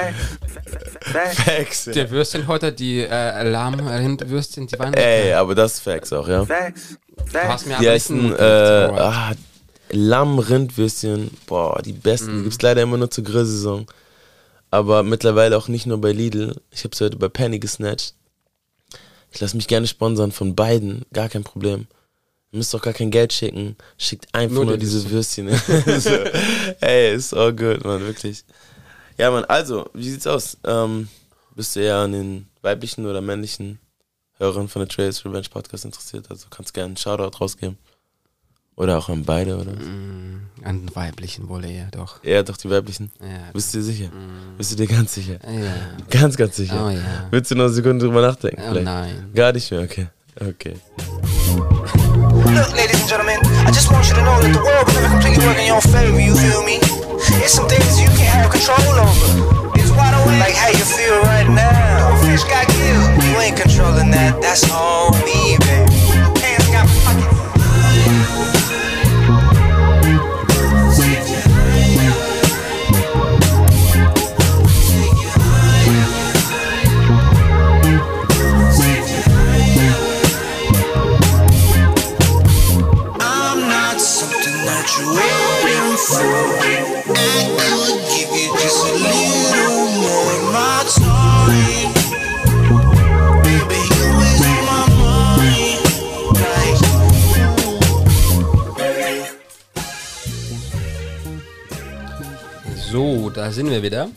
[1.00, 1.84] Facts.
[1.84, 6.44] der Würstchen heute, die äh, Lahmrindwürstchen, die waren Ey, aber das ist Facts auch, ja.
[6.44, 6.54] Du
[7.34, 9.32] hast mir Die heißen nicht äh, ah,
[9.90, 11.30] Lamm-Rindwürstchen.
[11.46, 12.38] Boah, die besten.
[12.38, 13.86] Die gibt's leider immer nur zur Grillsaison.
[14.70, 16.56] Aber mittlerweile auch nicht nur bei Lidl.
[16.70, 18.14] Ich habe sie heute bei Penny gesnatcht.
[19.32, 21.04] Ich lasse mich gerne sponsern von beiden.
[21.12, 21.86] Gar kein Problem.
[22.50, 23.76] Ihr müsst doch gar kein Geld schicken.
[23.98, 25.48] Schickt einfach Nur nur, die diese Würstchen.
[25.98, 26.10] so,
[26.80, 28.44] ey, ist all good, man, wirklich.
[29.18, 30.56] Ja, man, also, wie sieht's aus?
[30.64, 31.08] Ähm,
[31.54, 33.78] bist du eher an den weiblichen oder männlichen
[34.38, 36.30] Hörern von der Trails Revenge Podcast interessiert?
[36.30, 37.76] Also kannst gerne einen Shoutout rausgeben.
[38.76, 39.72] Oder auch an beide, oder?
[39.72, 42.22] Mm, An den weiblichen wohl eher, doch.
[42.22, 43.10] Eher doch die weiblichen?
[43.20, 44.10] Ja, Bist du dir sicher?
[44.56, 45.40] Bist du dir ganz sicher?
[45.44, 45.74] Ja.
[46.08, 46.86] Ganz, ganz sicher.
[46.86, 47.26] Oh ja.
[47.32, 48.62] Willst du noch eine Sekunde drüber nachdenken?
[48.62, 48.84] Oh vielleicht?
[48.84, 49.32] nein.
[49.34, 50.06] Gar nicht mehr, okay.
[50.40, 50.76] Okay.
[52.54, 55.12] Look, ladies and gentlemen, I just want you to know that the world will never
[55.12, 56.80] completely work in your favor, you feel me?
[57.44, 59.76] It's some things you can't have control over.
[59.76, 62.16] It's wide awake, like how you feel right now.
[62.24, 63.22] Fish got killed.
[63.22, 66.17] You ain't controlling that, that's all me, baby.
[103.38, 104.10] Da sind wir wieder.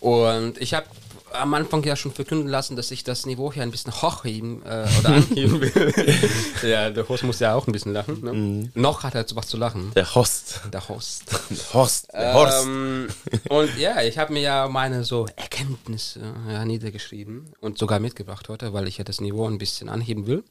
[0.00, 0.86] Und ich habe
[1.32, 4.86] am Anfang ja schon verkünden lassen, dass ich das Niveau hier ein bisschen hochheben äh,
[4.98, 6.14] oder anheben will.
[6.62, 8.20] ja, der Host muss ja auch ein bisschen lachen.
[8.24, 8.70] Ne?
[8.74, 9.92] Noch hat er was zu lachen.
[9.94, 10.62] Der Host.
[10.72, 11.24] Der Host.
[11.50, 12.08] Der Host.
[12.12, 12.66] Der Horst.
[12.66, 13.08] Ähm,
[13.50, 18.72] und ja, ich habe mir ja meine so Erkenntnisse ja, niedergeschrieben und sogar mitgebracht heute,
[18.72, 20.44] weil ich ja das Niveau ein bisschen anheben will.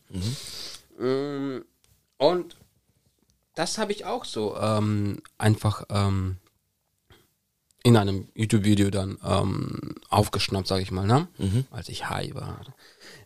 [1.02, 1.66] Ähm,
[2.18, 2.56] Und
[3.56, 6.38] das habe ich auch so ähm, einfach ähm,
[7.88, 11.28] in einem YouTube-Video dann ähm, aufgeschnappt, sage ich mal, ne?
[11.72, 12.60] als ich high war.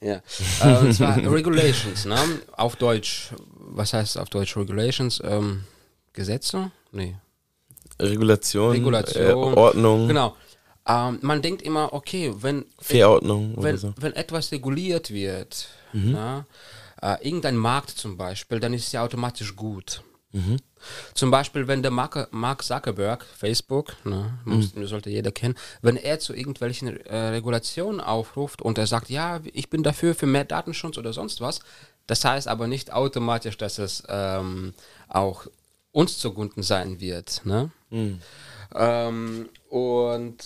[0.02, 0.22] Ja.
[0.62, 2.18] äh, und zwar Regulations, ne?
[2.52, 3.30] auf Deutsch.
[3.58, 5.20] Was heißt auf Deutsch Regulations?
[5.24, 5.64] Ähm,
[6.14, 6.72] Gesetze?
[6.92, 7.16] Nee.
[8.00, 9.24] Regulation, Regulation.
[9.24, 10.36] Äh, Ordnung, Genau.
[10.88, 13.94] Ähm, man denkt immer, okay, wenn, Verordnung wenn, so.
[13.98, 16.12] wenn etwas reguliert wird, Mhm.
[16.14, 16.46] na,
[17.02, 20.04] äh, irgendein Markt zum Beispiel, dann ist es ja automatisch gut.
[20.34, 20.58] Mhm.
[21.14, 24.88] Zum Beispiel, wenn der Mark, Zuckerberg, Facebook, ne, muss, Mhm.
[24.88, 29.70] sollte jeder kennen, wenn er zu irgendwelchen äh, Regulationen aufruft und er sagt, ja, ich
[29.70, 31.60] bin dafür für mehr Datenschutz oder sonst was,
[32.08, 34.74] das heißt aber nicht automatisch, dass es ähm,
[35.08, 35.46] auch
[35.92, 37.42] uns zugunsten sein wird.
[37.46, 37.70] Ne?
[37.90, 38.22] Mhm.
[38.74, 40.38] Ähm, und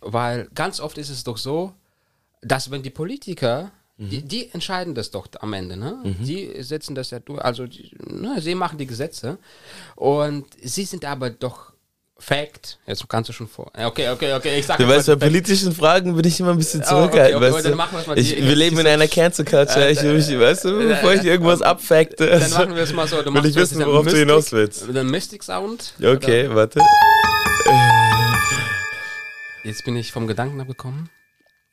[0.00, 1.72] weil ganz oft ist es doch so,
[2.42, 3.70] dass wenn die Politiker,
[4.00, 5.98] die, die entscheiden das doch am Ende, ne?
[6.04, 6.24] Mhm.
[6.24, 9.38] Die setzen das ja durch, also die, ne, sie machen die Gesetze
[9.96, 11.72] und sie sind aber doch
[12.20, 12.78] Fact.
[12.86, 13.70] Jetzt kannst du schon vor.
[13.76, 16.80] Okay, okay, okay, ich sag Du weißt, bei politischen Fragen bin ich immer ein bisschen
[16.80, 17.36] Oh, okay, zurückhaltend.
[17.42, 17.74] okay, weißt du?
[18.10, 19.86] mal ich, wir leben in einer Cancel Culture.
[19.86, 22.26] Äh, ich will mich, weißt du, äh, bevor ich irgendwas abfacte.
[22.26, 23.22] Dann also, machen wir es mal so.
[23.22, 24.92] Du will ich wissen, worauf du hinaus willst.
[24.92, 25.92] Den Mystic Sound.
[26.02, 26.80] Okay, Oder- warte.
[29.64, 31.10] Jetzt bin ich vom Gedanken abgekommen.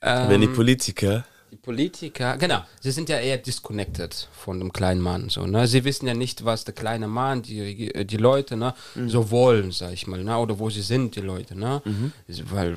[0.01, 1.25] Wenn die Ähm, Politiker
[1.55, 5.29] Die Politiker, genau, sie sind ja eher disconnected von dem kleinen Mann.
[5.29, 5.67] So, ne?
[5.67, 9.09] Sie wissen ja nicht, was der kleine Mann, die, die Leute ne, Mhm.
[9.09, 10.37] so wollen, sag ich mal, ne?
[10.37, 11.57] oder wo sie sind, die Leute.
[11.57, 11.81] Ne?
[11.85, 12.11] Mhm.
[12.51, 12.75] Weil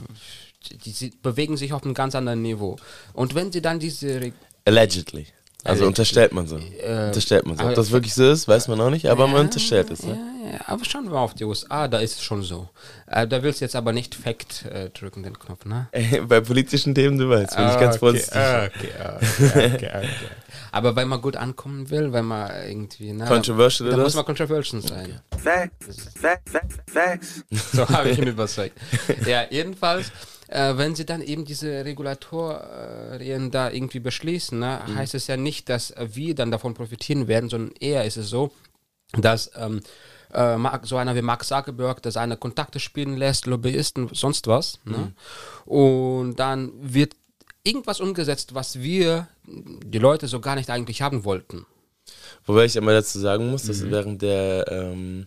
[0.84, 2.76] die, sie bewegen sich auf einem ganz anderen Niveau.
[3.14, 4.32] Und wenn sie dann diese Re-
[4.64, 5.26] Allegedly.
[5.68, 6.56] Also unterstellt man so.
[6.56, 7.64] Äh, unterstellt man so.
[7.64, 10.02] Ob das wirklich so ist, weiß man auch nicht, aber man unterstellt es.
[10.02, 10.18] Ne?
[10.52, 12.68] Ja, aber schauen wir mal auf die USA, da ist es schon so.
[13.06, 15.88] Äh, da willst du jetzt aber nicht Fact äh, drücken, den Knopf, ne?
[16.28, 18.36] Bei politischen Themen, du weißt, bin ich Ah, ganz okay, vorsichtig.
[18.36, 20.08] ah, okay, ah, okay, okay, okay.
[20.72, 23.12] Aber wenn man gut ankommen will, wenn man irgendwie.
[23.12, 25.20] Na, Controversial Da oder muss man controversial sein.
[25.42, 27.44] Facts, facts, facts, facts.
[27.72, 28.76] So habe ich ihn überzeugt.
[29.26, 30.10] Ja, jedenfalls,
[30.48, 34.94] äh, wenn sie dann eben diese Regulatorien da irgendwie beschließen, ne, Mhm.
[34.96, 38.50] heißt es ja nicht, dass wir dann davon profitieren werden, sondern eher ist es so,
[39.12, 39.80] dass ähm,
[40.32, 44.78] äh, so einer wie Mark Zuckerberg, der seine Kontakte spielen lässt, Lobbyisten, sonst was.
[44.84, 45.12] Ne?
[45.64, 47.14] Und dann wird
[47.64, 51.64] irgendwas umgesetzt, was wir, die Leute, so gar nicht eigentlich haben wollten.
[52.46, 53.90] Wobei ich einmal dazu sagen muss, dass Mhm.
[53.90, 55.26] während der ähm,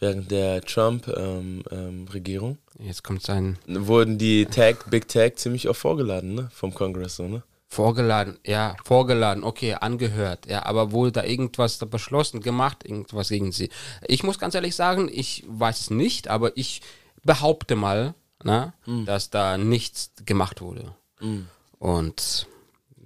[0.00, 6.48] während der Trump-Regierung Jetzt kommt sein wurden die Tag, Big Tag ziemlich oft vorgeladen, ne?
[6.52, 7.42] Vom Kongress, so, ne?
[7.66, 13.52] Vorgeladen, ja, vorgeladen, okay, angehört, ja, aber wurde da irgendwas da beschlossen, gemacht, irgendwas gegen
[13.52, 13.68] sie?
[14.06, 16.80] Ich muss ganz ehrlich sagen, ich weiß es nicht, aber ich
[17.24, 18.72] behaupte mal, na,
[19.04, 20.94] dass da nichts gemacht wurde.
[21.20, 21.48] Mhm.
[21.78, 22.46] Und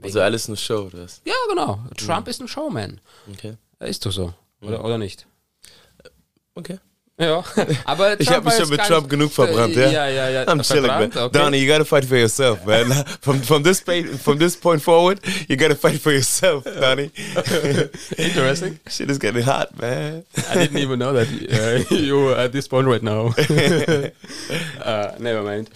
[0.00, 1.22] Also alles eine Show, oder was?
[1.24, 1.80] Ja, genau.
[1.96, 3.00] Trump ist ein Showman.
[3.32, 3.56] Okay.
[3.80, 4.34] Ist doch so.
[4.60, 5.26] Oder, oder nicht?
[6.54, 6.78] Okay.
[7.20, 7.44] Ja,
[7.84, 9.90] aber Ich habe mich schon mit Trump genug verbrannt, ja.
[9.90, 10.42] Ja, ja, ja.
[10.44, 11.10] I'm chilling, man.
[11.14, 11.28] okay.
[11.38, 12.90] Donnie, you gotta fight for yourself, man.
[13.20, 17.10] From from this point from this point forward, you gotta fight for yourself, Donnie.
[18.18, 18.80] Interesting.
[18.88, 20.24] Shit is getting hot, man.
[20.50, 23.34] I didn't even know that uh, you were at this point right now.
[24.82, 25.68] uh, never mind.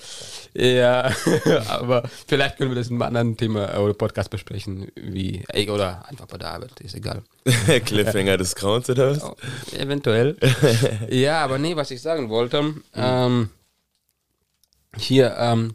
[0.59, 1.13] Ja,
[1.69, 6.09] aber vielleicht können wir das in einem anderen Thema äh, oder Podcast besprechen, wie, oder
[6.09, 7.23] einfach bei der Arbeit, ist egal.
[7.85, 9.23] Cliffhanger des Grauens oder was?
[9.23, 9.35] Oh,
[9.77, 10.37] eventuell.
[11.11, 13.51] ja, aber nee, was ich sagen wollte, ähm,
[14.97, 15.73] hier, ähm,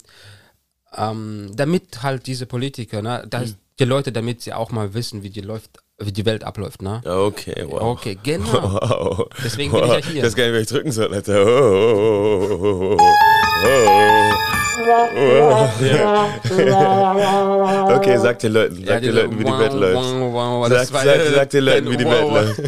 [0.97, 5.29] ähm, damit halt diese Politiker, ne, dass die Leute, damit sie auch mal wissen, wie
[5.29, 7.01] die läuft, wie die Welt abläuft, ne?
[7.05, 7.81] Okay, wow.
[7.83, 8.73] Okay, genau.
[8.73, 9.29] Wow.
[9.43, 10.05] Deswegen bin ich ja Wow.
[10.05, 10.23] hier.
[10.23, 11.45] Das nicht, wer ich drücken soll, Alter.
[11.45, 14.57] Oh, oh, oh, oh.
[17.95, 20.69] Okay, sag den Leuten, sag Ja, den Leuten, wie die Welt läuft.
[20.71, 22.59] Sag, sag, sag den Leuten, wie die Welt läuft.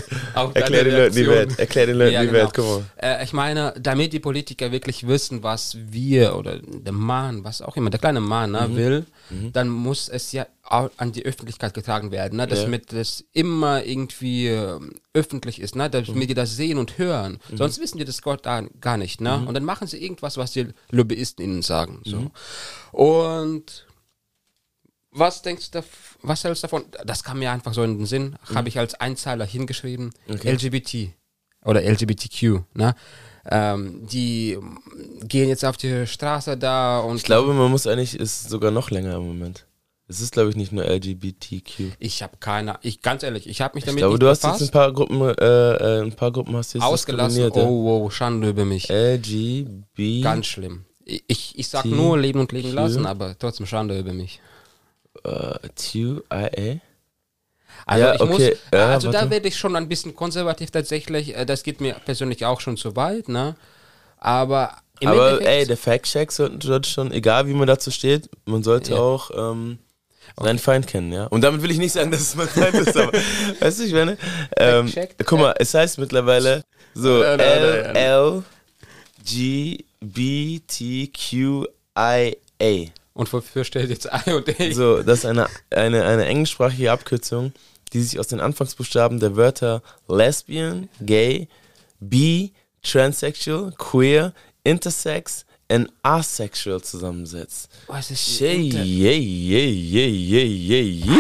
[0.56, 1.28] Erklär den Leuten die.
[1.28, 1.60] Welt.
[1.60, 2.40] Erklär den Leuten Ja, die genau.
[2.40, 2.84] Welt, guck mal.
[3.02, 7.76] Äh, ich meine, damit die Politiker wirklich wissen, was wir oder der Mann, was auch
[7.78, 8.76] immer, der kleine Mann ne, Mhm.
[8.76, 9.54] will, Mhm.
[9.54, 14.94] dann muss es ja an die Öffentlichkeit getragen werden, ne, damit das immer irgendwie ähm,
[15.14, 16.22] öffentlich ist, ne, damit Mhm.
[16.28, 17.40] die das sehen und hören.
[17.50, 17.58] Mhm.
[17.58, 19.20] Sonst wissen die das Gott da gar nicht.
[19.22, 19.38] Ne?
[19.40, 19.48] Mhm.
[19.48, 22.02] Und dann machen sie irgendwas, was die Lobbyisten ihnen sagen.
[22.06, 22.18] So.
[22.18, 22.32] Mhm.
[22.92, 23.86] Und
[25.12, 25.84] was denkst du,
[26.22, 26.86] was hältst du davon?
[27.06, 28.56] Das kam mir einfach so in den Sinn, Mhm.
[28.56, 30.50] habe ich als Einzeiler hingeschrieben, Okay.
[30.50, 31.14] LGBT
[31.66, 32.96] oder LGBTQ, ne?
[33.46, 34.58] Ähm, die
[35.24, 38.90] gehen jetzt auf die Straße da und Ich glaube, man muss eigentlich, ist sogar noch
[38.90, 39.66] länger im Moment.
[40.08, 41.94] Es ist, glaube ich, nicht nur LGBTQ.
[41.98, 44.44] ich habe keine, ich ganz ehrlich, ich habe mich Ich damit glaube, nicht du hast
[44.44, 47.50] jetzt ein paar Gruppen, äh, äh, ein paar Gruppen hast du jetzt ausgelassen.
[47.54, 48.90] Oh, wow, Schande über mich.
[48.90, 50.22] LGB.
[50.22, 50.86] Ganz schlimm.
[51.06, 54.40] Ich, ich, ich sag nur leben und leben lassen, aber trotzdem Schande über mich.
[55.24, 56.80] Äh, TUIA?
[57.86, 59.32] Also Ja, ich okay, muss, ja, also da warte.
[59.32, 61.36] werde ich schon ein bisschen konservativ tatsächlich.
[61.36, 63.56] Äh, Das geht mir persönlich auch schon zu weit, ne?
[64.18, 68.30] Aber im Aber Endeffekt, ey, der Fact-Check sollte sollte schon, egal wie man dazu steht,
[68.46, 69.00] man sollte Ja.
[69.00, 69.80] auch ähm,
[70.38, 71.26] seinen Feind kennen, ja.
[71.28, 73.12] Und damit will ich nicht sagen, dass es mein Feind ist, aber
[73.60, 74.18] weißt du, ich meine,
[74.58, 74.92] ähm,
[75.26, 76.64] guck mal, es heißt mittlerweile
[76.94, 77.96] so Nein, nein, nein, nein.
[77.96, 78.44] L
[79.26, 81.66] G B T Q
[81.98, 82.92] I A.
[83.14, 84.74] und wofür steht jetzt I und A?
[84.74, 87.54] So, das ist eine, eine, eine englischsprachige Abkürzung,
[87.94, 91.48] die sich aus den Anfangsbuchstaben der Wörter Lesbian, Gay,
[92.00, 92.52] Bi,
[92.82, 94.34] Transsexual, Queer,
[94.64, 95.46] Intersex
[95.76, 97.70] und Asexual zusammensetzt.
[97.88, 101.14] Was ist Yay, yay, yay, yay, yay, yay, yay.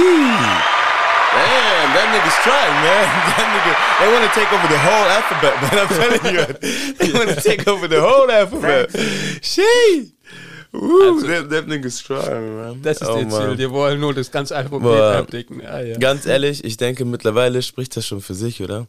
[1.33, 3.05] Damn, that nigga's trying, man.
[3.33, 5.75] That nigga, they want to take over the whole alphabet, man.
[5.81, 6.45] I'm telling you.
[6.99, 8.91] They want to take over the whole alphabet.
[9.41, 10.13] Shit.
[10.73, 12.81] Also- that, that nigga's trying, man.
[12.83, 13.55] Das ist Oh, ihr Ziel.
[13.57, 15.15] Die wollen nur das ganze Alphabet Boah.
[15.17, 15.59] abdecken.
[15.61, 15.97] Ja, ja.
[15.97, 18.87] Ganz ehrlich, ich denke, mittlerweile spricht das schon für sich, oder?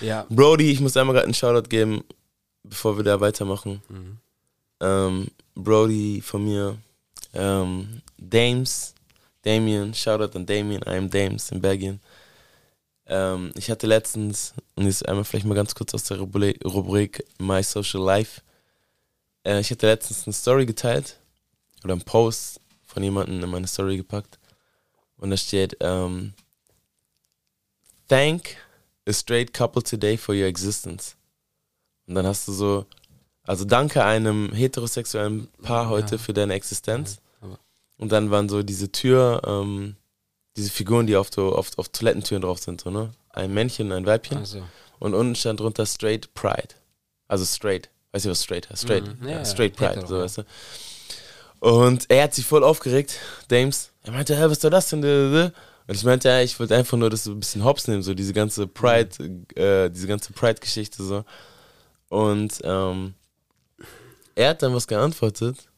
[0.00, 0.26] ja.
[0.28, 2.02] Brody, ich muss einmal gerade einen Shoutout geben,
[2.64, 3.80] bevor wir da weitermachen.
[3.88, 4.18] Mhm.
[4.84, 6.76] Ähm, Brody von mir,
[7.32, 8.94] ähm, Dames,
[9.42, 12.00] Damien, Shoutout an Damien, I am Dames in Belgien.
[13.06, 17.24] Ähm, ich hatte letztens, und jetzt einmal vielleicht mal ganz kurz aus der Rubrik, Rubrik
[17.38, 18.42] My Social Life.
[19.44, 21.18] Äh, ich hatte letztens eine Story geteilt,
[21.82, 24.38] oder einen Post von jemandem in meine Story gepackt.
[25.16, 26.34] Und da steht, ähm,
[28.08, 28.56] Thank
[29.06, 31.16] a straight couple today for your existence.
[32.06, 32.86] Und dann hast du so,
[33.44, 36.18] also danke einem heterosexuellen Paar heute Ja.
[36.18, 37.18] für deine Existenz.
[37.40, 37.58] aber-
[37.98, 39.96] Und dann waren so diese Tür, ähm,
[40.56, 43.10] diese Figuren, die auf, so, auf, auf Toilettentüren drauf sind, so, ne?
[43.30, 44.38] Ein Männchen, ein Weibchen.
[44.38, 44.62] Also.
[45.00, 46.68] Und unten stand drunter Straight Pride.
[47.28, 47.90] Also straight.
[48.12, 48.82] Weißt du, was straight heißt?
[48.84, 49.04] Straight.
[49.20, 49.26] Mhm.
[49.26, 50.22] Ja, Ja, ja, straight Pride, so ja.
[50.22, 50.42] weißt du.
[51.60, 53.18] Und er hat sich voll aufgeregt,
[53.48, 53.90] Dames.
[54.02, 55.02] Er meinte, hä, was soll das denn?
[55.86, 58.14] Und ich meinte, ja, ich wollte einfach nur das so ein bisschen hops nehmen, so
[58.14, 59.10] diese ganze Pride,
[59.56, 61.24] äh, diese ganze Pride-Geschichte so.
[62.08, 63.14] Und ähm,
[64.34, 65.68] er hat dann was geantwortet.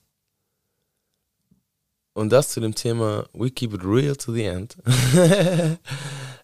[2.12, 4.76] Und das zu dem Thema We keep it real to the end.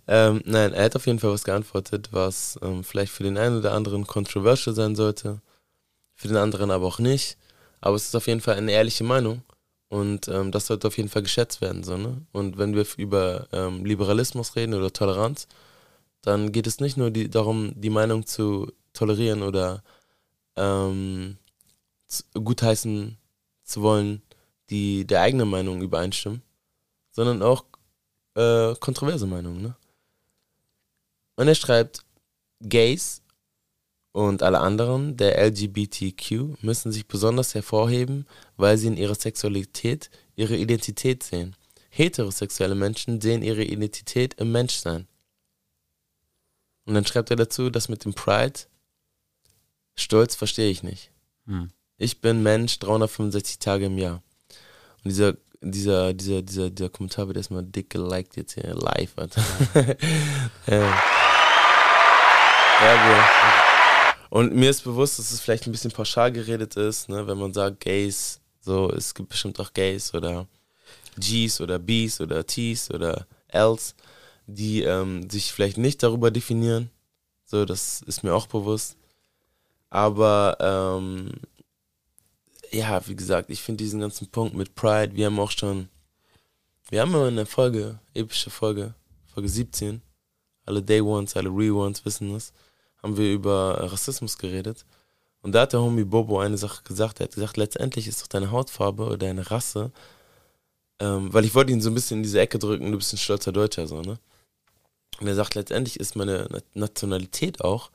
[0.06, 3.58] ähm, nein, er hat auf jeden Fall was geantwortet, was ähm, vielleicht für den einen
[3.58, 5.40] oder anderen controversial sein sollte,
[6.14, 7.38] für den anderen aber auch nicht.
[7.80, 9.42] Aber es ist auf jeden Fall eine ehrliche Meinung
[9.88, 11.82] und ähm, das sollte auf jeden Fall geschätzt werden.
[11.84, 12.22] So, ne?
[12.32, 15.48] Und wenn wir über ähm, Liberalismus reden oder Toleranz,
[16.22, 19.82] dann geht es nicht nur die, darum, die Meinung zu tolerieren oder
[20.56, 21.38] ähm,
[22.34, 23.18] gutheißen
[23.62, 24.22] zu wollen,
[24.70, 26.42] die der eigenen Meinung übereinstimmen,
[27.10, 27.64] sondern auch
[28.34, 29.62] äh, kontroverse Meinungen.
[29.62, 29.76] Ne?
[31.36, 32.04] Und er schreibt,
[32.60, 33.22] Gays
[34.12, 38.26] und alle anderen der LGBTQ müssen sich besonders hervorheben,
[38.56, 41.56] weil sie in ihrer Sexualität ihre Identität sehen.
[41.90, 45.06] heterosexuelle Menschen sehen ihre Identität im Menschsein.
[46.86, 48.60] Und dann schreibt er dazu, das mit dem Pride,
[49.94, 51.10] Stolz verstehe ich nicht.
[51.46, 51.70] Hm.
[52.02, 54.22] Ich bin Mensch 365 Tage im Jahr.
[55.04, 59.40] Und dieser, dieser, dieser, dieser, dieser Kommentar wird erstmal dick geliked jetzt hier live, Alter.
[60.66, 61.02] ja.
[64.30, 67.52] Und mir ist bewusst, dass es vielleicht ein bisschen pauschal geredet ist, ne, wenn man
[67.52, 70.48] sagt Gays, so, es gibt bestimmt auch Gays oder
[71.20, 73.94] Gs oder Bs oder Ts oder Ls,
[74.48, 76.90] die ähm, sich vielleicht nicht darüber definieren.
[77.44, 78.96] So, das ist mir auch bewusst.
[79.90, 81.32] Aber ähm,
[82.72, 85.88] ja, wie gesagt, ich finde diesen ganzen Punkt mit Pride, wir haben auch schon,
[86.88, 88.94] wir haben immer eine Folge, epische Folge,
[89.26, 90.02] Folge 17,
[90.66, 92.52] alle Day Ones, alle Re Ones wissen das,
[93.02, 94.84] haben wir über Rassismus geredet.
[95.42, 98.28] Und da hat der Homie Bobo eine Sache gesagt, er hat gesagt, letztendlich ist doch
[98.28, 99.90] deine Hautfarbe oder deine Rasse,
[101.00, 103.18] ähm, weil ich wollte ihn so ein bisschen in diese Ecke drücken, du bist ein
[103.18, 104.18] stolzer Deutscher, so, ne?
[105.20, 107.90] Und er sagt, letztendlich ist meine Nationalität auch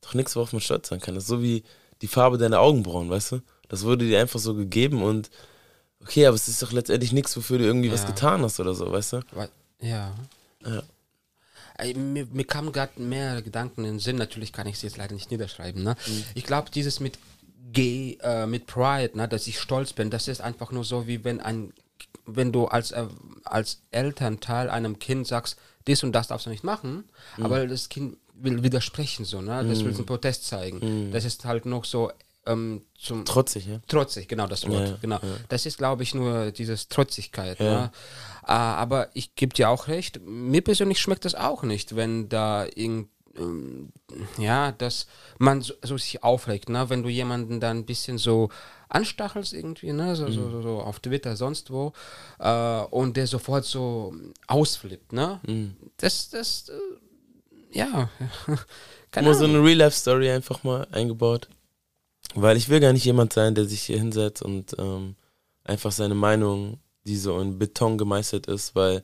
[0.00, 1.14] doch nichts, worauf man stolz sein kann.
[1.14, 1.64] Das ist so wie
[2.02, 3.40] die Farbe deiner Augenbrauen, weißt du?
[3.68, 5.30] Das wurde dir einfach so gegeben und
[6.00, 7.94] okay, aber es ist doch letztendlich nichts, wofür du irgendwie Ja.
[7.94, 9.20] was getan hast oder so, weißt du?
[9.80, 10.14] Ja.
[10.64, 10.82] Ja.
[11.94, 15.14] Mir, mir kamen gerade mehr Gedanken in den Sinn, natürlich kann ich sie jetzt leider
[15.14, 15.82] nicht niederschreiben.
[15.84, 15.96] Ne?
[16.06, 16.24] Mhm.
[16.34, 17.18] Ich glaube, dieses mit
[17.72, 21.22] G, äh, mit Pride, ne, dass ich stolz bin, das ist einfach nur so, wie
[21.22, 21.72] wenn ein,
[22.26, 23.06] wenn du als, äh,
[23.44, 27.04] als Elternteil einem Kind sagst, dies und das darfst du nicht machen,
[27.36, 27.44] Mhm.
[27.44, 29.64] aber das Kind will widersprechen, so, ne?
[29.68, 29.96] Das will Mhm.
[29.98, 31.08] einen Protest zeigen.
[31.08, 31.12] Mhm.
[31.12, 32.10] Das ist halt noch so
[32.48, 33.80] ähm, zum Trotzig, ja?
[33.86, 34.88] Trotzig, genau das Wort.
[34.88, 35.16] Ja, genau.
[35.16, 35.28] ja.
[35.48, 37.60] Das ist, glaube ich, nur dieses Trotzigkeit.
[37.60, 37.90] Ne?
[38.46, 42.66] Äh, aber ich gebe dir auch recht, mir persönlich schmeckt das auch nicht, wenn da
[42.74, 43.08] irgend
[43.38, 43.92] ähm,
[44.36, 45.06] ja, dass
[45.38, 46.90] man so, so sich aufregt, ne?
[46.90, 48.48] wenn du jemanden dann ein bisschen so
[48.88, 50.16] anstachelst irgendwie, ne?
[50.16, 50.32] so, Mhm.
[50.32, 51.92] so, so auf Twitter, sonst wo,
[52.38, 54.14] äh, und der sofort so
[54.46, 55.40] ausflippt, ne?
[55.46, 55.76] Mhm.
[55.98, 58.08] Das, das, äh, ja,
[59.10, 61.48] keine Nur so eine Real-Life-Story einfach mal eingebaut.
[62.34, 65.16] Weil ich will gar nicht jemand sein, der sich hier hinsetzt und ähm,
[65.64, 69.02] einfach seine Meinung, die so in Beton gemeißelt ist, weil,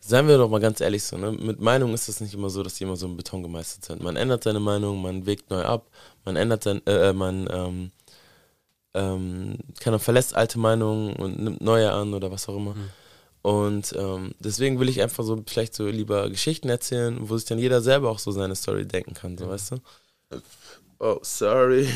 [0.00, 1.32] seien wir doch mal ganz ehrlich so, ne?
[1.32, 4.02] mit Meinung ist es nicht immer so, dass die immer so in Beton gemeißelt sind.
[4.02, 5.88] Man ändert seine Meinung, man wägt neu ab,
[6.24, 7.90] man ändert sein, äh, äh, man ähm,
[8.94, 12.74] ähm, kann auch verlässt alte Meinungen und nimmt neue an oder was auch immer.
[13.42, 17.58] Und ähm, deswegen will ich einfach so vielleicht so lieber Geschichten erzählen, wo sich dann
[17.58, 19.76] jeder selber auch so seine Story denken kann, so weißt du?
[21.00, 21.88] Oh, sorry.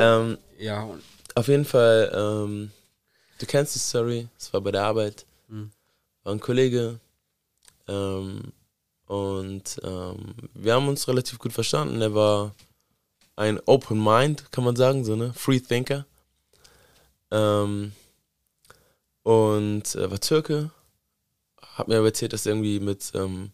[0.00, 1.02] Ähm, Ja, und-
[1.36, 2.70] Auf jeden Fall, ähm,
[3.38, 5.70] du kennst die Story, es war bei der Arbeit, Mhm.
[6.22, 7.00] war ein Kollege
[7.88, 8.52] ähm,
[9.06, 12.00] und ähm, wir haben uns relativ gut verstanden.
[12.00, 12.54] Er war
[13.36, 16.06] ein Open Mind, kann man sagen, so ne, Free Thinker.
[17.32, 17.92] Ähm,
[19.24, 20.70] und er war Türke,
[21.76, 23.50] hat mir aber erzählt, dass er irgendwie mit, ähm,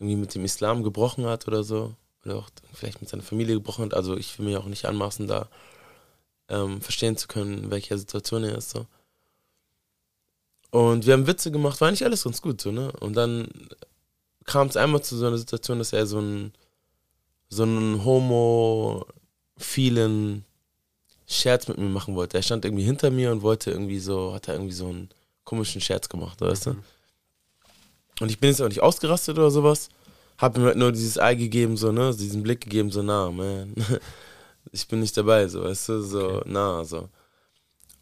[0.00, 1.94] irgendwie mit dem Islam gebrochen hat oder so.
[2.24, 3.94] Oder auch vielleicht mit seiner Familie gebrochen hat.
[3.94, 5.48] Also ich will mir auch nicht anmaßen, da
[6.48, 8.70] ähm, verstehen zu können, in welcher Situation er ist.
[8.70, 8.86] So.
[10.70, 12.92] Und wir haben Witze gemacht, war nicht alles ganz gut, so, ne?
[13.00, 13.48] Und dann
[14.44, 16.52] kam es einmal zu so einer Situation, dass er so einen
[17.50, 19.04] so einen homo-vielen
[21.26, 22.36] Scherz mit mir machen wollte.
[22.36, 25.08] Er stand irgendwie hinter mir und wollte irgendwie so, hat er irgendwie so einen
[25.44, 26.76] komischen Scherz gemacht, weißt du?
[28.20, 29.88] Und ich bin jetzt auch nicht ausgerastet oder sowas.
[30.38, 32.14] Hab ihm halt nur dieses Ei gegeben, so, ne?
[32.14, 33.74] Diesen Blick gegeben, so, na, man.
[34.72, 36.02] Ich bin nicht dabei, so, weißt du?
[36.02, 37.08] So, na, so.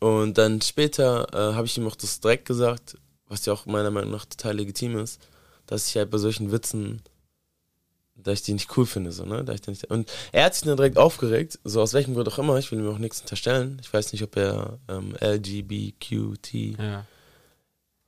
[0.01, 3.91] Und dann später äh, habe ich ihm auch das direkt gesagt, was ja auch meiner
[3.91, 5.21] Meinung nach total legitim ist,
[5.67, 7.03] dass ich halt bei solchen Witzen,
[8.17, 9.45] dass ich die nicht cool finde, so, ne?
[9.45, 12.29] Da ich da nicht, und er hat sich dann direkt aufgeregt, so aus welchem Grund
[12.29, 13.79] auch immer, ich will ihm auch nichts unterstellen.
[13.81, 17.07] Ich weiß nicht, ob er ähm, LGBTQT Ja.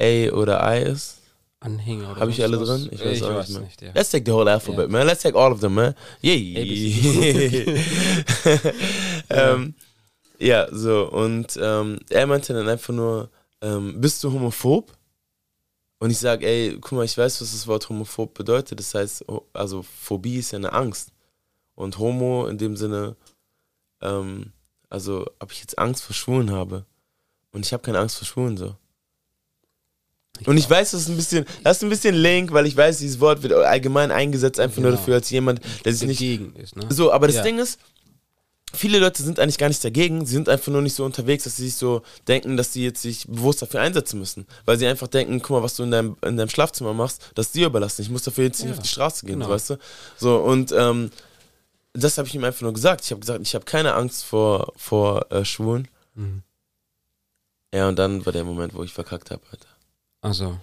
[0.00, 1.19] A oder I ist.
[1.60, 2.68] Anhänger oder Habe ich alle was?
[2.68, 2.88] drin?
[2.90, 3.66] Ich weiß Ich auch weiß nicht mehr.
[3.66, 3.90] nicht, ja.
[3.94, 4.92] Let's take the whole alphabet, Ja.
[4.92, 5.06] man.
[5.06, 5.94] Let's take all of them, man.
[6.24, 6.60] Yeah.
[6.62, 7.80] ABC.
[9.30, 9.74] ähm,
[10.38, 11.08] ja, so.
[11.10, 13.28] Und ähm, er meinte dann einfach nur,
[13.60, 14.90] ähm, bist du homophob?
[15.98, 18.78] Und ich sage, ey, guck mal, ich weiß, was das Wort homophob bedeutet.
[18.78, 21.10] Das heißt, also Phobie ist ja eine Angst.
[21.74, 23.16] Und Homo in dem Sinne,
[24.00, 24.52] ähm,
[24.88, 26.86] also ob ich jetzt Angst vor Schwulen habe.
[27.52, 28.76] Und ich habe keine Angst vor Schwulen so.
[30.46, 32.98] Und ich weiß, das ist ein bisschen, das ist ein bisschen link, weil ich weiß,
[32.98, 34.96] dieses Wort wird allgemein eingesetzt, einfach nur Genau.
[34.98, 36.20] dafür, als jemand, der sich nicht.
[36.20, 36.86] Dagegen ist, ne?
[36.88, 37.42] So, aber das Ja.
[37.42, 37.78] Ding ist,
[38.72, 41.56] viele Leute sind eigentlich gar nicht dagegen, sie sind einfach nur nicht so unterwegs, dass
[41.56, 44.46] sie sich so denken, dass sie jetzt sich bewusst dafür einsetzen müssen.
[44.64, 47.46] Weil sie einfach denken, guck mal, was du in deinem, in deinem Schlafzimmer machst, das
[47.46, 48.00] ist dir überlassen.
[48.00, 49.46] Ich muss dafür jetzt nicht Ja, auf die Straße gehen, genau.
[49.46, 49.76] so, weißt du?
[50.16, 51.10] So, und ähm,
[51.92, 53.04] das habe ich ihm einfach nur gesagt.
[53.04, 55.88] Ich habe gesagt, ich habe keine Angst vor, vor äh, Schwulen.
[56.14, 56.42] Mhm.
[57.74, 59.66] Ja, und dann war der Moment, wo ich verkackt habe, Alter.
[60.20, 60.58] Also.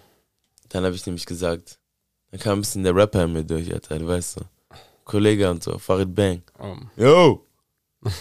[0.70, 1.80] Dann habe ich nämlich gesagt,
[2.32, 4.42] dann kam ein bisschen der Rapper in mir durch, Alter, du weißt so.
[5.06, 6.42] Kollege und so, Farid Bang.
[6.60, 6.90] Um.
[6.98, 7.46] Yo!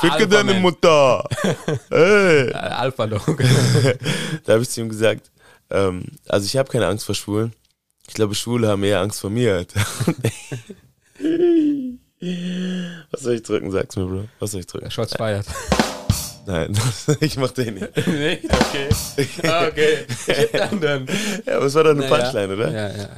[0.00, 0.54] Ficke deine.
[0.54, 1.24] Mutter!
[1.90, 2.52] Hey!
[2.52, 3.24] Alpha Dog.
[4.44, 5.30] da habe ich zu ihm gesagt,
[5.70, 7.52] ähm, also ich habe keine Angst vor Schwulen.
[8.08, 9.80] Ich glaube, Schwule haben eher Angst vor mir, Alter.
[13.10, 13.70] Was soll ich drücken?
[13.70, 14.28] Sag's mir, Bro.
[14.38, 14.90] Was soll ich drücken?
[14.90, 15.46] Shots feiert.
[16.46, 16.78] Nein,
[17.20, 17.96] ich mach den nicht.
[18.06, 18.44] Nicht?
[18.44, 18.88] Okay.
[19.48, 20.06] Ah, okay.
[20.24, 21.06] Shit, dann, dann.
[21.44, 22.16] Ja, aber es war doch eine Naja.
[22.16, 22.70] Punchline, oder?
[22.70, 23.08] Ja, ja.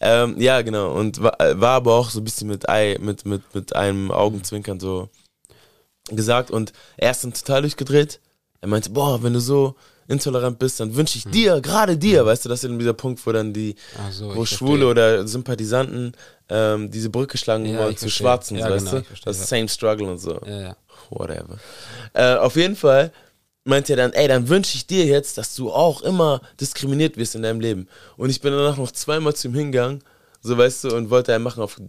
[0.00, 0.92] Ähm, ja, genau.
[0.92, 4.80] Und war, war aber auch so ein bisschen mit, Ei, mit, mit, mit einem Augenzwinkern
[4.80, 5.08] so
[6.10, 6.50] gesagt.
[6.50, 8.20] Und er ist dann total durchgedreht.
[8.60, 9.76] Er meinte, boah, wenn du so
[10.08, 13.24] intolerant bist, dann wünsche ich dir, gerade dir, weißt du, das ist eben dieser Punkt,
[13.26, 13.74] wo dann die,
[14.10, 14.86] so, wo Schwule verstehe.
[14.90, 16.12] oder Sympathisanten
[16.48, 18.24] ähm, diese Brücke schlagen Ja, wollen zu verstehe.
[18.24, 19.04] Schwarzen, Ja, weißt genau, du?
[19.24, 19.44] Das ja.
[19.46, 20.38] Same Struggle und so.
[20.46, 20.76] Ja, ja.
[21.10, 21.58] Whatever.
[22.12, 23.12] Äh, auf jeden Fall
[23.64, 27.34] meinte er dann, ey, dann wünsche ich dir jetzt, dass du auch immer diskriminiert wirst
[27.34, 27.88] in deinem Leben.
[28.18, 30.02] Und ich bin danach noch zweimal zu ihm hingegangen,
[30.42, 31.80] so weißt du, und wollte er machen auf,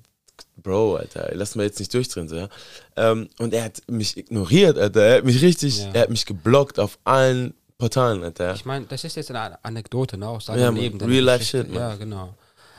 [0.58, 2.50] Bro, Alter, lass mal jetzt nicht durchdrehen, so, ja.
[2.96, 5.90] Ähm, und er hat mich ignoriert, Alter, er hat mich richtig, Ja.
[5.94, 8.54] er hat mich geblockt auf allen Portalen, Alter.
[8.56, 10.28] Ich meine, das ist jetzt eine Anekdote, ne?
[10.30, 10.76] Aus Ja, seinem Mann.
[10.84, 11.02] Leben.
[11.02, 11.78] Real life shit, Mann.
[11.78, 12.34] Ja, genau.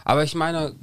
[0.05, 0.75] Aber ich meine,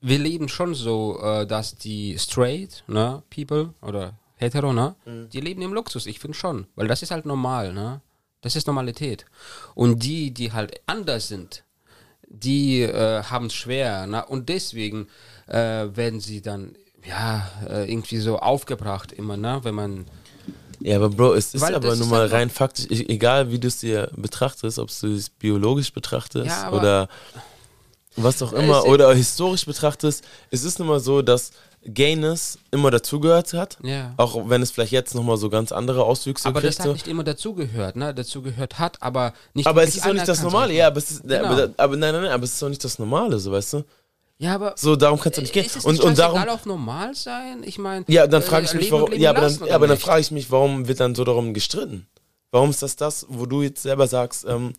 [0.00, 5.28] wir leben schon so, äh, dass die straight, ne, people oder hetero, ne, Mhm.
[5.30, 6.06] die leben im Luxus.
[6.06, 8.00] Ich finde schon, weil das ist halt normal, ne?
[8.40, 9.26] Das ist Normalität.
[9.74, 11.64] Und die, die halt anders sind,
[12.28, 14.24] die äh, haben es schwer, ne?
[14.26, 15.08] Und deswegen
[15.48, 16.76] äh, werden sie dann
[17.06, 19.60] ja äh, irgendwie so aufgebracht immer, ne?
[19.64, 20.06] Wenn man
[20.80, 23.68] Ja, aber Bro, es ist Weil aber nun mal rein faktisch, e- egal wie du
[23.68, 27.08] es dir betrachtest, ob du es biologisch betrachtest Ja, aber- oder
[28.16, 31.52] was auch immer, oder historisch betrachtest, es ist nun mal so, dass
[31.84, 34.12] Gayness immer dazugehört hat, Ja.
[34.16, 36.74] auch wenn es vielleicht jetzt nochmal so ganz andere Auswüchse aber kriegt.
[36.74, 36.92] das hat so.
[36.92, 38.12] nicht immer dazugehört, ne?
[38.12, 41.22] Dazugehört hat, aber nicht aber es ist doch nicht das Normale, ja, aber, es ist,
[41.22, 41.44] Genau.
[41.46, 43.84] aber, aber nein, nein, nein, aber es ist doch nicht das Normale, so weißt du?
[44.40, 45.66] Ja, aber So, darum kannst du nicht gehen.
[45.66, 47.62] ist es Und, und darum, auf normal sein?
[47.64, 49.98] Ich meine, Ja, dann frage ich mich, leben warum, leben ja, aber dann, aber dann
[49.98, 52.06] frage ich mich, warum wird dann so darum gestritten?
[52.52, 54.72] Warum ist das das, wo du jetzt selber sagst, ähm,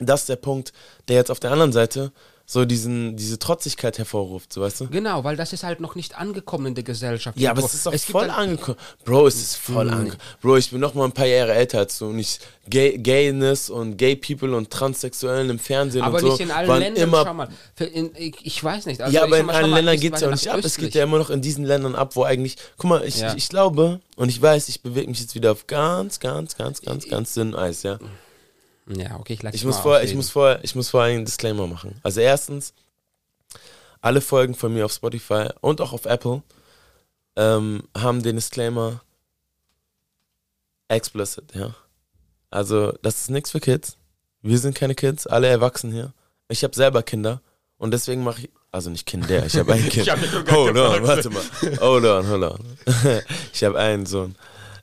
[0.00, 0.72] das ist der Punkt,
[1.08, 2.12] der jetzt auf der anderen Seite
[2.44, 4.88] so diesen, diese Trotzigkeit hervorruft, so weißt du?
[4.88, 7.38] Genau, weil das ist halt noch nicht angekommen in der Gesellschaft.
[7.38, 8.76] Ja, aber es ist doch gibt voll angekommen.
[9.04, 9.92] Bro, es ist voll Mhm.
[9.92, 10.22] angekommen.
[10.40, 13.70] Bro, ich bin noch mal ein paar Jahre älter als du und ich, Gay, Gayness
[13.70, 17.24] und Gay People und Transsexuellen im Fernsehen Aber und so nicht in allen Ländern, immer
[17.24, 17.48] schau mal.
[17.92, 19.00] In, ich, weiß nicht.
[19.00, 20.60] Also ja, aber in allen mal Ländern geht es ja auch nicht ab.
[20.62, 22.56] Es geht ja immer noch in diesen Ländern ab, wo eigentlich.
[22.76, 23.30] Guck mal, ich, Ja.
[23.32, 26.82] ich, ich glaube und ich weiß, ich bewege mich jetzt wieder auf ganz, ganz, ganz,
[26.82, 27.98] ganz, ganz dünnem Eis, ja.
[28.86, 32.00] Ja, okay, ich lasse Ich muss, ich, muss vorher, ich muss vorher einen Disclaimer machen.
[32.02, 32.74] Also, erstens,
[34.00, 36.42] alle Folgen von mir auf Spotify und auch auf Apple
[37.36, 39.00] ähm, haben den Disclaimer
[40.88, 41.74] explicit, ja.
[42.50, 43.96] Also, das ist nichts für Kids.
[44.42, 46.12] Wir sind keine Kids, alle erwachsen hier.
[46.48, 47.40] Ich habe selber Kinder
[47.78, 50.06] und deswegen mache ich, also nicht Kinder, ich habe ein Kind.
[50.06, 50.18] Ich hab
[50.50, 51.06] hold on, gefragt.
[51.06, 51.80] warte mal.
[51.80, 52.78] Hold on, hold on.
[53.52, 54.34] ich habe einen Sohn.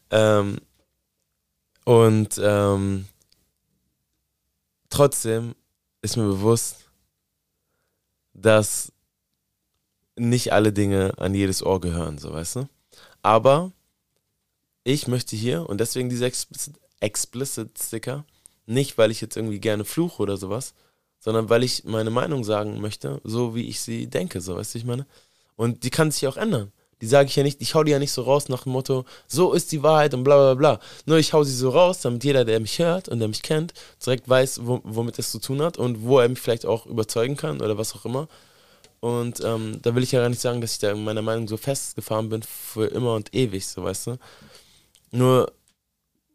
[0.09, 0.57] Ähm,
[1.85, 3.05] und ähm,
[4.89, 5.55] trotzdem
[6.01, 6.89] ist mir bewusst,
[8.33, 8.91] dass
[10.15, 12.69] nicht alle Dinge an jedes Ohr gehören, so weißt du.
[13.21, 13.71] Aber
[14.83, 18.25] ich möchte hier, und deswegen diese Explicit, Explicit Sticker,
[18.65, 20.73] nicht weil ich jetzt irgendwie gerne fluche oder sowas,
[21.19, 24.77] sondern weil ich meine Meinung sagen möchte, so wie ich sie denke, so weißt du,
[24.79, 25.05] ich meine.
[25.55, 26.71] Und die kann sich auch ändern.
[27.01, 29.05] Die sage ich ja nicht, ich hau die ja nicht so raus nach dem Motto,
[29.27, 30.79] so ist die Wahrheit und bla bla bla.
[31.05, 33.73] Nur ich hau sie so raus, damit jeder, der mich hört und der mich kennt,
[34.05, 37.37] direkt weiß, wo, womit es zu tun hat und wo er mich vielleicht auch überzeugen
[37.37, 38.27] kann oder was auch immer.
[38.99, 41.47] Und ähm, da will ich ja gar nicht sagen, dass ich da in meiner Meinung
[41.47, 44.17] so festgefahren bin für immer und ewig, so weißt du.
[45.11, 45.51] Nur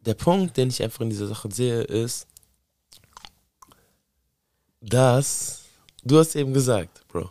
[0.00, 2.26] der Punkt, den ich einfach in dieser Sache sehe, ist,
[4.80, 5.62] dass
[6.02, 7.30] du hast eben gesagt, Bro.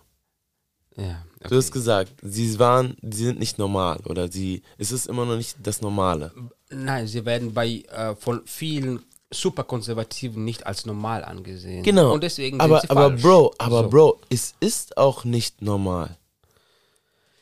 [0.96, 5.26] Ja, Du hast gesagt, sie waren, sie sind nicht normal oder sie, es ist immer
[5.26, 6.32] noch nicht das Normale.
[6.70, 11.84] Nein, sie werden bei äh, von vielen Superkonservativen nicht als normal angesehen.
[11.84, 12.14] Genau.
[12.14, 13.22] Und deswegen aber, sind sie aber falsch.
[13.22, 13.90] Bro, aber So.
[13.90, 16.18] Bro, es ist auch nicht normal.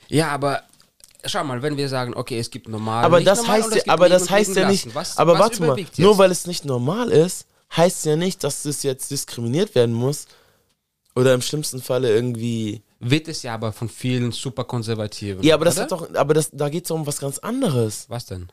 [0.07, 0.63] Ja, aber
[1.25, 3.03] schau mal, wenn wir sagen, okay, es gibt normal.
[3.05, 4.93] aber das normal heißt ja, aber das heißt ja nicht.
[4.95, 6.17] Was, aber was warte mal, überwiegt nur jetzt?
[6.19, 7.45] weil es nicht normal ist,
[7.75, 10.25] heißt ja nicht, dass es jetzt diskriminiert werden muss
[11.15, 15.43] oder im schlimmsten Falle irgendwie Wird es ja aber von vielen Superkonservativen.
[15.43, 15.83] Ja, aber das oder?
[15.83, 18.05] hat doch, aber das, da geht es um was ganz anderes.
[18.09, 18.49] Was denn?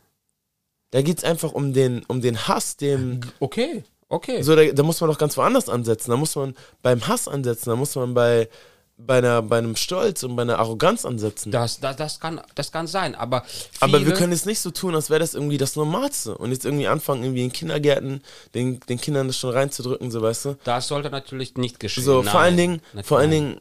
[0.90, 3.20] Da geht es einfach um den, um den Hass, dem.
[3.40, 4.42] Okay, okay.
[4.42, 6.10] So, da, da muss man doch ganz woanders ansetzen.
[6.10, 8.48] Da muss man beim Hass ansetzen, da muss man bei,
[8.96, 11.52] bei, einer, bei einem Stolz und bei einer Arroganz ansetzen.
[11.52, 13.44] Das, das, das, kann, das kann sein, aber.
[13.80, 16.38] Aber wir können jetzt nicht so tun, als wäre das irgendwie das Normalste.
[16.38, 18.22] Und jetzt irgendwie anfangen, irgendwie in Kindergärten
[18.54, 20.56] den, den Kindern das schon reinzudrücken, so weißt du.
[20.64, 22.02] Das sollte natürlich nicht geschehen.
[22.04, 23.30] So, Nein, vor allen Dingen, vor allen.
[23.30, 23.60] Dingen,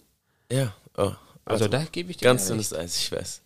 [0.52, 0.74] ja.
[0.98, 1.12] Oh,
[1.46, 1.70] Also warte.
[1.70, 3.42] da gebe ich dir Ganz dünnes Eis, ich weiß.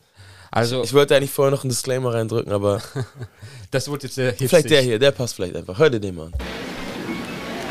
[0.52, 2.82] Also- ich wollte eigentlich vorher noch einen Disclaimer reindrücken, aber.
[3.72, 5.80] Das wird jetzt sehr Vielleicht der hier, der passt vielleicht einfach.
[5.80, 6.34] Hör dir den mal an.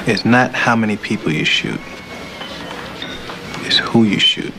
[0.07, 1.78] It's not how many people you shoot.
[3.66, 4.52] It's who you shoot.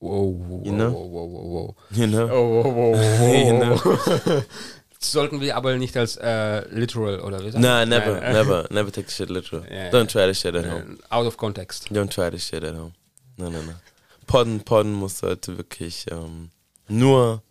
[0.00, 0.90] Wow, wow, know?
[0.90, 1.76] wow, wow, wow, wow.
[1.90, 2.28] You know?
[2.32, 3.54] Oh, wow, wow, wow, You
[4.34, 4.42] wow.
[5.04, 8.92] Sollten wir aber nicht als äh, literal oder wie sagt Nah, never, Nein, never, never
[8.92, 9.64] take the shit literal.
[9.70, 10.98] Ja, Don't try this shit at home.
[10.98, 11.88] Äh, Out of context.
[11.90, 12.92] Don't try this shit at home.
[13.36, 13.72] No, no, no.
[14.26, 16.50] Podden, Podden muss heute wirklich ähm,
[16.88, 17.42] nur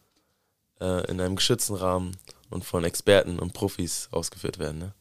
[0.80, 2.18] äh, in einem geschützten Rahmen
[2.50, 4.94] und von Experten und Profis ausgeführt werden, ne?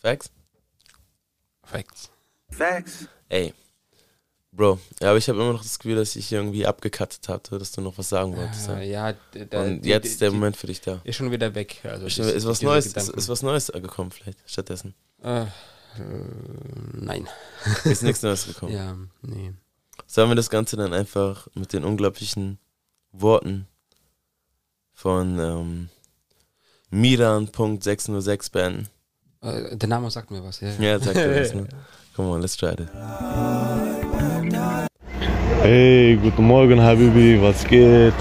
[0.00, 0.30] Facts?
[1.64, 2.10] Facts.
[2.50, 3.08] Facts.
[3.28, 3.52] Ey.
[4.58, 7.70] Bro, ja, aber ich habe immer noch das Gefühl, dass ich irgendwie abgekattet hatte, dass
[7.70, 8.68] du noch was sagen wolltest.
[8.68, 11.00] Ah, ja, d- da- Und die- jetzt die- ist der die- Moment für dich da.
[11.04, 11.80] Ist schon wieder weg.
[11.84, 14.94] Also ist, ist was Neues, ist, ist was Neues gekommen vielleicht stattdessen.
[15.22, 15.46] Äh, äh,
[16.92, 17.28] nein.
[17.84, 18.72] Ist nichts Neues gekommen.
[18.72, 19.52] Ja, nee.
[20.08, 22.58] Sollen wir das Ganze dann einfach mit den unglaublichen
[23.12, 23.68] Worten
[24.92, 25.88] von ähm,
[26.90, 28.88] Miran.606 beenden?
[29.40, 30.70] Äh, der Name sagt mir was, ja.
[30.80, 31.68] Ja, sag dir was, ne?
[32.16, 32.88] Come on, let's try it.
[35.56, 38.14] Hey, guten Morgen, Habibi, was geht?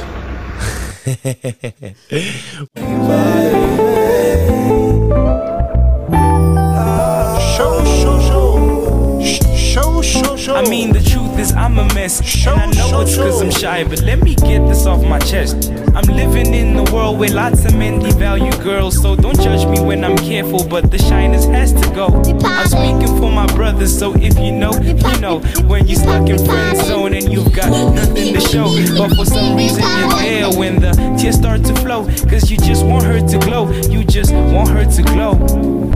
[10.50, 12.20] I mean, the truth is, I'm a mess.
[12.48, 15.72] and I know it's cause I'm shy, but let me get this off my chest.
[15.98, 19.84] I'm living in the world where lots of men devalue girls, so don't judge me
[19.84, 22.22] when I'm careful, but the shyness has to go.
[22.46, 25.40] I'm speaking for my brothers, so if you know, you know.
[25.66, 29.56] When you're stuck in friend zone and you've got nothing to show, but for some
[29.58, 33.40] reason you're there when the tears start to flow, cause you just want her to
[33.40, 35.34] glow, you just want her to glow.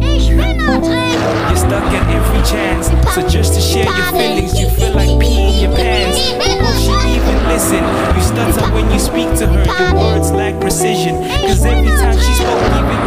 [0.02, 2.88] You're stuck at every chance.
[3.14, 6.34] So just to share your feelings, you feel like peeing your pants.
[6.34, 7.84] Will she even listen?
[8.16, 9.91] You stutter when you speak to her.
[9.94, 11.16] Words lack precision.
[11.16, 13.00] Cause every time she spoke, even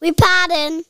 [0.00, 0.84] We pardon.